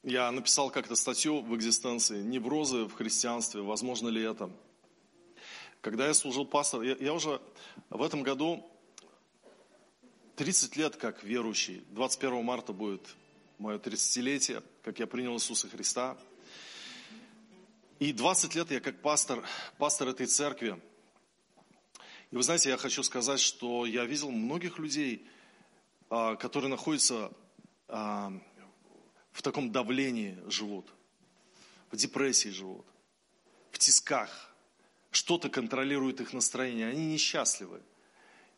Я 0.06 0.30
написал 0.30 0.70
как-то 0.70 0.94
статью 0.94 1.40
в 1.42 1.56
экзистенции 1.56 2.22
«Неврозы 2.22 2.84
в 2.84 2.92
христианстве. 2.92 3.60
Возможно 3.62 4.06
ли 4.06 4.22
это?». 4.22 4.48
Когда 5.80 6.06
я 6.06 6.14
служил 6.14 6.46
пастором, 6.46 6.86
я, 6.86 6.94
я 7.00 7.12
уже 7.12 7.42
в 7.90 8.00
этом 8.00 8.22
году 8.22 8.64
30 10.36 10.76
лет 10.76 10.94
как 10.94 11.24
верующий. 11.24 11.82
21 11.90 12.44
марта 12.44 12.72
будет 12.72 13.02
мое 13.58 13.78
30-летие, 13.78 14.62
как 14.84 15.00
я 15.00 15.08
принял 15.08 15.34
Иисуса 15.34 15.68
Христа. 15.68 16.16
И 17.98 18.12
20 18.12 18.54
лет 18.54 18.70
я 18.70 18.78
как 18.78 19.02
пастор, 19.02 19.42
пастор 19.76 20.06
этой 20.06 20.26
церкви. 20.26 20.80
И 22.30 22.36
вы 22.36 22.44
знаете, 22.44 22.68
я 22.68 22.76
хочу 22.76 23.02
сказать, 23.02 23.40
что 23.40 23.84
я 23.84 24.04
видел 24.04 24.30
многих 24.30 24.78
людей, 24.78 25.26
а, 26.10 26.36
которые 26.36 26.70
находятся 26.70 27.32
а, 27.88 28.32
в 29.36 29.42
таком 29.42 29.70
давлении 29.70 30.38
живут, 30.48 30.86
в 31.90 31.96
депрессии 31.96 32.48
живут, 32.48 32.86
в 33.70 33.78
тисках. 33.78 34.30
Что-то 35.10 35.50
контролирует 35.50 36.22
их 36.22 36.32
настроение, 36.32 36.88
они 36.88 37.12
несчастливы. 37.12 37.82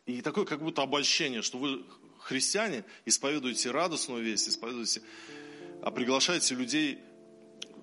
И 0.05 0.21
такое 0.21 0.45
как 0.45 0.61
будто 0.61 0.81
обольщение, 0.81 1.41
что 1.41 1.57
вы 1.57 1.85
христиане, 2.19 2.85
исповедуете 3.05 3.71
радостную 3.71 4.23
весть, 4.23 4.47
исповедуете, 4.47 5.01
а 5.81 5.91
приглашаете 5.91 6.55
людей 6.55 6.99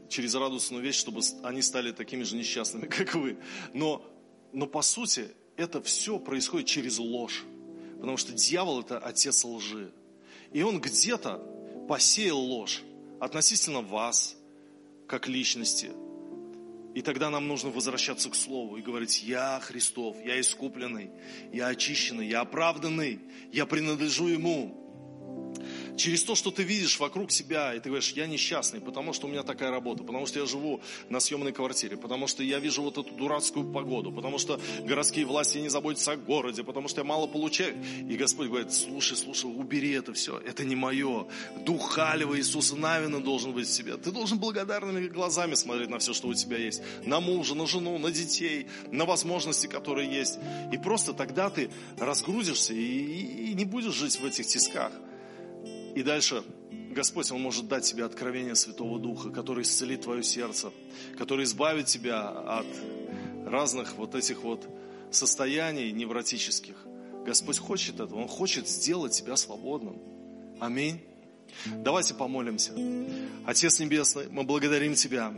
через 0.09 0.35
радостную 0.35 0.83
весть, 0.83 0.99
чтобы 0.99 1.21
они 1.43 1.61
стали 1.61 1.93
такими 1.93 2.23
же 2.23 2.35
несчастными, 2.35 2.87
как 2.87 3.15
вы. 3.15 3.37
Но, 3.75 4.11
но 4.55 4.67
по 4.67 4.81
сути, 4.81 5.29
это 5.59 5.83
все 5.83 6.19
происходит 6.19 6.67
через 6.67 6.97
ложь. 6.97 7.45
Потому 7.97 8.17
что 8.17 8.33
дьявол– 8.33 8.81
это 8.83 8.99
отец 8.99 9.45
лжи. 9.45 9.93
И 10.53 10.63
он 10.63 10.81
где-то 10.81 11.57
посеял 11.89 12.39
ложь 12.39 12.83
относительно 13.21 13.81
вас, 13.81 14.37
как 15.07 15.29
личности. 15.29 15.91
И 16.95 17.03
тогда 17.03 17.29
нам 17.31 17.47
нужно 17.47 17.71
возвращаться 17.71 18.31
к 18.31 18.35
Слову 18.35 18.79
и 18.79 18.83
говорить, 18.83 19.23
я 19.23 19.61
Христов, 19.61 20.17
я 20.25 20.41
искупленный, 20.41 21.11
я 21.53 21.67
очищенный, 21.67 22.27
я 22.27 22.41
оправданный, 22.41 23.21
я 23.53 23.67
принадлежу 23.67 24.29
Ему 24.29 24.86
через 25.97 26.23
то, 26.23 26.35
что 26.35 26.51
ты 26.51 26.63
видишь 26.63 27.01
вокруг 27.01 27.31
себя, 27.31 27.75
и 27.75 27.81
ты 27.81 27.89
говоришь, 27.89 28.13
я 28.13 28.27
несчастный, 28.27 28.81
потому 28.81 29.13
что 29.13 29.27
у 29.27 29.31
меня 29.31 29.43
такая 29.43 29.71
работа, 29.71 30.05
потому 30.05 30.27
что 30.27 30.39
я 30.39 30.47
живу 30.47 30.81
на 31.09 31.21
съемной 31.21 31.53
квартире, 31.53 31.97
потому 31.97 32.27
что 32.27 32.43
я 32.43 32.59
вижу 32.59 32.83
вот 32.83 32.99
эту 32.99 33.15
дурацкую 33.15 33.73
погоду, 33.73 34.13
потому 34.13 34.39
что 34.39 34.61
городские 34.85 35.27
власти 35.27 35.59
не 35.59 35.69
заботятся 35.69 36.13
о 36.13 36.17
городе, 36.17 36.63
потому 36.65 36.89
что 36.89 37.01
я 37.01 37.05
мало 37.05 37.27
получаю. 37.27 37.77
И 38.09 38.17
Господь 38.17 38.49
говорит, 38.49 38.73
слушай, 38.73 39.17
слушай, 39.17 39.47
убери 39.47 39.93
это 39.93 40.13
все, 40.13 40.39
это 40.39 40.65
не 40.65 40.77
мое. 40.77 41.27
Дух 41.65 41.93
Халева 41.93 42.39
Иисуса 42.39 42.77
Навина 42.77 43.21
должен 43.21 43.53
быть 43.53 43.69
в 43.69 43.73
себе. 43.73 43.97
Ты 43.97 44.11
должен 44.13 44.39
благодарными 44.39 45.07
глазами 45.09 45.55
смотреть 45.55 45.89
на 45.89 45.99
все, 45.99 46.13
что 46.13 46.29
у 46.29 46.35
тебя 46.35 46.59
есть. 46.59 46.83
На 47.05 47.21
мужа, 47.21 47.55
на 47.55 47.67
жену, 47.67 47.99
на 47.99 48.11
детей, 48.11 48.67
на 48.91 49.05
возможности, 49.05 49.67
которые 49.67 50.11
есть. 50.11 50.39
И 50.73 50.79
просто 50.79 51.13
тогда 51.13 51.51
ты 51.51 51.71
разгрузишься 51.99 52.75
и, 52.75 52.79
и, 52.79 53.51
и 53.51 53.55
не 53.55 53.65
будешь 53.65 53.95
жить 53.95 54.19
в 54.19 54.25
этих 54.25 54.47
тисках. 54.47 54.93
И 55.97 56.03
дальше 56.03 56.45
Господь, 56.91 57.31
Он 57.31 57.41
может 57.41 57.69
дать 57.69 57.85
тебе 57.85 58.05
откровение 58.05 58.55
Святого 58.55 58.99
Духа, 58.99 59.31
который 59.31 59.63
исцелит 59.63 60.03
твое 60.03 60.23
сердце, 60.23 60.71
который 61.19 61.45
избавит 61.45 61.87
тебя 61.87 62.29
от 62.29 62.67
разных 63.47 63.95
вот 63.97 64.15
этих 64.15 64.43
вот 64.43 64.69
состояний 65.11 65.91
невротических. 65.93 66.77
Господь 67.25 67.59
хочет 67.59 67.95
этого, 67.95 68.21
Он 68.21 68.29
хочет 68.29 68.69
сделать 68.69 69.13
тебя 69.13 69.37
свободным. 69.37 69.99
Аминь. 70.61 71.01
Давайте 71.65 72.13
помолимся. 72.13 72.73
Отец 73.47 73.81
Небесный, 73.81 74.29
мы 74.31 74.43
благодарим 74.43 74.95
Тебя 74.95 75.33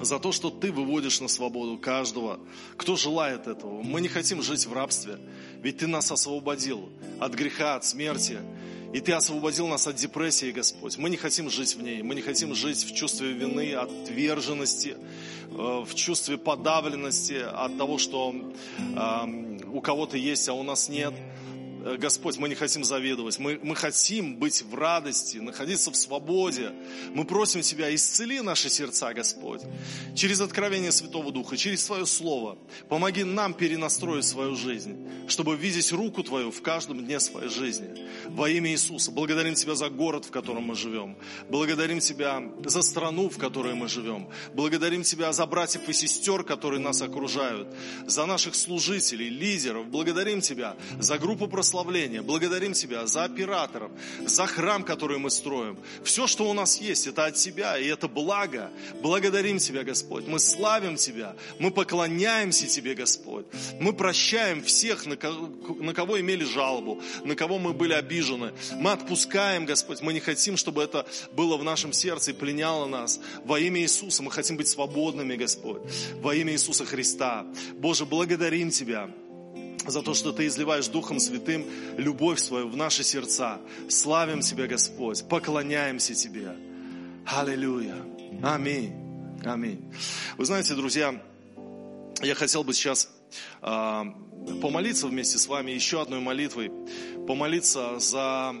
за 0.00 0.18
то, 0.18 0.32
что 0.32 0.48
Ты 0.48 0.72
выводишь 0.72 1.20
на 1.20 1.28
свободу 1.28 1.76
каждого, 1.76 2.40
кто 2.78 2.96
желает 2.96 3.46
этого. 3.46 3.82
Мы 3.82 4.00
не 4.00 4.08
хотим 4.08 4.40
жить 4.40 4.64
в 4.66 4.72
рабстве, 4.72 5.18
ведь 5.62 5.78
Ты 5.78 5.86
нас 5.86 6.10
освободил 6.10 6.88
от 7.20 7.34
греха, 7.34 7.76
от 7.76 7.84
смерти. 7.84 8.38
И 8.96 9.00
Ты 9.02 9.12
освободил 9.12 9.68
нас 9.68 9.86
от 9.86 9.96
депрессии, 9.96 10.52
Господь. 10.52 10.96
Мы 10.96 11.10
не 11.10 11.18
хотим 11.18 11.50
жить 11.50 11.76
в 11.76 11.82
ней. 11.82 12.00
Мы 12.00 12.14
не 12.14 12.22
хотим 12.22 12.54
жить 12.54 12.82
в 12.82 12.94
чувстве 12.94 13.32
вины, 13.32 13.74
отверженности, 13.74 14.96
э, 15.50 15.84
в 15.86 15.94
чувстве 15.94 16.38
подавленности 16.38 17.34
от 17.34 17.76
того, 17.76 17.98
что 17.98 18.34
у 19.70 19.80
кого-то 19.82 20.16
есть, 20.16 20.48
а 20.48 20.54
у 20.54 20.62
нас 20.62 20.88
нет. 20.88 21.12
Э, 21.86 21.96
Господь, 21.96 22.36
мы 22.36 22.48
не 22.48 22.56
хотим 22.56 22.82
завидовать, 22.82 23.38
мы, 23.38 23.60
мы 23.62 23.76
хотим 23.76 24.36
быть 24.36 24.62
в 24.62 24.74
радости, 24.74 25.38
находиться 25.38 25.92
в 25.92 25.96
свободе. 25.96 26.72
Мы 27.14 27.24
просим 27.24 27.60
Тебя, 27.60 27.94
исцели 27.94 28.40
наши 28.40 28.68
сердца, 28.68 29.14
Господь, 29.14 29.62
через 30.14 30.40
откровение 30.40 30.90
Святого 30.90 31.30
Духа, 31.30 31.56
через 31.56 31.84
Твое 31.84 32.04
Слово. 32.04 32.58
Помоги 32.88 33.22
нам 33.22 33.54
перенастроить 33.54 34.24
свою 34.24 34.56
жизнь, 34.56 34.96
чтобы 35.28 35.54
видеть 35.54 35.92
руку 35.92 36.24
Твою 36.24 36.50
в 36.50 36.60
каждом 36.60 37.04
дне 37.04 37.20
своей 37.20 37.48
жизни. 37.48 37.88
Во 38.30 38.50
имя 38.50 38.72
Иисуса. 38.72 39.12
Благодарим 39.12 39.54
Тебя 39.54 39.76
за 39.76 39.88
город, 39.88 40.24
в 40.24 40.32
котором 40.32 40.64
мы 40.64 40.74
живем. 40.74 41.16
Благодарим 41.48 42.00
Тебя 42.00 42.42
за 42.64 42.82
страну, 42.82 43.28
в 43.28 43.38
которой 43.38 43.74
мы 43.74 43.86
живем. 43.86 44.28
Благодарим 44.54 45.04
Тебя 45.04 45.32
за 45.32 45.46
братьев 45.46 45.88
и 45.88 45.92
сестер, 45.92 46.42
которые 46.42 46.80
нас 46.80 47.00
окружают, 47.00 47.68
за 48.06 48.26
наших 48.26 48.56
служителей, 48.56 49.28
лидеров. 49.28 49.86
Благодарим 49.86 50.40
Тебя 50.40 50.74
за 50.98 51.16
группу 51.18 51.46
прославления 51.46 51.75
прославления. 51.76 52.22
Благодарим 52.22 52.72
Тебя 52.72 53.06
за 53.06 53.24
операторов, 53.24 53.90
за 54.24 54.46
храм, 54.46 54.82
который 54.82 55.18
мы 55.18 55.30
строим. 55.30 55.78
Все, 56.04 56.26
что 56.26 56.48
у 56.48 56.54
нас 56.54 56.80
есть, 56.80 57.06
это 57.06 57.26
от 57.26 57.34
Тебя, 57.34 57.78
и 57.78 57.86
это 57.86 58.08
благо. 58.08 58.70
Благодарим 59.02 59.58
Тебя, 59.58 59.84
Господь. 59.84 60.26
Мы 60.26 60.38
славим 60.38 60.96
Тебя, 60.96 61.36
мы 61.58 61.70
поклоняемся 61.70 62.66
Тебе, 62.66 62.94
Господь. 62.94 63.46
Мы 63.78 63.92
прощаем 63.92 64.62
всех, 64.62 65.06
на 65.06 65.16
кого 65.16 66.20
имели 66.20 66.44
жалобу, 66.44 67.02
на 67.24 67.34
кого 67.34 67.58
мы 67.58 67.72
были 67.72 67.92
обижены. 67.92 68.52
Мы 68.76 68.92
отпускаем, 68.92 69.66
Господь. 69.66 70.00
Мы 70.00 70.12
не 70.14 70.20
хотим, 70.20 70.56
чтобы 70.56 70.82
это 70.82 71.06
было 71.32 71.56
в 71.58 71.64
нашем 71.64 71.92
сердце 71.92 72.30
и 72.30 72.34
пленяло 72.34 72.86
нас. 72.86 73.20
Во 73.44 73.58
имя 73.60 73.82
Иисуса 73.82 74.22
мы 74.22 74.30
хотим 74.30 74.56
быть 74.56 74.68
свободными, 74.68 75.36
Господь. 75.36 75.82
Во 76.22 76.34
имя 76.34 76.52
Иисуса 76.52 76.86
Христа. 76.86 77.46
Боже, 77.74 78.06
благодарим 78.06 78.70
Тебя 78.70 79.10
за 79.86 80.02
то, 80.02 80.14
что 80.14 80.32
Ты 80.32 80.46
изливаешь 80.46 80.88
Духом 80.88 81.18
Святым 81.18 81.64
любовь 81.96 82.40
свою 82.40 82.68
в 82.68 82.76
наши 82.76 83.02
сердца. 83.04 83.60
Славим 83.88 84.40
Тебя, 84.40 84.66
Господь, 84.66 85.28
поклоняемся 85.28 86.14
Тебе. 86.14 86.56
Аллилуйя. 87.26 87.96
Аминь. 88.42 88.92
Аминь. 89.44 89.92
Вы 90.36 90.44
знаете, 90.44 90.74
друзья, 90.74 91.22
я 92.22 92.34
хотел 92.34 92.64
бы 92.64 92.72
сейчас 92.72 93.10
э, 93.62 94.04
помолиться 94.62 95.06
вместе 95.06 95.38
с 95.38 95.46
вами 95.46 95.72
еще 95.72 96.00
одной 96.00 96.20
молитвой, 96.20 96.70
помолиться 97.26 97.98
за 97.98 98.54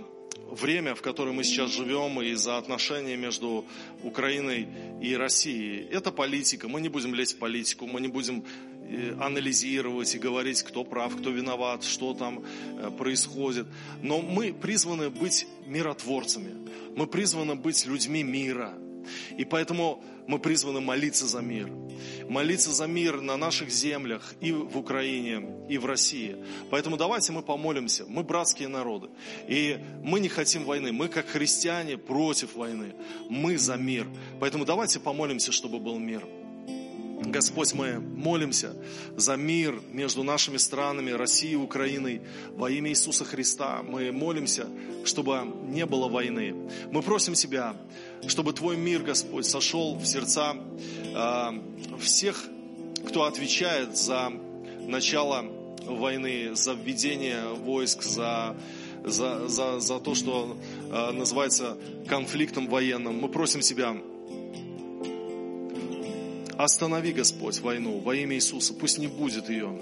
время, 0.50 0.94
в 0.94 1.02
котором 1.02 1.36
мы 1.36 1.44
сейчас 1.44 1.70
живем, 1.70 2.20
и 2.20 2.34
за 2.34 2.58
отношения 2.58 3.16
между 3.16 3.64
Украиной 4.02 4.68
и 5.00 5.16
Россией. 5.16 5.86
Это 5.90 6.12
политика. 6.12 6.68
Мы 6.68 6.80
не 6.80 6.88
будем 6.88 7.14
лезть 7.14 7.36
в 7.36 7.38
политику, 7.38 7.86
мы 7.86 8.00
не 8.00 8.08
будем 8.08 8.44
анализировать 9.20 10.14
и 10.14 10.18
говорить, 10.18 10.62
кто 10.62 10.84
прав, 10.84 11.16
кто 11.16 11.30
виноват, 11.30 11.84
что 11.84 12.14
там 12.14 12.44
э, 12.78 12.90
происходит. 12.90 13.66
Но 14.02 14.20
мы 14.20 14.52
призваны 14.52 15.10
быть 15.10 15.46
миротворцами. 15.66 16.68
Мы 16.96 17.06
призваны 17.06 17.54
быть 17.54 17.86
людьми 17.86 18.22
мира. 18.22 18.74
И 19.36 19.44
поэтому 19.44 20.02
мы 20.26 20.38
призваны 20.38 20.80
молиться 20.80 21.26
за 21.26 21.40
мир. 21.40 21.70
Молиться 22.28 22.72
за 22.72 22.86
мир 22.86 23.20
на 23.20 23.36
наших 23.36 23.70
землях 23.70 24.34
и 24.40 24.52
в 24.52 24.76
Украине, 24.76 25.46
и 25.68 25.78
в 25.78 25.86
России. 25.86 26.36
Поэтому 26.70 26.96
давайте 26.96 27.32
мы 27.32 27.42
помолимся. 27.42 28.04
Мы 28.08 28.22
братские 28.24 28.68
народы. 28.68 29.08
И 29.48 29.78
мы 30.02 30.20
не 30.20 30.28
хотим 30.28 30.64
войны. 30.64 30.92
Мы, 30.92 31.08
как 31.08 31.26
христиане, 31.28 31.96
против 31.96 32.56
войны. 32.56 32.94
Мы 33.28 33.56
за 33.58 33.76
мир. 33.76 34.06
Поэтому 34.40 34.64
давайте 34.64 34.98
помолимся, 34.98 35.52
чтобы 35.52 35.78
был 35.78 35.98
мир. 35.98 36.26
Господь, 37.30 37.72
мы 37.74 37.98
молимся 37.98 38.74
за 39.16 39.36
мир 39.36 39.80
между 39.92 40.22
нашими 40.22 40.56
странами, 40.56 41.10
Россией 41.10 41.54
и 41.54 41.56
Украиной. 41.56 42.22
Во 42.54 42.70
имя 42.70 42.90
Иисуса 42.90 43.24
Христа 43.24 43.82
мы 43.82 44.12
молимся, 44.12 44.66
чтобы 45.04 45.42
не 45.68 45.86
было 45.86 46.08
войны. 46.08 46.54
Мы 46.90 47.02
просим 47.02 47.34
Тебя, 47.34 47.76
чтобы 48.26 48.52
Твой 48.52 48.76
мир, 48.76 49.02
Господь, 49.02 49.46
сошел 49.46 49.96
в 49.96 50.06
сердца 50.06 50.56
э, 51.14 51.98
всех, 52.00 52.42
кто 53.08 53.24
отвечает 53.24 53.96
за 53.96 54.32
начало 54.80 55.44
войны, 55.84 56.54
за 56.54 56.74
введение 56.74 57.54
войск, 57.54 58.02
за 58.02 58.56
за, 59.04 59.46
за, 59.46 59.78
за 59.78 60.00
то, 60.00 60.16
что 60.16 60.56
э, 60.90 61.12
называется 61.12 61.78
конфликтом 62.08 62.66
военным. 62.66 63.20
Мы 63.20 63.28
просим 63.28 63.60
Тебя, 63.60 63.96
Останови, 66.58 67.12
Господь, 67.12 67.60
войну 67.60 67.98
во 67.98 68.14
имя 68.14 68.34
Иисуса. 68.36 68.72
Пусть 68.72 68.98
не 68.98 69.08
будет 69.08 69.50
ее. 69.50 69.78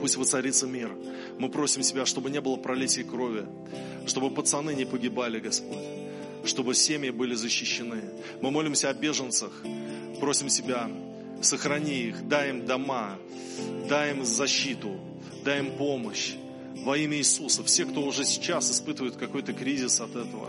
Пусть 0.00 0.16
воцарится 0.16 0.66
мир. 0.66 0.92
Мы 1.38 1.48
просим 1.48 1.82
Тебя, 1.82 2.06
чтобы 2.06 2.30
не 2.30 2.40
было 2.40 2.56
пролития 2.56 3.04
крови, 3.04 3.44
чтобы 4.06 4.30
пацаны 4.30 4.74
не 4.74 4.84
погибали, 4.84 5.40
Господь, 5.40 5.78
чтобы 6.44 6.74
семьи 6.74 7.10
были 7.10 7.34
защищены. 7.34 8.02
Мы 8.40 8.50
молимся 8.50 8.90
о 8.90 8.94
беженцах, 8.94 9.50
просим 10.20 10.48
Тебя, 10.48 10.88
сохрани 11.42 12.02
их, 12.04 12.28
дай 12.28 12.50
им 12.50 12.66
дома, 12.66 13.16
дай 13.88 14.12
им 14.12 14.24
защиту, 14.24 15.00
дай 15.44 15.60
им 15.60 15.76
помощь 15.76 16.34
во 16.84 16.96
имя 16.96 17.16
Иисуса. 17.16 17.64
Все, 17.64 17.86
кто 17.86 18.02
уже 18.02 18.24
сейчас 18.24 18.70
испытывает 18.70 19.16
какой-то 19.16 19.52
кризис 19.52 20.00
от 20.00 20.10
этого, 20.10 20.48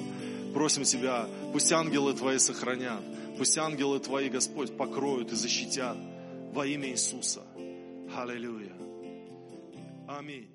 просим 0.53 0.83
Тебя, 0.83 1.27
пусть 1.53 1.71
ангелы 1.71 2.13
Твои 2.13 2.37
сохранят. 2.37 3.01
Пусть 3.37 3.57
ангелы 3.57 3.99
Твои, 3.99 4.29
Господь, 4.29 4.75
покроют 4.77 5.31
и 5.31 5.35
защитят 5.35 5.97
во 6.53 6.65
имя 6.65 6.89
Иисуса. 6.89 7.43
Аллилуйя. 8.15 8.73
Аминь. 10.07 10.54